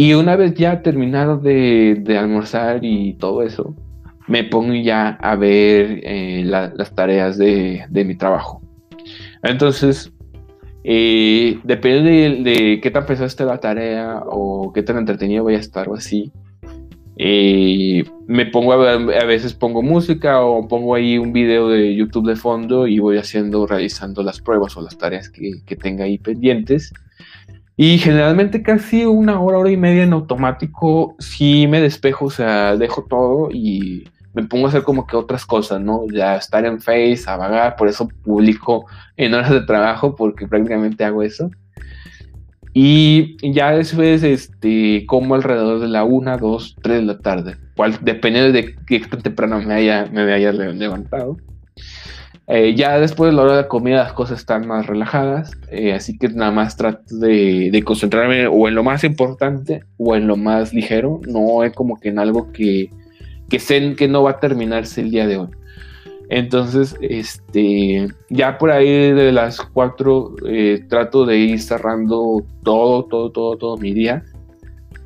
[0.00, 3.74] Y una vez ya terminado de, almorzar y todo eso,
[4.28, 8.62] me pongo ya a ver eh, las tareas de, mi trabajo.
[9.42, 10.12] Entonces,
[10.84, 15.58] eh, depende de, qué tan pesada esté la tarea o qué tan entretenido voy a
[15.58, 16.30] estar o así.
[17.16, 22.36] Eh, me pongo a, veces pongo música o pongo ahí un video de YouTube de
[22.36, 26.92] fondo y voy haciendo, realizando las pruebas o las tareas que, que tenga ahí pendientes.
[27.80, 32.76] Y generalmente casi una hora, hora y media en automático, sí me despejo, o sea,
[32.76, 36.02] dejo todo y me pongo a hacer como que otras cosas, ¿no?
[36.12, 38.86] Ya estar en Face, a vagar, por eso publico
[39.16, 41.52] en horas de trabajo, porque prácticamente hago eso.
[42.74, 47.96] Y ya después, este, como alrededor de la una, dos, tres de la tarde, cual
[48.00, 51.36] depende de qué tan temprano me haya, me haya levantado.
[52.50, 56.16] Eh, ya después de la hora de comida las cosas están más relajadas, eh, así
[56.16, 60.72] que nada más trato de, concentrarme o en lo más importante o en lo más
[60.72, 62.90] ligero, no es como que en algo que,
[63.50, 65.48] que sé que no va a terminarse el día de hoy.
[66.30, 73.30] Entonces, este, ya por ahí de las 4 eh, trato de ir cerrando todo, todo,
[73.30, 74.22] todo, todo mi día.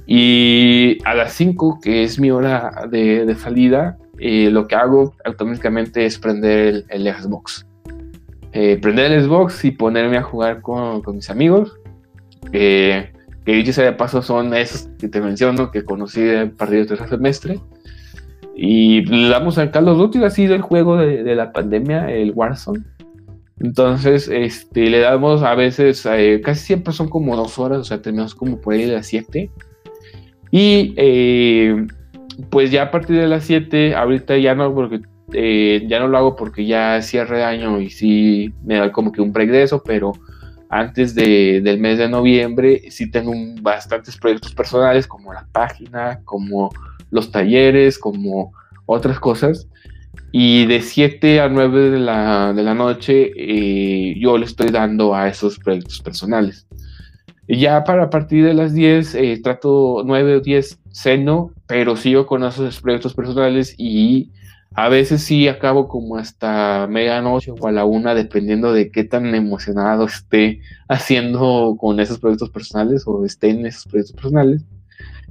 [0.07, 5.15] Y a las 5, que es mi hora de, de salida, y lo que hago
[5.25, 7.67] automáticamente es prender el, Xbox.
[8.53, 11.79] Eh, prender el Xbox y ponerme a jugar con, con mis amigos.
[12.51, 13.11] que
[13.45, 17.09] dicho sea de paso son esos que te menciono que conocí a partir del tercer
[17.09, 17.61] semestre.
[18.55, 22.33] Y le damos al Carlos Duty, ha sido el juego de, de, la pandemia, el
[22.33, 22.85] Warzone.
[23.61, 28.03] Entonces, este, le damos a veces, eh, casi siempre son como dos horas, o sea,
[28.03, 29.51] terminamos como por ahí de las 7.
[30.51, 31.87] Y eh,
[32.51, 35.01] pues ya a partir de las 7, ahorita ya no, porque
[35.33, 39.13] eh, ya no lo hago porque ya cierre de año y sí me da como
[39.13, 40.13] que un regreso, pero
[40.69, 46.71] antes del mes de noviembre sí tengo bastantes proyectos personales como la página, como
[47.11, 48.53] los talleres, como
[48.87, 49.69] otras cosas.
[50.35, 55.15] Y de 7 a 9 de la, de la noche eh, yo le estoy dando
[55.15, 56.67] a esos proyectos personales.
[57.55, 62.27] Ya para a partir de las 10 eh, trato 9 o 10 seno, pero sigo
[62.27, 64.31] con esos proyectos personales y
[64.75, 69.35] a veces sí acabo como hasta medianoche o a la una, dependiendo de qué tan
[69.35, 74.65] emocionado esté haciendo con esos proyectos personales o esté en esos proyectos personales.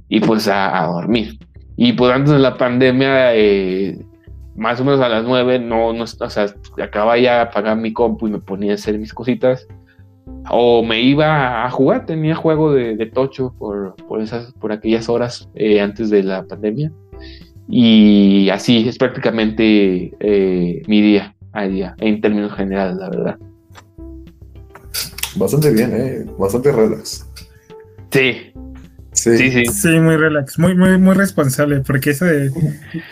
[0.08, 1.40] Y pues a, dormir.
[1.76, 3.98] Y pues antes de la pandemia, eh,
[4.54, 6.46] más o menos a las nueve, no, no, o sea,
[6.80, 9.66] acababa ya apagar mi compu y me ponía a hacer mis cositas.
[10.50, 15.48] O me iba a jugar, tenía juego de, tocho por, por, esas, por aquellas horas
[15.54, 16.92] eh, antes de la pandemia
[17.68, 23.38] y así es prácticamente eh, mi día a día, en términos generales, la verdad.
[25.36, 26.26] Bastante bien, ¿eh?
[26.38, 27.26] Bastante relax.
[28.10, 28.52] Sí.
[29.12, 29.36] Sí.
[29.36, 30.00] sí, sí.
[30.00, 32.50] muy relax, muy, muy, muy responsable, porque eso de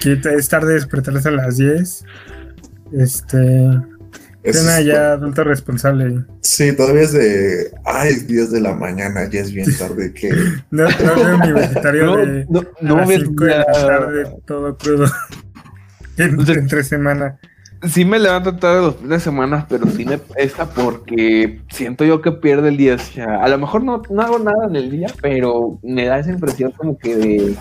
[0.01, 2.05] que es tarde despertarse a las 10,
[2.93, 3.71] este,
[4.43, 6.25] es ya adulto responsable.
[6.41, 7.71] Sí, todavía es de.
[7.85, 10.13] Ay, 10 de la mañana, ya es bien tarde.
[10.13, 10.31] que
[10.71, 12.47] No, no universitario no, de.
[12.49, 15.07] No, no, a las 5 de la tarde, todo crudo.
[16.17, 17.39] entre semana.
[17.89, 22.21] Sí me levanto tarde los fines de semana, pero sí me pesa porque siento yo
[22.21, 22.97] que pierde el día.
[22.97, 26.19] O sea, a lo mejor no, no hago nada en el día, pero me da
[26.19, 27.57] esa impresión como que de.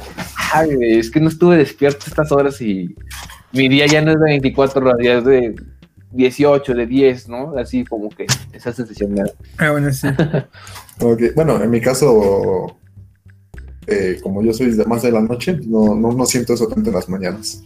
[0.54, 2.96] Ay, es que no estuve despierto estas horas y
[3.54, 5.56] mi día ya no es de 24 horas, ya es de
[6.12, 7.58] 18, de 10, ¿no?
[7.58, 9.32] Así como que esa sensación de...
[9.58, 10.08] Ah, bueno, sí.
[11.36, 12.76] Bueno, en mi caso,
[13.88, 16.90] eh, como yo soy de más de la noche, no, no, no, siento eso tanto
[16.90, 17.64] en las mañanas.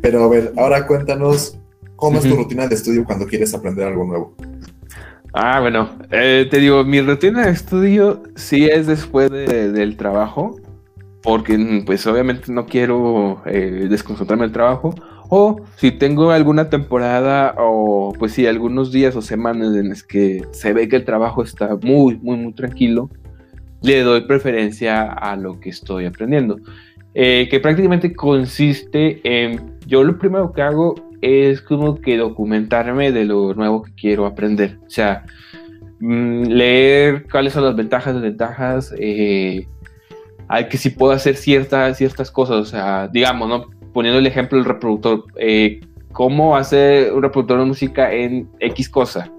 [0.00, 1.58] Pero a ver, ahora cuéntanos,
[1.96, 4.34] ¿cómo es tu rutina de estudio cuando quieres aprender algo nuevo?
[5.32, 10.60] Ah, bueno, eh, te digo, mi rutina de estudio sí es después del trabajo,
[11.22, 14.94] porque pues obviamente no quiero eh, desconcentrarme del trajo,
[15.30, 20.44] o si tengo alguna temporada o pues sí, algunos días o semanas en las que
[20.50, 23.08] se ve que el trabajo está muy, muy, muy tranquilo,
[23.80, 26.58] le doy preferencia a lo que estoy aprendiendo.
[27.14, 33.24] Eh, que prácticamente consiste en, yo lo primero que hago es como que documentarme de
[33.24, 34.78] lo nuevo que quiero aprender.
[34.84, 35.24] O sea,
[36.00, 39.66] mm, leer cuáles son las ventajas, desventajas, eh,
[40.48, 43.79] hay que si puedo hacer ciertas, ciertas cosas, o sea, digamos, ¿no?
[43.92, 45.80] Poniendo el ejemplo del reproductor, eh,
[46.12, 49.30] cómo hacer un reproductor de música en X cosa.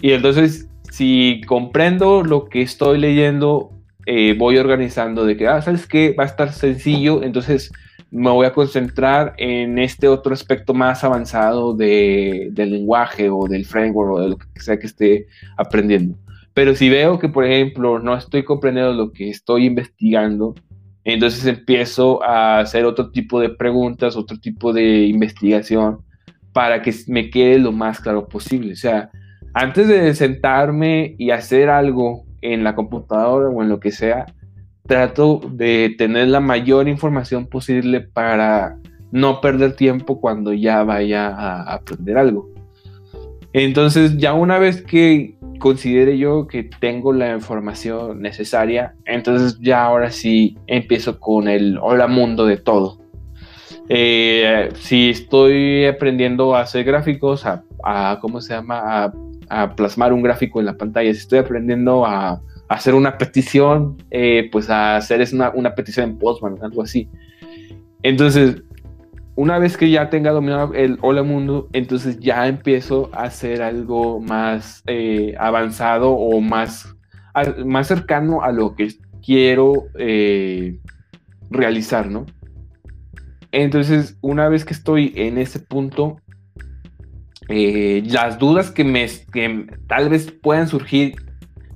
[0.00, 3.70] Y entonces, si comprendo lo que estoy leyendo,
[4.06, 6.14] eh, voy organizando de que, ah, ¿sabes qué?
[6.18, 7.70] Va a estar sencillo, entonces
[8.10, 13.64] me voy a concentrar en este otro aspecto más avanzado de, del lenguaje o del
[13.64, 16.16] framework o de lo que sea que esté aprendiendo.
[16.54, 20.54] Pero si veo que, por ejemplo, no estoy comprendiendo lo que estoy investigando,
[21.04, 26.00] entonces empiezo a hacer otro tipo de preguntas, otro tipo de investigación
[26.52, 28.72] para que me quede lo más claro posible.
[28.72, 29.10] O sea,
[29.54, 34.26] antes de sentarme y hacer algo en la computadora o en lo que sea,
[34.86, 38.76] trato de tener la mayor información posible para
[39.12, 42.48] no perder tiempo cuando ya vaya a aprender algo.
[43.52, 50.10] Entonces, ya una vez que considere yo que tengo la información necesaria, entonces ya ahora
[50.10, 52.98] sí empiezo con el hola mundo de todo.
[53.88, 59.12] Eh, si estoy aprendiendo a hacer gráficos, a, ¿cómo se llama?
[59.48, 64.48] A, plasmar un gráfico en la pantalla, si estoy aprendiendo a, hacer una petición, eh,
[64.52, 67.08] pues a hacer es una, una petición en Postman, algo así.
[68.02, 68.62] Entonces,
[69.40, 74.20] una vez que ya tenga dominado el hola mundo, entonces ya empiezo a hacer algo
[74.20, 76.94] más eh, avanzado o más,
[77.64, 78.88] más cercano a lo que
[79.24, 80.78] quiero eh,
[81.48, 82.26] realizar, ¿no?
[83.50, 86.20] Entonces, una vez que estoy en ese punto,
[87.48, 91.14] eh, las dudas que, me, que tal vez puedan surgir,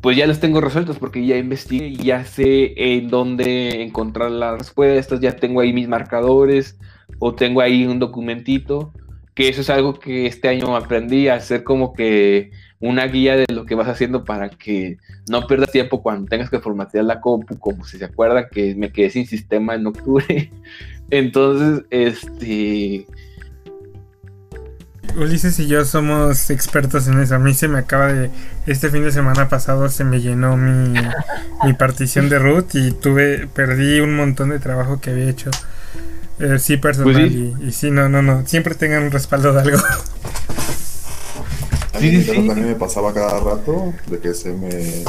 [0.02, 5.20] pues ya las tengo resueltas porque ya investigué, ya sé en dónde encontrar las respuestas,
[5.20, 6.78] ya tengo ahí mis marcadores,
[7.18, 8.92] o tengo ahí un documentito,
[9.34, 12.50] que eso es algo que este año aprendí a hacer como que
[12.80, 14.98] una guía de lo que vas haciendo para que
[15.28, 18.92] no pierdas tiempo cuando tengas que formatear la compu, como si se acuerdan que me
[18.92, 20.50] quedé sin sistema en octubre.
[21.10, 23.06] Entonces, este...
[25.16, 27.36] Ulises y yo somos expertos en eso.
[27.36, 28.30] A mí se me acaba de.
[28.66, 30.98] Este fin de semana pasado se me llenó mi,
[31.64, 33.46] mi partición de root y tuve.
[33.46, 35.50] Perdí un montón de trabajo que había hecho.
[36.38, 37.12] Eh, sí, personal.
[37.12, 37.54] Pues sí.
[37.60, 38.46] Y, y sí, no, no, no.
[38.46, 39.78] Siempre tengan un respaldo de algo.
[41.92, 42.46] A Sí, mí sí, sí.
[42.46, 45.04] también me pasaba cada rato de que se me...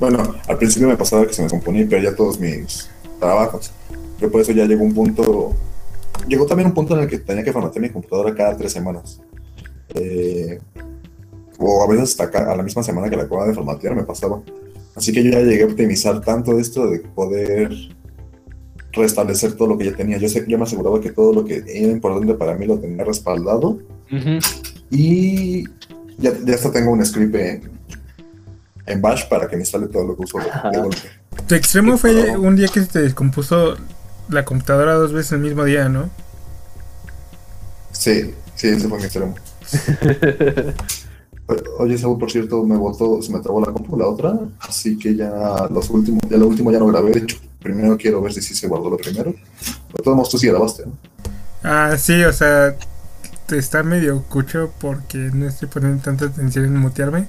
[0.00, 2.88] Bueno, al principio me pasaba que se me componía y perdía todos mis
[3.20, 3.72] trabajos.
[4.18, 5.54] Pero por eso ya llegó un punto...
[6.26, 9.20] Llegó también un punto en el que tenía que formatear mi computadora cada tres semanas.
[9.94, 10.58] Eh,
[11.58, 14.40] o a veces hasta a la misma semana que la acababa de formatear me pasaba.
[14.96, 17.70] Así que yo ya llegué a optimizar tanto esto de poder
[18.98, 20.18] restablecer todo lo que ya tenía.
[20.18, 23.04] Yo, sé, yo me aseguraba que todo lo que era importante para mí lo tenía
[23.04, 23.78] respaldado
[24.90, 25.64] y
[26.18, 27.70] ya, ya hasta tengo un script en,
[28.86, 31.08] en Bash para que me instale todo lo que uso de, de golpe.
[31.46, 33.76] Tu extremo fue un día que se te descompuso
[34.28, 36.10] la computadora dos veces el mismo día, ¿no?
[37.92, 39.34] Sí, sí, ese fue mi extremo.
[41.78, 45.16] Oye, Saúl, por cierto, me botó, se me trabó la compu la otra, así que
[45.16, 47.12] ya los últimos, ya lo último ya no grabé.
[47.12, 49.32] De hecho, primero quiero ver si sí se guardó lo primero.
[49.32, 50.92] De todos modos, tú sí grabaste, ¿no?
[51.62, 52.76] Ah, sí, o sea,
[53.46, 57.26] te está medio cucho porque no estoy poniendo tanta atención en mutearme.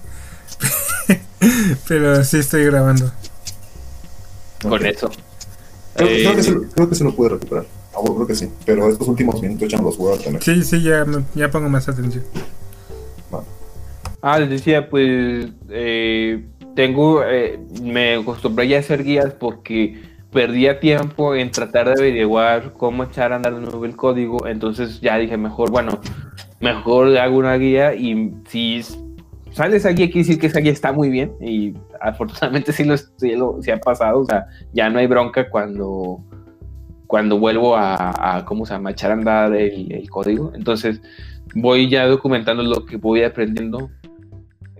[1.88, 3.12] Pero sí estoy grabando.
[4.62, 5.10] Con eso.
[5.96, 7.66] Creo, Eh, creo que se, lo- creo que se lo pude recuperar.
[7.94, 8.50] Ah, bueno, creo que sí.
[8.66, 10.44] Pero estos últimos minutos ya no los voy a tener.
[10.44, 12.24] Sí, sí, ya, me- ya pongo más atención.
[14.22, 16.46] Ah, les decía, pues eh,
[16.76, 22.74] tengo, eh, me acostumbré ya a hacer guías porque perdía tiempo en tratar de averiguar
[22.74, 26.00] cómo echar a andar de nuevo el código, entonces ya dije, mejor, bueno,
[26.60, 28.82] mejor hago una guía y si
[29.52, 32.96] sale esa guía, quiere decir que esa guía está muy bien y afortunadamente sí lo,
[32.98, 36.20] sí lo- sí ha pasado, o sea, ya no hay bronca cuando,
[37.08, 41.02] cuando vuelvo a, a, ¿cómo se llama?, echar a andar el código, entonces
[41.56, 43.90] voy ya documentando lo que voy aprendiendo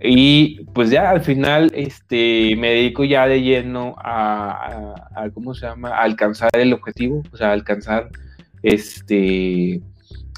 [0.02, 5.54] y pues ya al final este, me dedico ya de lleno a, a- a, ¿cómo
[5.54, 5.90] se llama?
[5.90, 8.08] A alcanzar el objetivo, o sea, alcanzar
[8.62, 9.80] este,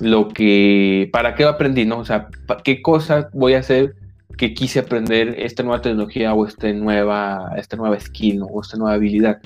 [0.00, 1.84] lo que, ¿para qué aprendí?
[1.84, 1.98] ¿no?
[1.98, 2.28] O sea,
[2.64, 3.94] ¿qué cosas voy a hacer
[4.36, 8.94] que quise aprender esta nueva tecnología o esta nueva, esta nueva skill o esta nueva
[8.94, 9.40] habilidad?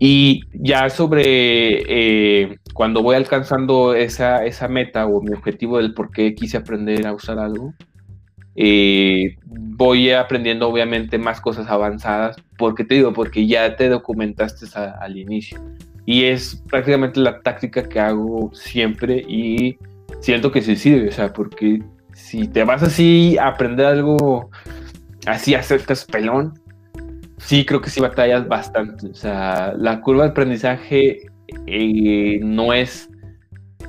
[0.00, 1.22] Y ya sobre
[2.46, 7.06] eh, cuando voy alcanzando esa, esa meta o mi objetivo del por qué quise aprender
[7.06, 7.72] a usar algo,
[8.56, 14.96] eh, voy aprendiendo obviamente más cosas avanzadas, porque te digo, porque ya te documentaste a-
[15.00, 15.60] al inicio.
[16.06, 19.76] Y es prácticamente la táctica que hago siempre y
[20.20, 21.82] siento que se sirve, o sea, porque
[22.12, 24.50] si te vas así a aprender algo
[25.26, 26.58] así, acercas pelón,
[27.38, 29.08] sí creo que sí batallas bastante.
[29.08, 31.26] O sea, la curva de aprendizaje
[31.66, 33.10] eh, no es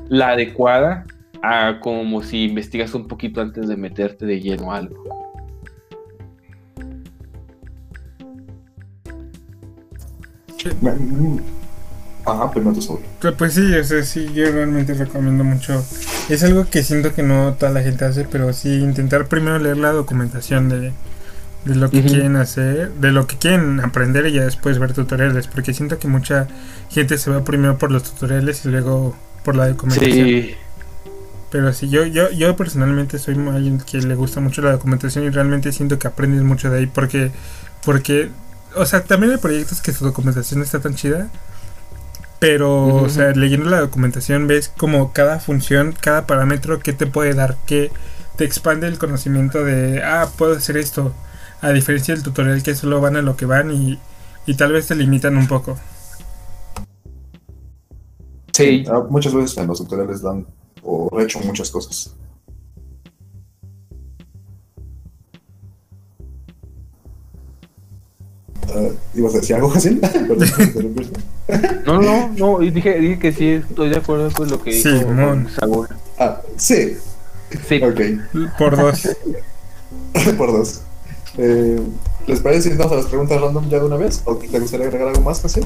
[0.09, 1.05] la adecuada
[1.45, 5.03] a como si investigas un poquito antes de meterte de lleno a algo.
[12.25, 12.51] Ajá,
[12.81, 12.99] Saúl.
[13.21, 15.85] Pero, Pues sí, o sea, sí, yo realmente recomiendo mucho.
[16.29, 19.77] Es algo que siento que no toda la gente hace, pero sí intentar primero leer
[19.77, 20.91] la documentación de,
[21.65, 25.47] de lo que quieren hacer, de lo que quieren aprender y ya después ver tutoriales,
[25.47, 26.47] porque siento que mucha
[26.89, 30.27] gente se va primero por los tutoriales y luego por la documentación.
[30.27, 30.55] Sí,
[31.55, 35.29] Pero sí, yo, yo, yo personalmente soy alguien que le gusta mucho la documentación y
[35.29, 37.31] realmente siento que aprendes mucho de ahí porque,
[37.85, 38.29] porque,
[38.75, 41.31] o sea, también hay proyectos que su documentación no está tan chida,
[42.39, 47.33] pero, o sea, leyendo la documentación ves como cada función, cada parámetro que te puede
[47.33, 47.93] dar, que
[48.35, 51.17] te expande el conocimiento de, ah, puedo hacer esto,
[51.61, 54.03] a diferencia del tutorial que solo van a lo que van y,
[54.45, 55.79] y tal vez te limitan un poco.
[58.53, 58.83] sí.
[58.89, 60.47] Ah, Muchas veces en los tutoriales dan
[60.85, 62.13] o he hecho muchas cosas.
[68.69, 69.71] Ah, ¿Ibas a decir algo
[70.63, 71.19] interrumpirte.
[71.85, 74.89] No, no, no, y dije, dije que sí, estoy de acuerdo con lo que Sí,
[74.91, 75.49] dijo.
[75.59, 75.87] Saúl.
[76.17, 76.97] Ah, sí,
[77.69, 78.01] Sí, ok,
[78.57, 79.07] Por dos.
[80.37, 80.81] por dos.
[81.37, 81.79] Eh,
[82.27, 84.21] ¿Les parece si entramos a las preguntas random ya de una vez?
[84.25, 85.61] ¿O te gustaría agregar algo más, José?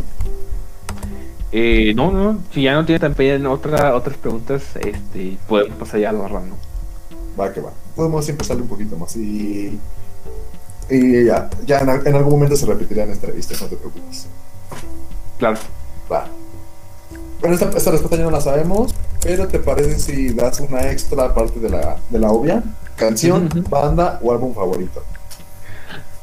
[1.52, 6.10] Eh, no, no, si ya no tiene también otra, otras preguntas, este, podemos pasar ya
[6.10, 6.58] a lo random.
[7.40, 7.72] Va, que va.
[7.96, 9.80] Podemos siempre sale un poquito más y.
[10.90, 14.28] Y ya, ya en, en algún momento se repetirá en entrevista, no te preocupes.
[15.38, 15.58] Claro.
[16.12, 16.28] Va.
[17.40, 21.26] Bueno, esta, esta respuesta ya no la sabemos, pero ¿te parece si das una extra
[21.26, 22.64] aparte de la, de la obvia?
[22.96, 25.04] Canción, banda o álbum favorito.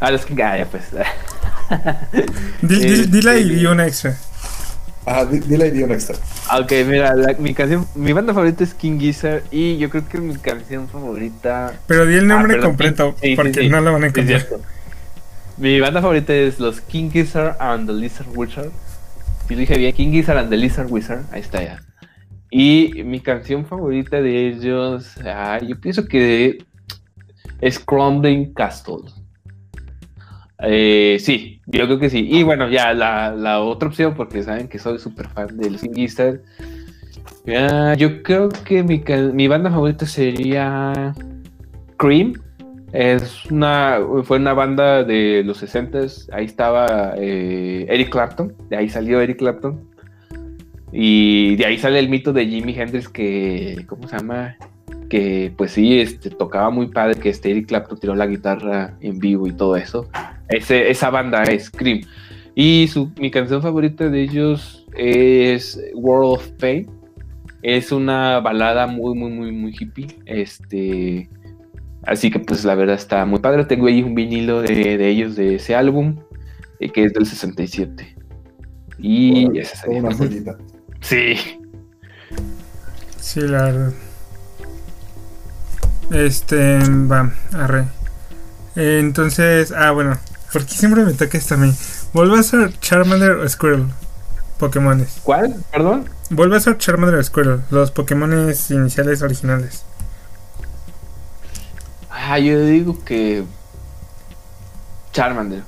[0.00, 0.84] Ah, los que ah, ya pues.
[2.60, 4.16] Di- di- Eh, dila y eh, di una extra.
[5.08, 6.16] Ah, di- dile ahí un extra.
[6.60, 10.18] Ok, mira, la- mi canción, mi banda favorita es King Gizzard y yo creo que
[10.18, 13.68] mi canción favorita Pero di el nombre Ah, perdón, completo, sí, porque sí.
[13.68, 14.44] no lo van a encontrar.
[15.58, 18.70] Mi banda favorita es los King Gizzard and the Lizard Wizard.
[19.46, 21.22] Si lo dije bien, King Gizzard and the Lizard Wizard.
[21.30, 21.80] Ahí está ya.
[22.50, 26.58] Y mi canción favorita de ellos, ah, yo pienso que
[27.60, 29.04] es Crumbling Castle.
[30.60, 32.26] Eh, sí, yo creo que sí.
[32.30, 35.82] Y bueno, ya la, la otra opción, porque saben que soy súper fan de los.
[37.48, 39.02] Ah, yo creo que mi,
[39.32, 41.14] mi banda favorita sería
[41.96, 42.34] Cream.
[42.92, 46.28] Es una, fue una banda de los 60s.
[46.32, 48.54] Ahí estaba eh, Eric Clapton.
[48.70, 49.86] De ahí salió Eric Clapton.
[50.92, 54.56] Y de ahí sale el mito de Jimi Hendrix que, ¿cómo se llama?
[55.10, 59.18] Que pues sí, este, tocaba muy padre que este Eric Clapton tiró la guitarra en
[59.18, 60.08] vivo y todo eso.
[60.48, 62.02] Ese, esa banda es Cream.
[62.54, 66.88] Y su, mi canción favorita de ellos es World of Pain.
[67.62, 70.06] Es una balada muy, muy, muy, muy hippie.
[70.24, 71.28] Este,
[72.04, 73.64] así que pues la verdad está muy padre.
[73.64, 76.16] Tengo ahí un vinilo de, de ellos de ese álbum,
[76.80, 78.16] eh, que es del 67.
[78.98, 80.00] Y Órale, esa sería.
[80.00, 80.56] una joyita.
[81.00, 81.34] Sí.
[83.18, 83.92] Sí, la verdad.
[86.12, 86.78] Este,
[87.10, 87.84] va, arre.
[88.76, 90.16] Entonces, ah, bueno,
[90.52, 91.74] ¿por qué siempre me toca esto a mí?
[92.12, 93.86] Vuelve a ser Charmander o Squirtle.
[94.58, 95.18] Pokémones.
[95.22, 95.56] ¿Cuál?
[95.70, 96.08] Perdón.
[96.30, 99.82] Vuelve a ser Charmander o Squirtle, los Pokémones iniciales originales.
[102.10, 103.44] Ah, yo digo que.
[105.12, 105.62] Charmander.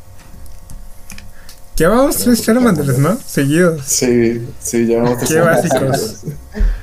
[1.78, 3.16] Llevamos tres Charmanders, ¿no?
[3.24, 3.82] Seguidos.
[3.84, 6.24] Sí, sí, llevamos Qué básicos.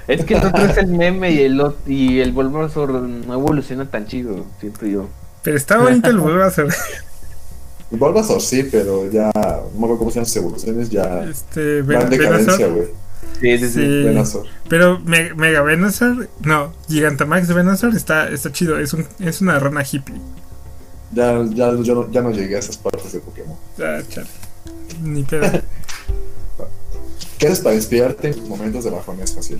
[0.07, 4.07] Es que el otro es el meme y el, y el Bulbasaur no evoluciona tan
[4.07, 5.09] chido, siento yo.
[5.43, 6.73] Pero está bonito el Bulbasaur.
[7.91, 11.93] Bulbasaur sí, pero ya no me acuerdo cómo se llaman sus evoluciones, ya Este, va
[11.95, 12.73] en Ven- decadencia, Venusaur.
[12.73, 12.87] güey.
[13.41, 13.73] Sí, sí, sí.
[13.73, 14.03] Sí.
[14.03, 14.45] Venusaur.
[14.69, 18.79] Pero Me- Mega Venusaur, no, Gigantamax Venusaur está, está chido.
[18.79, 20.15] Es, un, es una rana hippie.
[21.11, 23.55] Ya, ya, yo no, ya no llegué a esas partes de Pokémon.
[23.79, 24.27] Ah, chale.
[25.01, 25.43] Ni pedo.
[27.37, 29.59] ¿Qué haces para inspirarte en momentos de bajones, Fácil?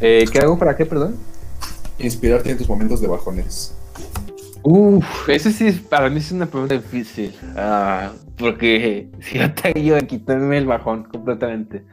[0.00, 1.16] Eh, ¿Qué hago para qué, perdón?
[1.98, 3.72] Inspirarte en tus momentos de bajones.
[4.62, 7.32] Uf, ese sí para mí es una pregunta difícil.
[7.56, 11.84] Ah, porque si yo te ayudo a quitarme el bajón completamente.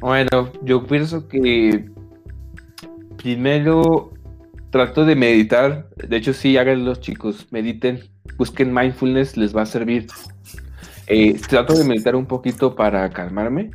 [0.00, 1.88] Bueno, yo pienso que
[3.16, 4.12] primero
[4.70, 5.88] trato de meditar.
[5.96, 8.00] De hecho, sí, hagan los chicos, mediten,
[8.36, 10.06] busquen mindfulness, les va a servir.
[11.06, 13.70] Eh, trato de meditar un poquito para calmarme.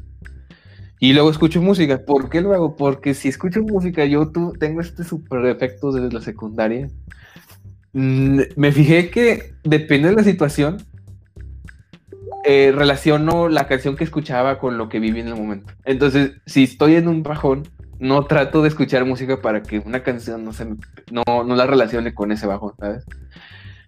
[0.99, 2.03] Y luego escucho música.
[2.03, 2.75] ¿Por qué lo hago?
[2.75, 6.89] Porque si escucho música, yo tengo este super efecto desde la secundaria.
[7.97, 10.77] Mm, me fijé que depende de la situación,
[12.45, 15.73] eh, relaciono la canción que escuchaba con lo que viví en el momento.
[15.83, 17.63] Entonces, si estoy en un bajón,
[17.97, 20.67] no trato de escuchar música para que una canción no, se
[21.11, 23.03] no, no la relacione con ese bajón, ¿sabes?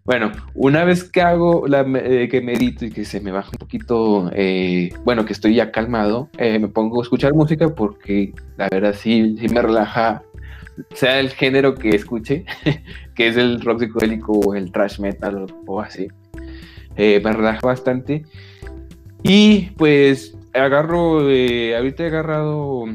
[0.06, 3.60] Bueno, una vez que hago la, eh, que medito y que se me baja un
[3.60, 8.70] poquito, eh, bueno, que estoy ya calmado, eh, me pongo a escuchar música porque la
[8.72, 10.24] verdad sí, sí me relaja,
[10.94, 12.46] sea el género que escuche,
[13.16, 16.08] que es el rock psicodélico o el thrash metal o, así.
[16.96, 18.26] Eh, me relaja bastante.
[19.24, 22.86] Y pues agarro, eh, ahorita he agarrado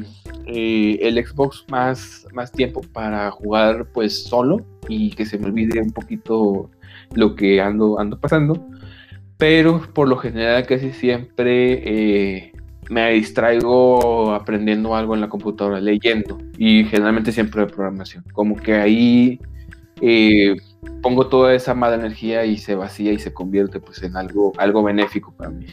[0.45, 5.81] eh, el Xbox más, más tiempo para jugar pues solo y que se me olvide
[5.81, 6.69] un poquito
[7.13, 8.67] lo que ando, ando pasando.
[9.37, 12.53] Pero por lo general casi siempre eh,
[12.89, 16.37] me distraigo aprendiendo algo en la computadora, leyendo.
[16.57, 18.23] Y generalmente siempre de programación.
[18.33, 19.39] Como que ahí
[20.01, 20.55] eh,
[21.01, 24.83] pongo toda esa mala energía y se vacía y se convierte pues en algo, algo
[24.83, 25.67] benéfico para mí.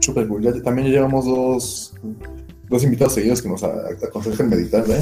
[0.00, 0.42] Super cool.
[0.42, 1.94] Ya también ya llevamos dos,
[2.68, 5.00] dos invitados seguidos que nos aconsejan meditar, ¿eh?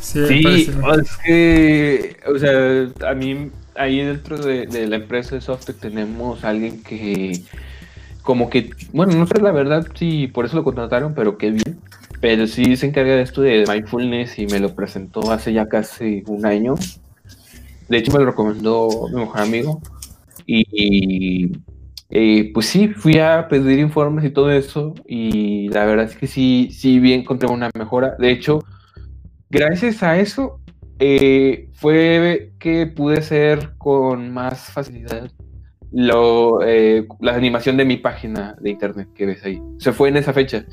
[0.00, 5.78] Sí, Sí, es que, o sea, a mí ahí dentro de, la empresa de Softec
[5.78, 7.42] tenemos a alguien que,
[8.22, 11.78] como que, bueno, no sé la verdad si por eso lo contrataron, pero qué bien.
[12.20, 16.22] Pero sí se encarga de esto de mindfulness y me lo presentó hace ya casi
[16.26, 16.74] un año.
[17.88, 19.80] De hecho, me lo recomendó mi mejor amigo.
[20.46, 21.50] Y,
[22.10, 24.94] eh, pues sí, fui a pedir informes y todo eso.
[25.06, 28.16] Y la verdad es que sí, sí vi encontré una mejora.
[28.18, 28.62] De hecho,
[29.48, 30.60] gracias a eso
[31.00, 35.30] eh, fue que pude hacer con más facilidad
[35.92, 39.60] lo, eh, la animación de mi página de internet que ves ahí.
[39.78, 40.64] Se fue en esa fecha.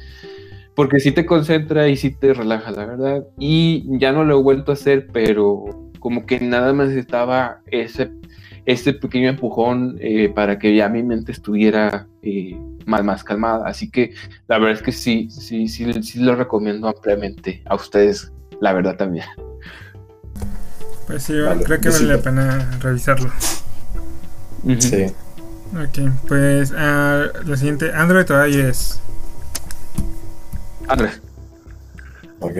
[0.76, 3.26] Porque sí te concentra y sí te relaja, la verdad.
[3.40, 5.66] Y ya no lo he vuelto a hacer, pero
[5.99, 8.12] como que nada más estaba ese,
[8.68, 12.56] este pequeño empujón eh, para que ya mi mente estuviera eh,
[12.86, 13.68] más, más calmada.
[13.68, 14.14] Así que
[14.48, 18.32] la verdad es que sí, sí, sí, sí lo recomiendo ampliamente a ustedes,
[18.62, 19.26] la verdad también.
[21.07, 23.31] Pues sí, creo que vale la pena revisarlo.
[24.79, 25.05] Sí.
[25.73, 29.01] Ok, pues uh, lo siguiente, Android o iOS.
[30.88, 31.11] Android.
[32.39, 32.57] Ok.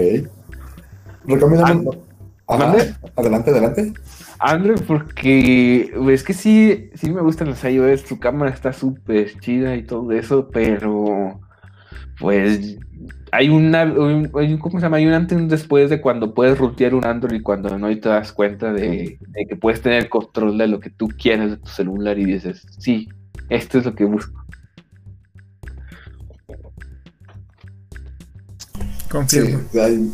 [1.26, 2.04] Recomiendo.
[2.48, 3.94] Adelante, adelante.
[4.40, 9.76] Android porque es que sí, sí me gustan las iOS, su cámara está súper chida
[9.76, 11.40] y todo eso, pero
[12.20, 12.78] pues
[13.32, 14.30] hay una, un,
[14.60, 14.98] ¿cómo se llama?
[14.98, 17.90] Hay un antes y un después de cuando puedes rutear un Android y cuando no
[17.92, 21.58] y te das cuenta de, que puedes tener control de lo que tú quieres de
[21.58, 23.10] tu celular y dices, sí,
[23.50, 24.44] esto es lo que busco.
[29.10, 29.62] Confirmo.
[29.72, 30.12] Sí, hay,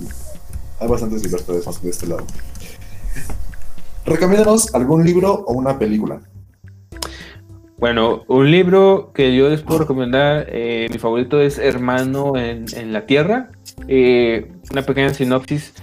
[0.80, 2.26] hay bastantes libertades más de este lado.
[4.06, 6.22] Recomiéndanos algún libro o una película.
[7.84, 13.06] Bueno, un libro que yo les puedo recomendar, eh, mi favorito es Hermano en, la
[13.06, 13.50] Tierra.
[13.90, 15.74] Eh, una pequeña sinopsis.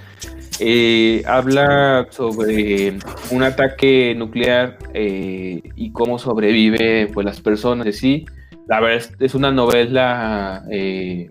[0.61, 2.97] Eh, habla sobre
[3.31, 8.25] un ataque nuclear y cómo sobrevive pues, las personas de sí.
[8.67, 10.65] La verdad es, es una novela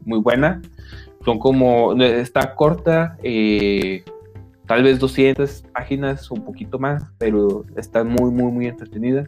[0.06, 0.62] muy buena.
[1.26, 3.18] Son como, está corta,
[4.68, 9.28] tal vez 200 páginas, un poquito más, pero está muy, muy, muy entretenida.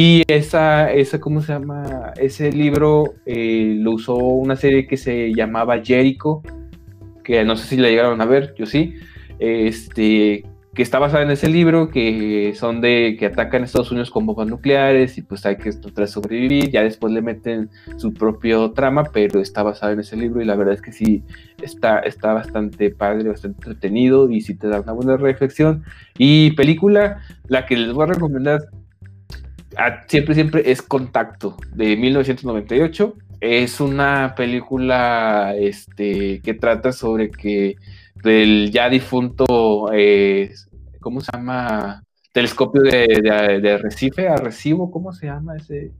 [0.00, 2.12] Y esa, esa ¿cómo se llama?
[2.18, 6.40] Ese libro eh, lo usó una serie que se llamaba Jericho,
[7.24, 8.94] que no sé si la llegaron a ver, yo sí,
[9.40, 14.12] este, que está basada en ese libro, que son de que atacan a Estados Unidos
[14.12, 16.70] con bombas nucleares y pues hay que tratar de sobrevivir.
[16.70, 20.54] Ya después le meten su propio trama, pero está basada en ese libro y la
[20.54, 21.24] verdad es que sí
[21.60, 25.82] está, está bastante padre, bastante entretenido y sí te da una buena reflexión.
[26.16, 28.60] Y película, la que les voy a recomendar
[30.06, 33.14] siempre, siempre es Contacto de 1998.
[33.40, 37.76] Es una película este, que trata sobre que
[38.22, 40.52] del ya difunto eh,
[41.00, 42.02] ¿cómo se llama?
[42.32, 45.92] Telescopio de, de, Arrecife, Arrecibo, ¿cómo se llama ese?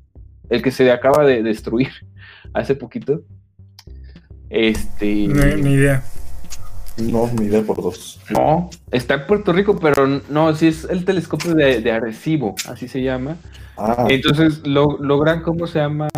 [0.51, 1.89] El que se acaba de destruir
[2.53, 3.23] hace poquito.
[4.51, 5.27] Este.
[5.29, 6.03] No, ni idea.
[6.99, 8.21] No, ni idea por dos.
[8.31, 12.89] No, está en Puerto Rico, pero no, sí es el telescopio de, de Arecibo, así
[12.89, 13.37] se llama.
[13.79, 14.07] Ah.
[14.09, 16.09] Entonces lo, logran, ¿cómo se llama?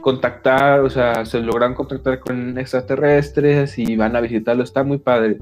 [0.00, 5.38] Contactar, o sea, se logran contactar con extraterrestres y van a visitarlo, está muy padre.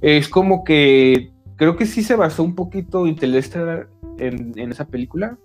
[0.00, 5.38] Es como que creo que sí se basó un poquito Interstellar en, en esa película,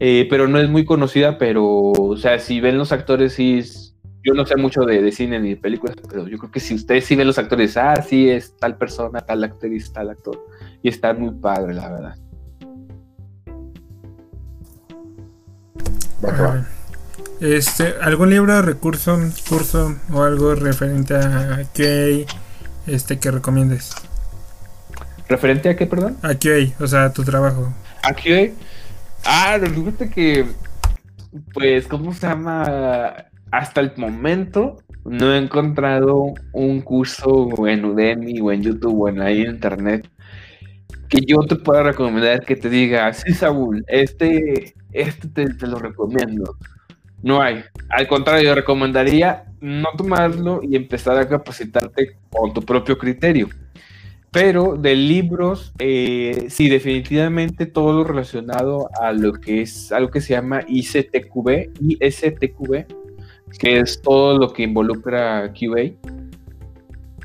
[0.00, 3.62] eh, pero no es muy conocida, pero, o sea, si ven los actores, sí,
[4.24, 7.04] yo no sé mucho de, cine ni de películas, pero yo creo que si ustedes
[7.04, 10.44] sí ven los actores, ah, sí, es tal persona, tal actriz, tal actor,
[10.82, 12.14] y está muy padre, la verdad.
[17.40, 19.18] Este, ¿algún libro, recurso,
[19.48, 22.24] curso o algo referente a QA
[22.86, 23.94] este, que recomiendes?
[25.28, 26.16] ¿Referente a qué, perdón?
[26.22, 27.72] A QA, o sea, tu trabajo.
[28.02, 28.52] A QA.
[29.24, 30.46] Ah, resulta que,
[31.52, 33.14] pues, ¿cómo se llama?
[33.50, 39.20] Hasta el momento no he encontrado un curso en Udemy o en YouTube o en
[39.20, 40.08] ahí en internet
[41.08, 46.56] que yo te pueda recomendar que te diga, sí, Saúl, este, este te, lo recomiendo.
[47.22, 47.62] No hay.
[47.88, 53.48] Al contrario, yo recomendaría no tomarlo y empezar a capacitarte con tu propio criterio.
[54.32, 60.22] Pero de libros, eh, sí, definitivamente todo lo relacionado a lo que es algo que
[60.22, 62.86] se llama ICTQB, ISTQB,
[63.58, 65.92] que es todo lo que involucra QA.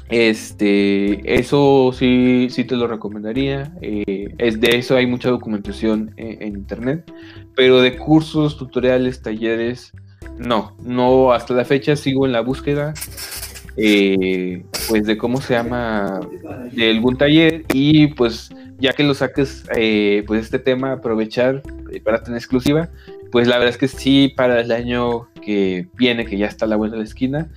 [0.10, 3.74] Este, eso sí, sí te lo recomendaría.
[3.82, 7.12] Eh, es de eso hay mucha documentación en, en, internet,
[7.56, 9.92] pero de cursos, tutoriales, talleres,
[10.38, 12.94] no, no hasta la fecha sigo en la búsqueda
[13.78, 16.20] eh, pues de cómo se llama,
[16.72, 21.62] de algún taller y pues ya que lo saques, eh, pues este tema, aprovechar
[21.92, 22.90] eh, para tener exclusiva,
[23.32, 26.68] pues la verdad es que sí, para el año que viene, que ya está a
[26.68, 27.50] la vuelta de la esquina,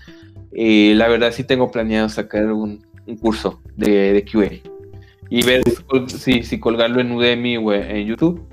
[0.53, 2.85] la verdad sí tengo planeado sacar un,
[3.21, 4.71] curso de, de, QA
[5.31, 5.63] y ver
[6.07, 8.47] si, si colgarlo en Udemy o en YouTube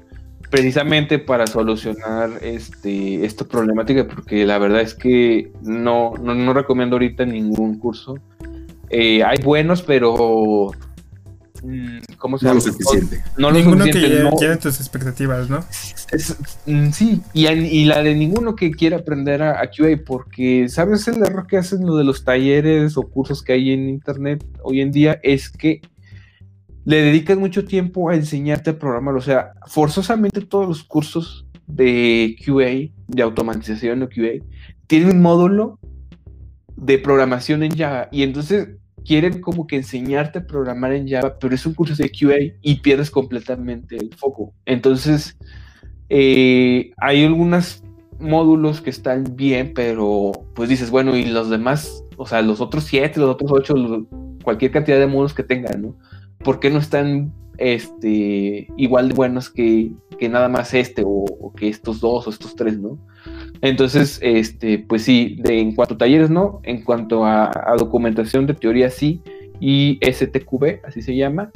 [0.50, 7.26] precisamente para solucionar este, esta problemática, porque la verdad es que no, no, recomiendo ahorita
[7.26, 8.16] ningún curso.
[8.90, 10.72] Eh, hay buenos, pero
[12.18, 12.60] ¿cómo se llama?
[12.60, 13.24] No lo suficiente.
[13.38, 15.60] No, ninguno que llene tus expectativas, ¿no?
[16.66, 21.08] Mm, sí, y, y, la de ninguno que quiera aprender a, a, QA, porque ¿sabes
[21.08, 24.82] el error que hacen lo de los talleres o cursos que hay en internet hoy
[24.82, 25.20] en día?
[25.24, 25.82] Es que
[26.88, 29.16] le dedicas mucho tiempo a enseñarte a programar.
[29.16, 34.42] O sea, forzosamente todos los cursos de QA, de automatización o QA,
[34.88, 35.80] tienen un módulo
[36.78, 38.08] de programación en Java.
[38.10, 38.70] Y entonces
[39.08, 42.76] quieren como que enseñarte a programar en Java, pero es un curso de QA y
[42.82, 44.54] pierdes completamente el foco.
[44.66, 45.38] Entonces,
[46.10, 47.84] eh, hay algunos
[48.20, 52.84] módulos que están bien, pero pues dices, bueno, y los demás, o sea, los otros
[52.84, 53.76] siete, los otros ocho,
[54.44, 55.96] cualquier cantidad de módulos que tengan, ¿no?
[56.40, 59.92] ¿Por qué no están este, igual de buenos que,
[60.30, 63.00] nada más este o, que estos dos o estos tres, ¿no?
[63.62, 66.60] Entonces, este, pues sí, de, en cuanto a talleres, ¿no?
[66.64, 69.22] En cuanto a, documentación de teoría, sí,
[69.60, 71.52] y STQB, así se llama.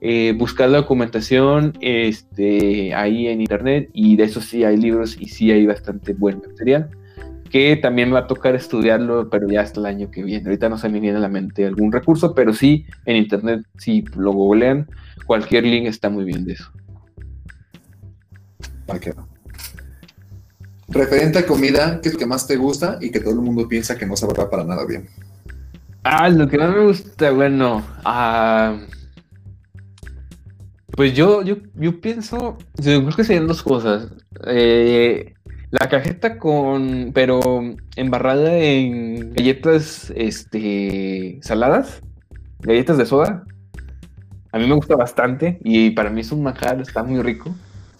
[0.00, 5.26] Eh, buscar la documentación este, ahí en internet y de eso sí hay libros y
[5.26, 6.88] sí hay bastante buen material
[7.48, 10.44] que también va a tocar estudiarlo, pero ya hasta el año que viene.
[10.46, 14.04] Ahorita no se me viene a la mente algún recurso, pero sí en internet, si
[14.16, 14.88] lo googlean,
[15.26, 16.70] cualquier link está muy bien de eso.
[20.88, 23.68] Referente a comida, ¿qué es lo que más te gusta y que todo el mundo
[23.68, 25.06] piensa que no sabrá para nada bien?
[26.02, 28.78] Ah, lo que más me gusta, bueno, ah,
[30.98, 34.08] pues yo, yo, yo pienso, creo que serían dos cosas.
[34.46, 35.34] Eh,
[35.70, 37.40] la cajeta con, pero
[37.94, 42.00] embarrada en galletas, este, saladas,
[42.60, 43.44] galletas de soda.
[44.50, 47.54] A mí me gusta bastante y para mí es un manjar, está muy rico.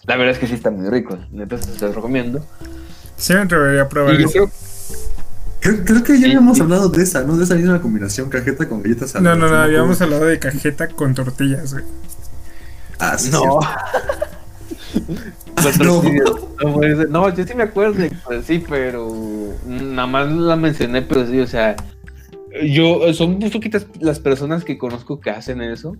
[0.05, 2.43] La verdad es que sí está muy rico, entonces se los recomiendo.
[3.19, 4.49] Sí, me atrevería a probar eso.
[5.59, 7.35] Creo, que ya habíamos hablado de esa, ¿no?
[7.35, 9.37] De esa misma combinación, cajeta con galletas saladas.
[9.37, 11.83] No, no, no, habíamos hablado de cajeta con tortillas, güey.
[12.97, 13.29] Ah, sí.
[13.29, 13.59] No.
[17.09, 17.35] no.
[17.35, 19.09] yo sí me acuerdo, pues, sí, pero
[19.67, 21.75] nada más la mencioné, pero sí, o sea,
[22.65, 25.95] yo son muy poquitas las personas que conozco que hacen eso.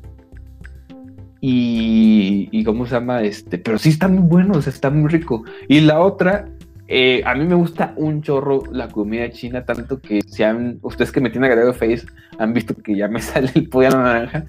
[1.41, 5.09] Y, y cómo se llama este, pero sí está muy bueno, o sea, está muy
[5.09, 5.43] rico.
[5.67, 6.49] Y la otra,
[6.91, 11.11] eh, a mí me gusta un chorro la comida china, tanto que si han, ustedes
[11.11, 12.07] que me tienen agregado Face
[12.39, 14.45] han visto que ya me sale el pollo a la naranja.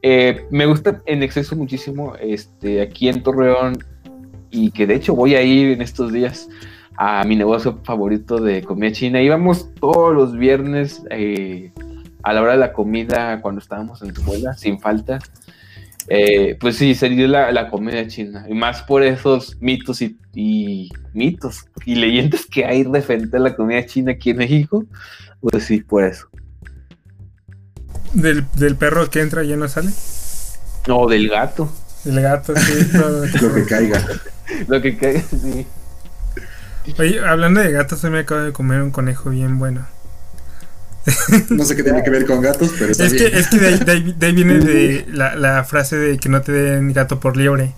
[0.00, 3.76] Eh, me gusta en exceso muchísimo este, aquí en Torreón
[4.50, 6.48] y que de hecho voy a ir en estos días
[6.96, 9.20] a mi negocio favorito de comida china.
[9.20, 11.72] Íbamos todos los viernes eh,
[12.22, 15.18] a la hora de la comida cuando estábamos en escuela, sin falta.
[16.08, 18.46] Eh, pues sí, sería la, la, comida china.
[18.48, 23.84] Y más por esos mitos y, mitos y leyendas que hay referente a la comida
[23.86, 24.84] china aquí en México.
[25.40, 26.28] Pues sí, por eso.
[28.12, 29.90] ¿Del, del perro que entra y ya no sale?
[30.86, 31.70] No, del gato.
[32.04, 32.88] El gato, sí.
[33.42, 34.06] Lo que caiga.
[34.68, 35.66] Lo que caiga, sí.
[36.98, 39.86] Oye, hablando de gatos, hoy me acabo de comer un conejo bien bueno.
[41.50, 44.32] No sé qué tiene que ver con gatos, pero es Que, es que de ahí,
[44.32, 47.74] viene de la, la, frase de que no te den gato por liebre.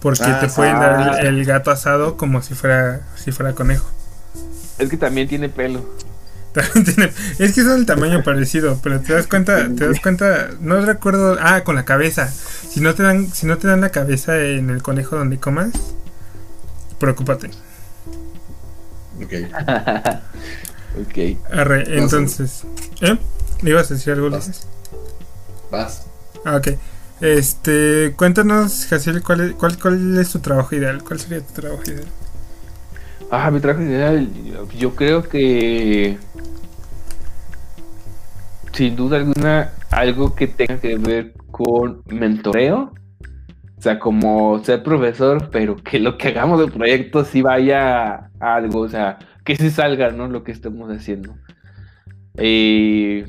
[0.00, 3.88] Porque te ah, pueden dar el, el, gato asado como si fuera, si fuera conejo.
[4.78, 5.84] Es que también tiene pelo.
[7.38, 11.36] es que son el tamaño parecido, pero te das cuenta, te das cuenta, no recuerdo,
[11.40, 12.28] ah, con la cabeza.
[12.28, 15.70] Si no te dan, si no te dan la cabeza en el conejo donde comas,
[16.98, 17.50] preocúpate.
[19.22, 19.32] Ok.
[20.98, 21.52] ok.
[21.52, 22.64] Arre, entonces,
[23.00, 23.16] ¿eh?
[23.62, 24.66] ¿Me ibas a decir algo, Vas.
[25.70, 26.06] Vas.
[26.44, 26.68] Ah, ok.
[27.20, 31.02] Este, cuéntanos, Jaciel, ¿cuál es, cuál, cuál es tu trabajo ideal?
[31.04, 32.06] ¿Cuál sería tu trabajo ideal?
[33.30, 34.28] Ah, mi trabajo ideal,
[34.78, 36.18] yo creo que
[38.72, 42.92] sin duda alguna algo que tenga que ver con mentoreo.
[43.78, 48.54] O sea, como ser profesor, pero que lo que hagamos del proyecto sí vaya a
[48.54, 50.28] algo, o sea, que sí salga, ¿no?
[50.28, 51.34] Lo que estemos haciendo.
[52.36, 53.26] Eh,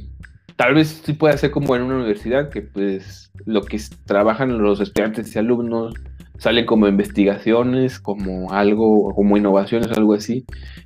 [0.56, 4.80] tal vez sí pueda ser como en una universidad, que pues lo que trabajan los
[4.80, 5.94] estudiantes y alumnos
[6.38, 10.44] salen como investigaciones, como algo, como innovaciones, algo así.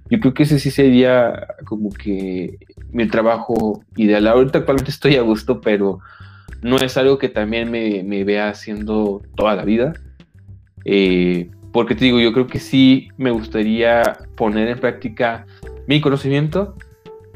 [0.10, 2.58] Yo creo que ese sí sería como que
[2.92, 4.28] mi trabajo ideal.
[4.28, 6.00] Ahorita actualmente estoy a gusto, pero
[6.62, 9.94] no es algo que también me, me vea haciendo toda la vida.
[10.84, 14.02] Eh, porque te digo, yo creo que sí me gustaría
[14.38, 15.46] poner en práctica
[15.88, 16.74] mi conocimiento,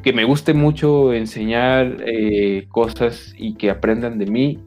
[0.01, 4.59] que me guste mucho enseñar eh, cosas y que aprendan de mí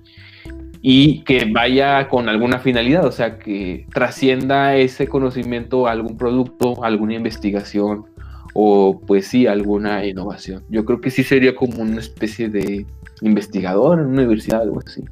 [0.83, 6.85] y que vaya con alguna finalidad, o sea, que trascienda ese conocimiento a algún producto,
[6.85, 8.05] alguna investigación
[8.53, 10.65] o pues sí, alguna innovación.
[10.69, 12.85] Yo creo que sí sería como una especie de
[13.23, 15.03] investigador en una universidad, algo así.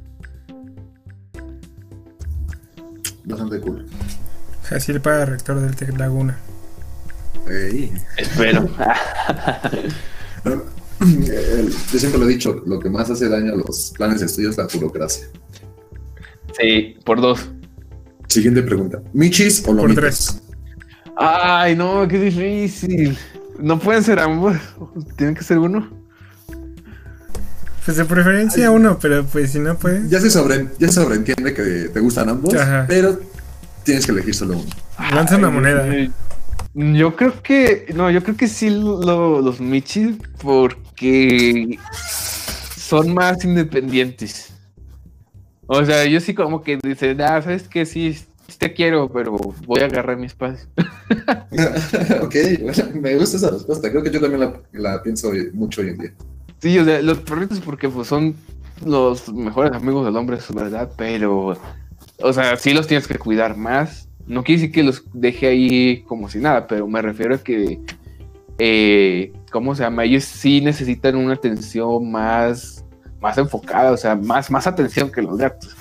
[3.25, 3.87] Bastante cool.
[4.71, 6.37] Así para rector del Tec Laguna.
[8.17, 8.69] Espero.
[11.91, 14.49] Yo siempre lo he dicho, lo que más hace daño a los planes de estudio
[14.51, 15.25] es la burocracia.
[16.59, 17.49] Sí, por dos.
[18.27, 19.01] Siguiente pregunta.
[19.13, 20.01] ¿Michis o Por lomitos?
[20.03, 20.41] tres.
[21.17, 23.17] Ay, no, qué difícil.
[23.59, 24.55] No pueden ser ambos.
[25.17, 25.89] Tienen que ser uno.
[27.83, 30.07] Pues de preferencia uno, pero pues si no puedes.
[30.09, 32.85] Ya se, sobre, ya se sobreentiende que te gustan ambos, Ajá.
[32.87, 33.19] pero
[33.83, 34.69] tienes que elegir solo uno.
[35.13, 35.87] Lanza una moneda.
[35.95, 36.09] eh,
[36.73, 37.87] Yo creo que.
[37.95, 41.77] No, yo creo que sí lo- los Michis porque
[42.77, 44.53] son más independientes.
[45.67, 49.37] O sea, yo sí como que dicen, ah, sabes que sí, sí te quiero, pero
[49.65, 50.67] voy a agarrar mi espacio.
[52.21, 52.35] ok,
[52.95, 53.89] me gusta esa respuesta.
[53.89, 56.13] Creo que yo también la, la pienso hoy- mucho hoy en día.
[56.61, 58.35] Sí, o sea, los perritos porque pues son
[58.85, 61.57] los mejores amigos del hombre, es verdad, pero,
[62.23, 64.09] o sea, sí los tienes que cuidar más.
[64.27, 67.79] No quiere decir que los deje ahí como si nada, pero me refiero a que,
[68.59, 70.05] eh, ¿cómo se llama?
[70.05, 72.85] Ellos sí necesitan una atención más,
[73.19, 75.75] más enfocada, o sea, más, más atención que los gatos.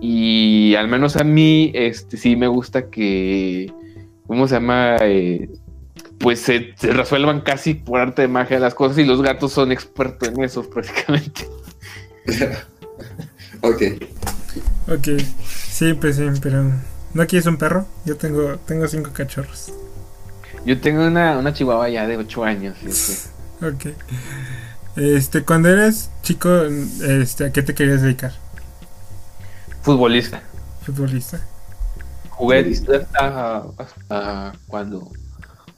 [0.00, 3.72] Y al menos a mí, este, sí me gusta que,
[4.26, 4.96] ¿cómo se llama?
[5.00, 5.48] Eh,
[6.18, 9.72] pues se, se resuelvan casi por arte de magia las cosas y los gatos son
[9.72, 11.48] expertos en eso prácticamente.
[13.62, 13.82] ok.
[14.90, 15.08] Ok.
[15.70, 16.64] Sí, pues sí, pero.
[17.14, 17.86] ¿No quieres un perro?
[18.04, 19.72] Yo tengo, tengo cinco cachorros.
[20.64, 22.76] Yo tengo una, una chihuahua ya de 8 años.
[22.84, 23.30] este.
[23.62, 23.94] Ok.
[24.96, 28.32] Este, cuando eras chico, este, ¿a qué te querías dedicar?
[29.82, 30.42] Futbolista.
[30.82, 31.40] Futbolista.
[32.30, 35.10] Jugué hasta, hasta cuando,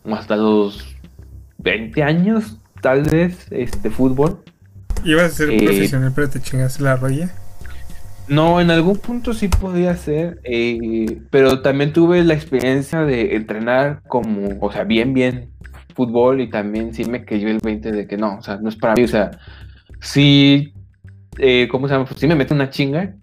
[0.04, 0.94] hasta los
[1.58, 4.38] 20 años, tal vez, este fútbol.
[5.04, 7.32] Ibas a ser Eh, profesional, pero te chingaste la rodilla.
[8.28, 14.02] No, en algún punto sí podía ser, eh, pero también tuve la experiencia de entrenar
[14.06, 15.50] como, o sea, bien, bien
[15.94, 18.76] fútbol y también sí me cayó el 20 de que no, o sea, no es
[18.76, 19.32] para mí, o sea,
[20.00, 20.72] sí,
[21.38, 22.06] eh, ¿cómo se llama?
[22.16, 23.14] Sí me mete una chinga,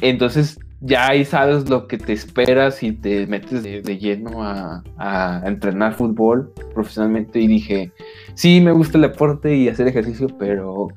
[0.00, 4.82] entonces ya ahí sabes lo que te esperas y te metes de, de lleno a,
[4.96, 7.92] a entrenar fútbol profesionalmente y dije,
[8.34, 10.88] sí, me gusta el deporte y hacer ejercicio, pero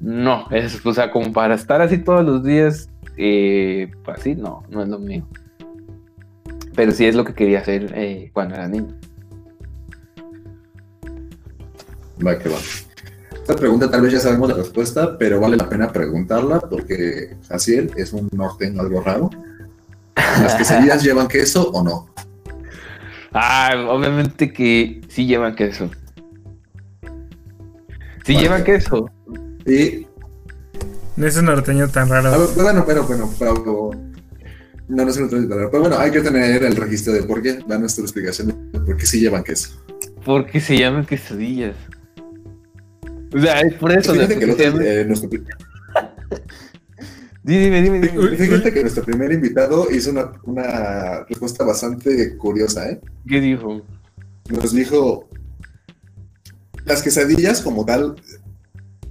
[0.00, 4.62] no, es, o sea, como para estar así todos los días, eh, pues así, no,
[4.68, 5.26] no es lo mío.
[6.74, 8.94] Pero sí es lo que quería hacer eh, cuando era niño.
[12.24, 12.58] Va que va.
[13.32, 17.90] Esta pregunta tal vez ya sabemos la respuesta, pero vale la pena preguntarla porque Jaciel
[17.96, 19.30] es un norteño algo raro.
[20.14, 22.08] ¿Las quesadillas llevan queso o no?
[23.32, 25.90] Ah, obviamente que sí llevan queso.
[28.24, 28.40] Sí Vale.
[28.40, 29.10] llevan queso.
[29.68, 30.06] Y,
[31.16, 32.30] No es un norteño tan raro.
[32.30, 33.90] ver, bueno, pero bueno, pero,
[34.88, 37.42] no, no es un norteño raro, pero bueno, hay que tener el registro de por
[37.42, 39.70] qué, da nuestra explicación de por qué sí llevan queso.
[40.24, 41.76] Porque se llaman quesadillas.
[43.34, 44.12] O sea, es por eso.
[44.14, 45.28] Fíjate que el otro- llaman- eh, nuestro,
[47.42, 48.36] Dime, dime, dime.
[48.36, 53.00] Fíjate que nuestro primer invitado hizo una, una respuesta bastante curiosa, ¿eh?
[53.26, 53.82] ¿Qué dijo?
[54.50, 55.28] nos dijo
[56.86, 58.16] las quesadillas como tal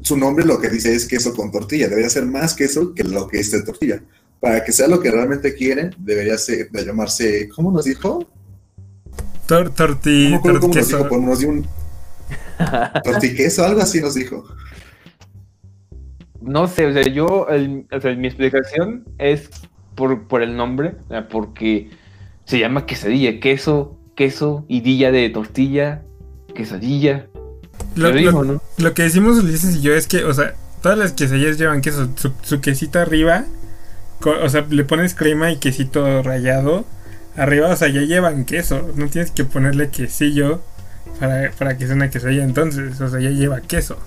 [0.02, 3.28] su nombre lo que dice es queso con tortilla debería ser más queso que lo
[3.28, 4.02] que es de tortilla
[4.40, 8.28] para que sea lo que realmente quieren debería ser de llamarse ¿cómo nos dijo?
[9.48, 10.98] Tor no torti, me acuerdo cómo nos tortiqueso.
[10.98, 11.68] dijo pero nos dio un
[13.04, 14.44] tortiqueso algo así nos dijo
[16.42, 19.50] No sé, o sea, yo, el- o sea, mi explicación es
[19.96, 21.90] por, por el nombre, o sea, porque
[22.46, 26.04] se llama quesadilla, queso, queso, idilla de tortilla,
[26.54, 27.28] quesadilla.
[27.96, 28.62] Lo, Lo dijo, lo- ¿no?
[28.78, 32.10] lo que decimos Ulises y yo es que, o sea, todas las quesadillas llevan queso.
[32.16, 33.46] Su, su quesito arriba,
[34.20, 36.86] co- o sea, le pones crema y quesito rallado.
[37.36, 38.92] Arriba, o sea, ya llevan queso.
[38.96, 40.62] No tienes que ponerle quesillo
[41.20, 43.00] para, para que sea una quesadilla entonces.
[43.02, 43.98] O sea, ya lleva queso.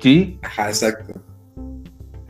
[0.00, 1.14] Sí, ajá exacto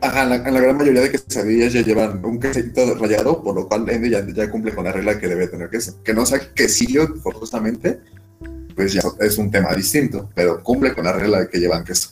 [0.03, 3.55] ajá en la, en la gran mayoría de quesadillas ya llevan un quesito rallado por
[3.55, 6.41] lo cual ya, ya cumple con la regla que debe tener queso que no sea
[6.55, 8.01] quesillo forzosamente
[8.83, 12.09] pues ya es un tema distinto pero cumple con la regla de que llevan queso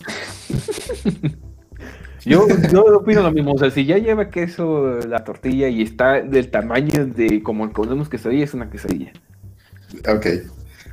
[2.24, 6.20] yo, yo opino lo mismo, o sea, si ya lleva queso la tortilla y está
[6.20, 9.10] del tamaño de como conocemos quesadilla, es una quesadilla.
[10.06, 10.26] Ok,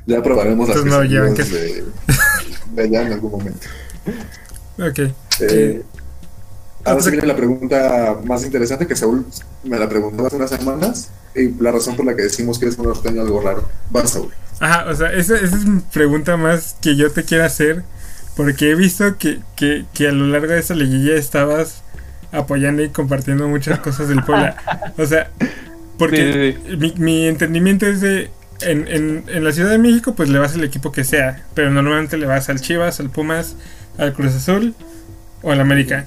[0.06, 1.84] ya probaremos las Entonces no llevan de,
[2.72, 3.66] de allá en algún momento.
[4.78, 5.12] Ok.
[5.40, 5.82] Eh,
[6.84, 9.26] ahora Otra- sí viene la pregunta más interesante que Saúl
[9.64, 11.10] me la preguntó hace unas semanas
[11.40, 13.68] y la razón por la que decimos que es un norteño algo raro.
[13.94, 14.32] Va, Saúl.
[14.60, 17.84] Ajá, o sea, esa, esa es mi pregunta más que yo te quiero hacer.
[18.36, 21.82] Porque he visto que, que, que a lo largo de esa liguilla estabas
[22.30, 24.56] apoyando y compartiendo muchas cosas del Puebla.
[24.96, 25.30] O sea,
[25.98, 28.30] porque Sí, sí, mi, mi entendimiento es de.
[28.60, 31.44] En, en, en la Ciudad de México, pues le vas al equipo que sea.
[31.54, 33.56] Pero normalmente le vas al Chivas, al Pumas,
[33.98, 34.74] al Cruz Azul
[35.42, 36.06] o al América.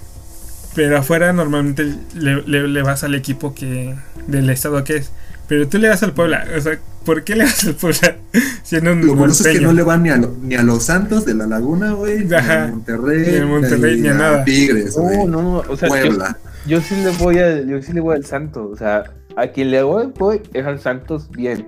[0.75, 3.95] Pero afuera normalmente le, le- le vas al equipo que
[4.27, 5.11] del estado que es.
[5.47, 8.15] Pero tú le vas al Puebla, o sea, ¿por qué le vas al Puebla
[8.63, 10.83] siendo un Lo bueno es que no le van ni a, lo- ni a los
[10.83, 14.43] Santos de la Laguna, güey, ni a Monterrey, Ni a Monterrey, ni a nada.
[14.45, 14.95] Tigres.
[14.97, 16.37] No, no, no, o sea, yo, Puebla.
[16.65, 19.03] yo sí le voy a, yo sí le voy al Santos, o sea,
[19.35, 21.67] a quien le voy, voy es al Santos bien.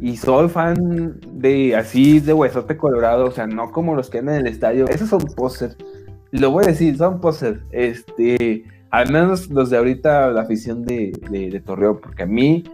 [0.00, 4.36] Y soy fan de así de huesote colorado, o sea, no como los que andan
[4.36, 5.76] en el estadio, esos son posters.
[6.32, 7.60] Lo voy a decir, son posters.
[7.70, 12.64] Este, al menos los de ahorita, la afición de, de, de Torreón, porque a mí,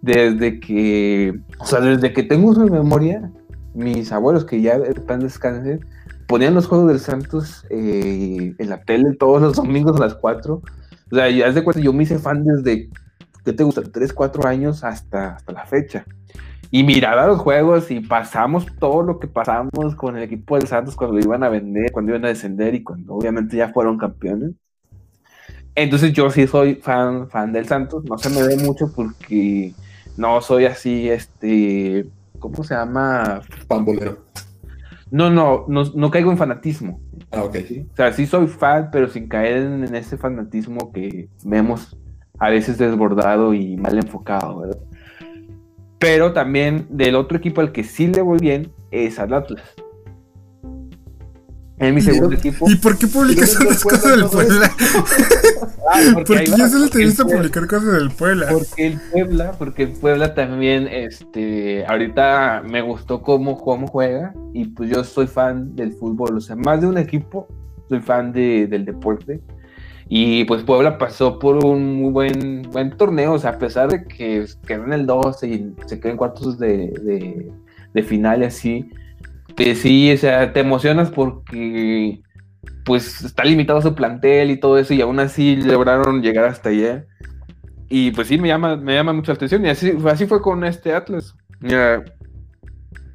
[0.00, 3.30] desde que, o sea, desde que tengo de memoria,
[3.74, 5.80] mis abuelos que ya están descansen,
[6.26, 10.54] ponían los juegos del Santos eh, en la tele todos los domingos a las 4.
[10.54, 12.88] O sea, ya de cuenta, yo me hice fan desde,
[13.44, 13.82] ¿qué te gusta?
[13.82, 16.04] 3, 4 años hasta, hasta la fecha.
[16.70, 20.94] Y miraba los juegos y pasamos todo lo que pasamos con el equipo del Santos
[20.94, 24.52] cuando lo iban a vender, cuando iban a descender y cuando obviamente ya fueron campeones.
[25.74, 29.72] Entonces yo sí soy fan, fan del Santos, no se me ve mucho porque
[30.16, 32.06] no soy así, este,
[32.38, 33.40] ¿cómo se llama?
[33.66, 34.18] Pambolero.
[35.10, 37.00] No, no, no, no caigo en fanatismo.
[37.32, 37.56] Ah, ok.
[37.92, 41.96] O sea, sí soy fan, pero sin caer en, en ese fanatismo que vemos
[42.38, 44.78] a veces desbordado y mal enfocado, ¿verdad?
[46.00, 49.62] Pero también del otro equipo al que sí le voy bien es al Atlas.
[51.78, 52.68] Es mi ¿Y- segundo equipo.
[52.70, 54.70] ¿Y por qué publicas ¿Y tantas cosas del Puebla?
[55.92, 57.92] Ah, porque Porque ahí yo va, solo te he porque visto el Puebla- publicar cosas
[57.94, 58.46] del Puebla.
[58.52, 64.66] Porque el Puebla, porque el Puebla también, este, ahorita me gustó cómo, cómo juega y
[64.66, 67.48] pues yo soy fan del fútbol, o sea, más de un equipo,
[67.88, 69.40] soy fan de- del deporte
[70.12, 74.04] y pues Puebla pasó por un muy buen, buen torneo, o sea, a pesar de
[74.04, 77.48] que quedó en el 12 y se quedó en cuartos de,
[77.94, 78.90] de, final y así,
[79.56, 82.20] pues sí, o sea, te emocionas porque
[82.84, 87.06] pues está limitado su plantel y todo eso y aún así lograron llegar hasta allá.
[87.88, 89.64] Y pues sí, me llama, me llama mucho la atención.
[89.64, 91.36] Y así, así fue con este Atlas.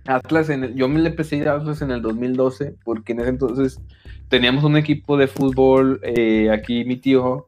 [0.07, 3.29] Atlas, en el- yo me le empecé a Atlas en el 2012, porque en ese
[3.29, 3.81] entonces
[4.29, 7.45] teníamos un equipo de fútbol eh, aquí, mi tío,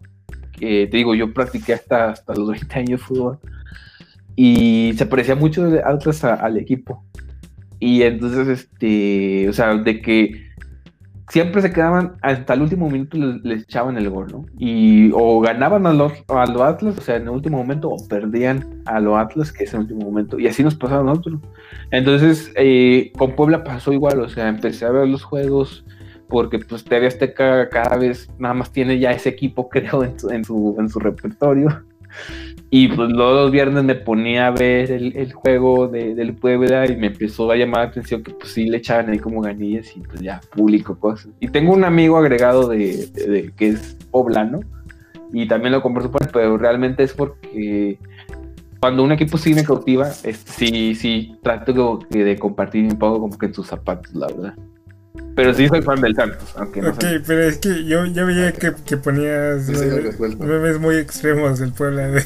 [0.52, 3.40] que te digo, yo practiqué hasta, hasta los 20 años fútbol,
[4.36, 7.04] y se parecía mucho de Atlas al equipo.
[7.80, 10.48] Y entonces, este, o sea, de que
[11.30, 14.46] siempre se quedaban hasta el último minuto les echaban el gol, ¿no?
[14.58, 18.08] Y o ganaban a los, a los Atlas, o sea, en el último momento, o
[18.08, 21.42] perdían a los Atlas, que es el último momento, y así nos pasaba a nosotros.
[21.92, 25.86] Entonces, eh, con Puebla pasó igual, o sea, empecé a ver los juegos
[26.30, 30.30] porque pues TV Azteca cada vez nada más tiene ya ese equipo, creo, en su,
[30.30, 31.84] en su, en su repertorio.
[32.70, 36.86] Y pues luego los viernes me ponía a ver el, el juego de, del Puebla
[36.90, 39.96] y me empezó a llamar la atención que pues sí le echaban ahí como ganillas
[39.96, 41.32] y pues ya publico cosas.
[41.40, 44.60] Y tengo un amigo agregado de, de- de- que es poblano
[45.32, 48.00] y también lo por él, pero realmente es porque
[48.80, 52.98] cuando un equipo sí me cautiva, es- sí, sí, trato como que de compartir un
[52.98, 54.54] poco como que en sus zapatos, la verdad.
[55.38, 57.16] Pero sí soy fan del Santos, aunque no Ok, sé.
[57.26, 59.86] pero es que yo, yo veía que, que ponías Sí, sí,
[60.40, 62.08] memes, muy extremos del Puebla.
[62.10, 62.26] De,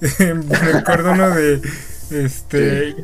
[0.34, 1.60] me recuerdo uno de
[2.10, 2.96] este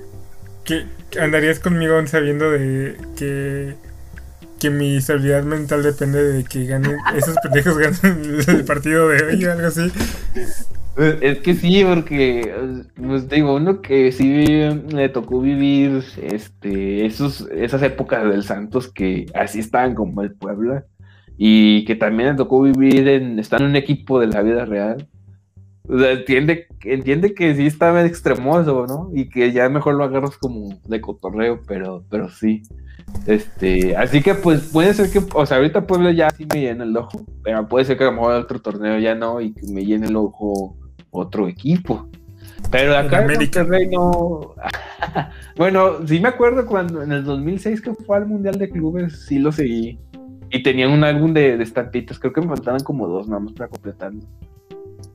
[0.65, 0.87] que
[1.21, 3.77] andarías conmigo sabiendo de que
[4.61, 9.45] que mi estabilidad mental depende de que ganen esos pendejos ganen el partido de hoy
[9.45, 9.91] o algo así.
[10.97, 12.55] Es que sí, porque,
[12.95, 14.45] pues digo, uno que sí
[14.93, 20.85] le tocó vivir este, esos, esas épocas del Santos que así estaban como el Puebla
[21.39, 25.09] y que también le tocó vivir en, estar en un equipo de la vida real.
[25.89, 29.11] O sea, entiende, entiende que sí estaba extremoso, ¿no?
[29.15, 32.63] Y que ya mejor lo agarras como de cotorreo, pero, pero sí.
[33.27, 36.85] Este, así que pues puede ser que, o sea, ahorita Puebla ya sí me llena
[36.85, 39.67] el ojo, pero puede ser que a lo mejor otro torneo ya no y que
[39.67, 40.77] me llene el ojo
[41.11, 42.09] otro equipo.
[42.71, 43.39] Pero acá en.
[43.39, 44.55] Monterrey no.
[45.57, 49.39] bueno, sí me acuerdo cuando en el 2006 que fue al Mundial de Clubes, sí
[49.39, 49.99] lo seguí.
[50.51, 53.53] Y tenían un álbum de, de estampitas, creo que me faltaban como dos nada más
[53.53, 54.21] para completarlo.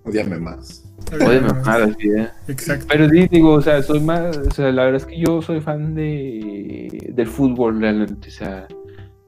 [0.05, 0.83] Odiarme más.
[1.13, 2.29] Oye, me nada, sí, eh.
[2.47, 2.85] Exacto.
[2.89, 5.61] Pero sí, digo, o sea, soy más, o sea, la verdad es que yo soy
[5.61, 8.67] fan de, del fútbol realmente, o sea,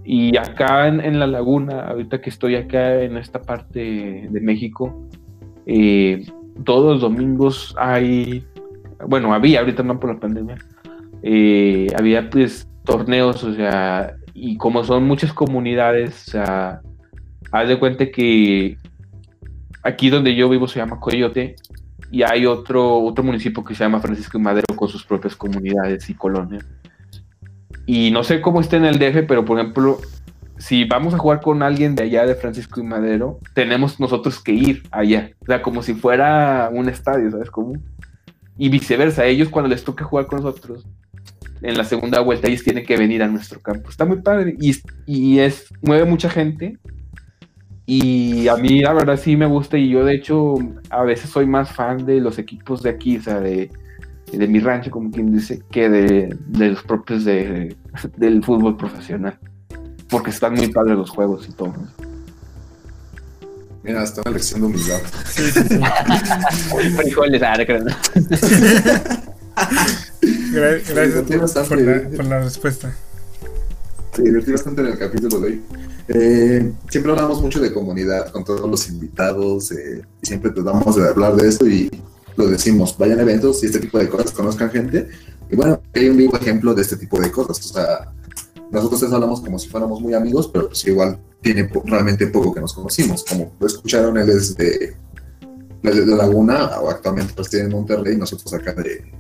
[0.04, 5.08] y acá en, en La Laguna, ahorita que estoy acá en esta parte de México,
[5.66, 6.26] eh,
[6.64, 8.46] todos los domingos hay,
[9.06, 10.58] bueno, había, ahorita no por la pandemia,
[11.24, 16.82] eh, había pues torneos, o sea, y como son muchas comunidades, o sea,
[17.52, 18.78] haz de cuenta que
[19.84, 21.56] aquí donde yo vivo se llama Coyote,
[22.12, 26.10] y hay otro, otro municipio que se llama Francisco y Madero con sus propias comunidades
[26.10, 26.66] y colonias.
[27.86, 30.00] Y no sé cómo está en el DF, pero por ejemplo,
[30.58, 34.54] si vamos a jugar con alguien de allá de Francisco y Madero, tenemos nosotros que
[34.54, 35.32] ir allá.
[35.40, 37.74] O sea, como si fuera un estadio, ¿sabes cómo?
[38.58, 40.86] Y viceversa, ellos cuando les toque jugar con nosotros,
[41.62, 43.90] en la segunda vuelta ellos tienen que venir a nuestro campo.
[43.90, 44.76] Está muy padre y,
[45.06, 46.78] y es, mueve mucha gente.
[47.90, 50.56] Y a mí la verdad sí me gusta y yo de hecho
[50.90, 53.72] a veces soy más fan de los equipos de aquí, o sea, de,
[54.32, 57.78] de mi rancho, como quien dice, que de, de los propios de,
[58.18, 59.40] del fútbol profesional.
[60.10, 61.74] Porque están muy padres los juegos y todo.
[63.84, 65.00] Mira, está una lección de humildad.
[66.98, 67.86] Frijoles, ah, creo.
[70.52, 70.82] Gra-
[71.30, 72.94] Gracias por la, por la respuesta.
[74.18, 75.62] Se divertí bastante en el capítulo de hoy.
[76.08, 81.36] Eh, siempre hablamos mucho de comunidad con todos los invitados eh, siempre tratamos de hablar
[81.36, 81.92] de esto y
[82.36, 85.08] lo decimos, vayan a eventos y este tipo de cosas, conozcan gente.
[85.52, 87.64] Y bueno, hay un vivo ejemplo de este tipo de cosas.
[87.64, 88.12] O sea,
[88.72, 92.74] nosotros hablamos como si fuéramos muy amigos, pero pues igual tiene realmente poco que nos
[92.74, 93.24] conocimos.
[93.24, 94.96] Como lo escucharon, él es de,
[95.84, 99.12] Laguna, o actualmente pues tiene en Monterrey, nosotros acá de,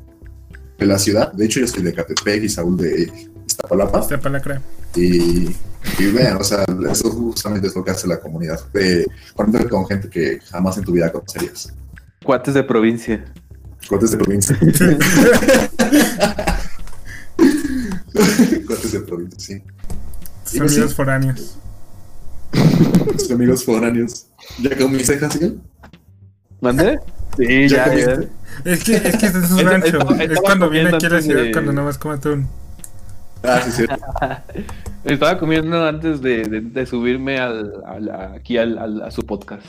[0.79, 1.31] de la ciudad.
[1.33, 3.11] De hecho, yo soy de Catepec y Saúl de
[3.47, 3.99] Iztapalapa.
[4.01, 4.61] Esta palacra.
[4.95, 5.55] Y,
[5.99, 9.87] y vean, o sea, eso justamente es lo que hace la comunidad, de conectar con
[9.87, 11.73] gente que jamás en tu vida conocerías.
[12.23, 13.23] Cuates de provincia.
[13.87, 14.57] Cortes de provincia.
[18.67, 19.63] Cortes de provincia, sí.
[20.57, 21.57] Pues, sí, foráneos.
[23.31, 24.27] amigos foráneos.
[24.59, 25.59] ¿Ya comiste, Jaciel?
[26.61, 26.99] ¿Mande?
[27.37, 28.19] Sí, ¿Ya ya?
[28.65, 29.99] Es que, es que este es un rancho.
[30.19, 32.47] Es cuando viene aquí a la ciudad de- cuando nada más come atún.
[33.47, 33.95] Ah, sí, cierto.
[35.03, 37.81] Estaba comiendo antes de, de- de subirme al,
[38.35, 39.65] aquí al, al- a su podcast.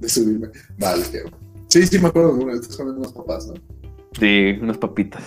[0.00, 0.48] De subirme.
[0.78, 1.36] Vale, qué bueno.
[1.68, 2.52] Sí, sí, me acuerdo de.
[2.52, 3.54] Estás comiendo unas papas, ¿no?
[4.18, 5.22] Sí, unas papitas.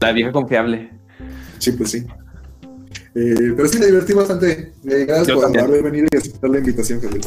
[0.00, 0.90] La vieja confiable.
[1.58, 2.06] Sí, pues sí.
[3.14, 4.72] Eh, pero sí, me divertí bastante.
[4.84, 5.64] Eh, gracias Yo por también.
[5.64, 7.22] haber venido y aceptar la invitación, Javier.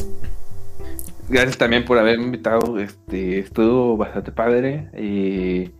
[1.28, 2.78] Gracias también por haberme invitado.
[2.78, 4.88] Este, estuvo bastante padre.
[4.94, 5.70] eh,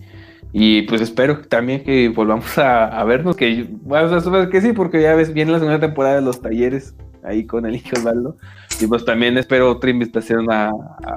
[0.58, 3.36] y pues espero también que volvamos a, a vernos.
[3.36, 6.22] Que, bueno, o sea, sabes que sí, porque ya ves, viene la segunda temporada de
[6.22, 8.38] los talleres ahí con el hijo Osvaldo.
[8.80, 10.72] Y pues también espero otra invitación a, a-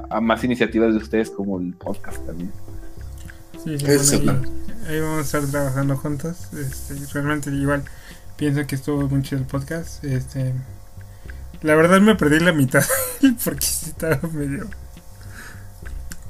[0.10, 2.52] a más iniciativas de ustedes, como el podcast también.
[3.64, 4.42] Sí, sí, Ese es el bueno,
[4.88, 6.52] ahí, ahí vamos a estar trabajando juntos.
[6.54, 7.84] Este, realmente igual
[8.38, 10.04] pienso que estuvo muy chido el podcast.
[10.04, 10.54] Este,
[11.62, 12.84] la verdad me perdí la mitad
[13.46, 14.68] porque estaba medio.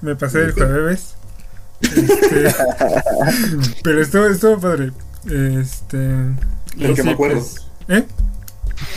[0.01, 1.15] Me pasé del jueves.
[1.81, 2.53] Este,
[3.83, 4.91] pero estuvo, estuvo padre.
[5.25, 6.35] Este, De
[6.75, 7.35] lo que sí, me acuerdo.
[7.35, 7.55] pues,
[7.87, 8.05] ¿eh?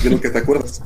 [0.02, 0.82] De lo que te acuerdas.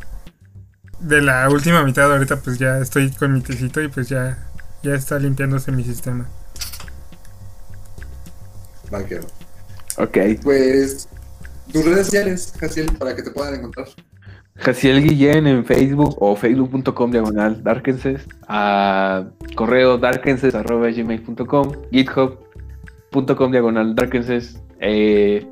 [1.00, 4.38] De la última mitad ahorita pues ya estoy con mi tecito y pues ya,
[4.82, 6.26] ya está limpiándose mi sistema.
[8.90, 9.26] Bueno.
[9.98, 10.18] Ok.
[10.42, 11.08] Pues
[11.72, 13.88] tus redes sociales, Jaciel, para que te puedan encontrar.
[14.58, 19.24] Jaciel Guillén en Facebook o facebook.com diagonal darkenses, a
[19.54, 25.46] correo darkenses arroba gmail.com, github.com diagonal darkenses eh,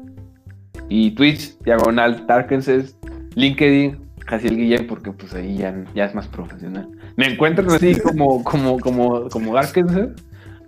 [0.88, 2.96] y Twitch diagonal darkenses,
[3.34, 6.88] LinkedIn Jaciel Guillén porque pues ahí ya, ya es más profesional.
[7.16, 10.08] Me encuentran así como, como, como, como darkenses.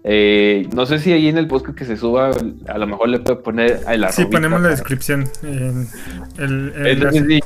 [0.08, 2.30] Eh, no sé si ahí en el podcast que se suba,
[2.68, 5.88] a lo mejor le puedo poner el Sí, arrobita ponemos la descripción en
[6.38, 7.40] el, el entonces, sí,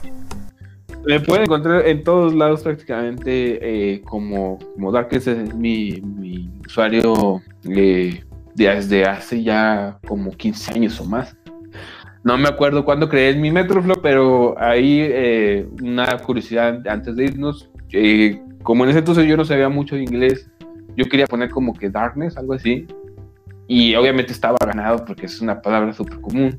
[1.04, 3.58] me pueden encontrar en todos lados prácticamente
[3.94, 6.02] eh, como, como Darkest es mi,
[6.66, 8.24] usuario eh,
[8.54, 11.36] desde hace ya como 15 años o más.
[12.22, 17.70] No me acuerdo cuándo creé mi Metroflow, pero ahí eh, una curiosidad antes de irnos.
[17.92, 20.50] eh, como en ese entonces yo no sabía mucho de inglés,
[20.96, 22.86] yo quería poner como que Darkness, algo así.
[23.66, 26.58] Y obviamente estaba ganado porque es una palabra súper común.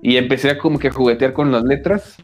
[0.00, 2.16] Y empecé a como que a juguetear con las letras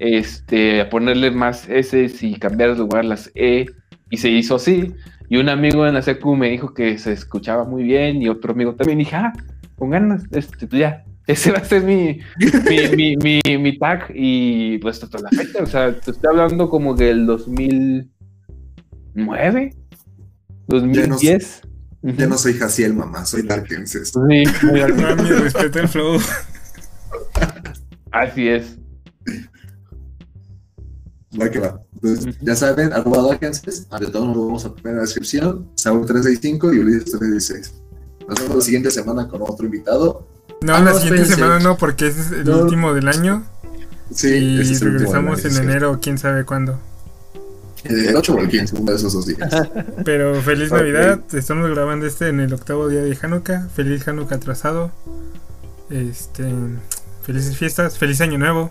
[0.00, 3.66] este, a ponerle más S y cambiar de lugar las E,
[4.10, 4.92] y se hizo así.
[5.28, 8.52] Y un amigo en la secu me dijo que se escuchaba muy bien, y otro
[8.52, 9.00] amigo también.
[9.00, 9.32] Y dije, ah,
[9.76, 12.18] con ganas, este, pues ya, ese va a ser mi,
[12.68, 13.16] mi, mi,
[13.46, 17.26] mi, mi tag, y pues hasta la fecha, o sea, te estoy hablando como del
[17.26, 19.74] 2009,
[20.66, 21.62] 2010.
[22.02, 24.08] Ya no soy Jaciel, mamá, soy Darkenses.
[24.08, 26.18] Sí, muy al- No, mi respeto el flow.
[28.10, 28.78] así es.
[31.40, 31.80] Va que va.
[31.94, 35.68] Entonces, ya saben, arroba Darkenses, ante todo nos lo vamos a poner en la descripción,
[35.76, 37.74] Saúl 365 y Ulises 316.
[38.28, 40.26] Nos vemos la siguiente semana con otro invitado.
[40.62, 42.58] No, Ah, la siguiente semana no, porque ese es el No.
[42.62, 43.44] último del año.
[44.12, 45.62] Sí, y ese es regresamos en año, sí.
[45.62, 46.78] enero, quién sabe cuándo.
[47.84, 49.48] El 8 o el 15, uno de esos dos días.
[50.04, 50.78] Pero feliz Ok.
[50.78, 53.68] Navidad, estamos grabando este en el octavo día de Hanukkah.
[53.74, 54.90] Feliz Hanukkah atrasado.
[55.88, 56.44] Este,
[57.22, 58.70] felices fiestas, feliz año nuevo.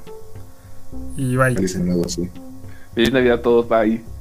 [1.18, 1.56] Y bye.
[1.56, 2.30] Feliz año nuevo, sí.
[2.94, 4.19] Feliz Navidad a todos, bye.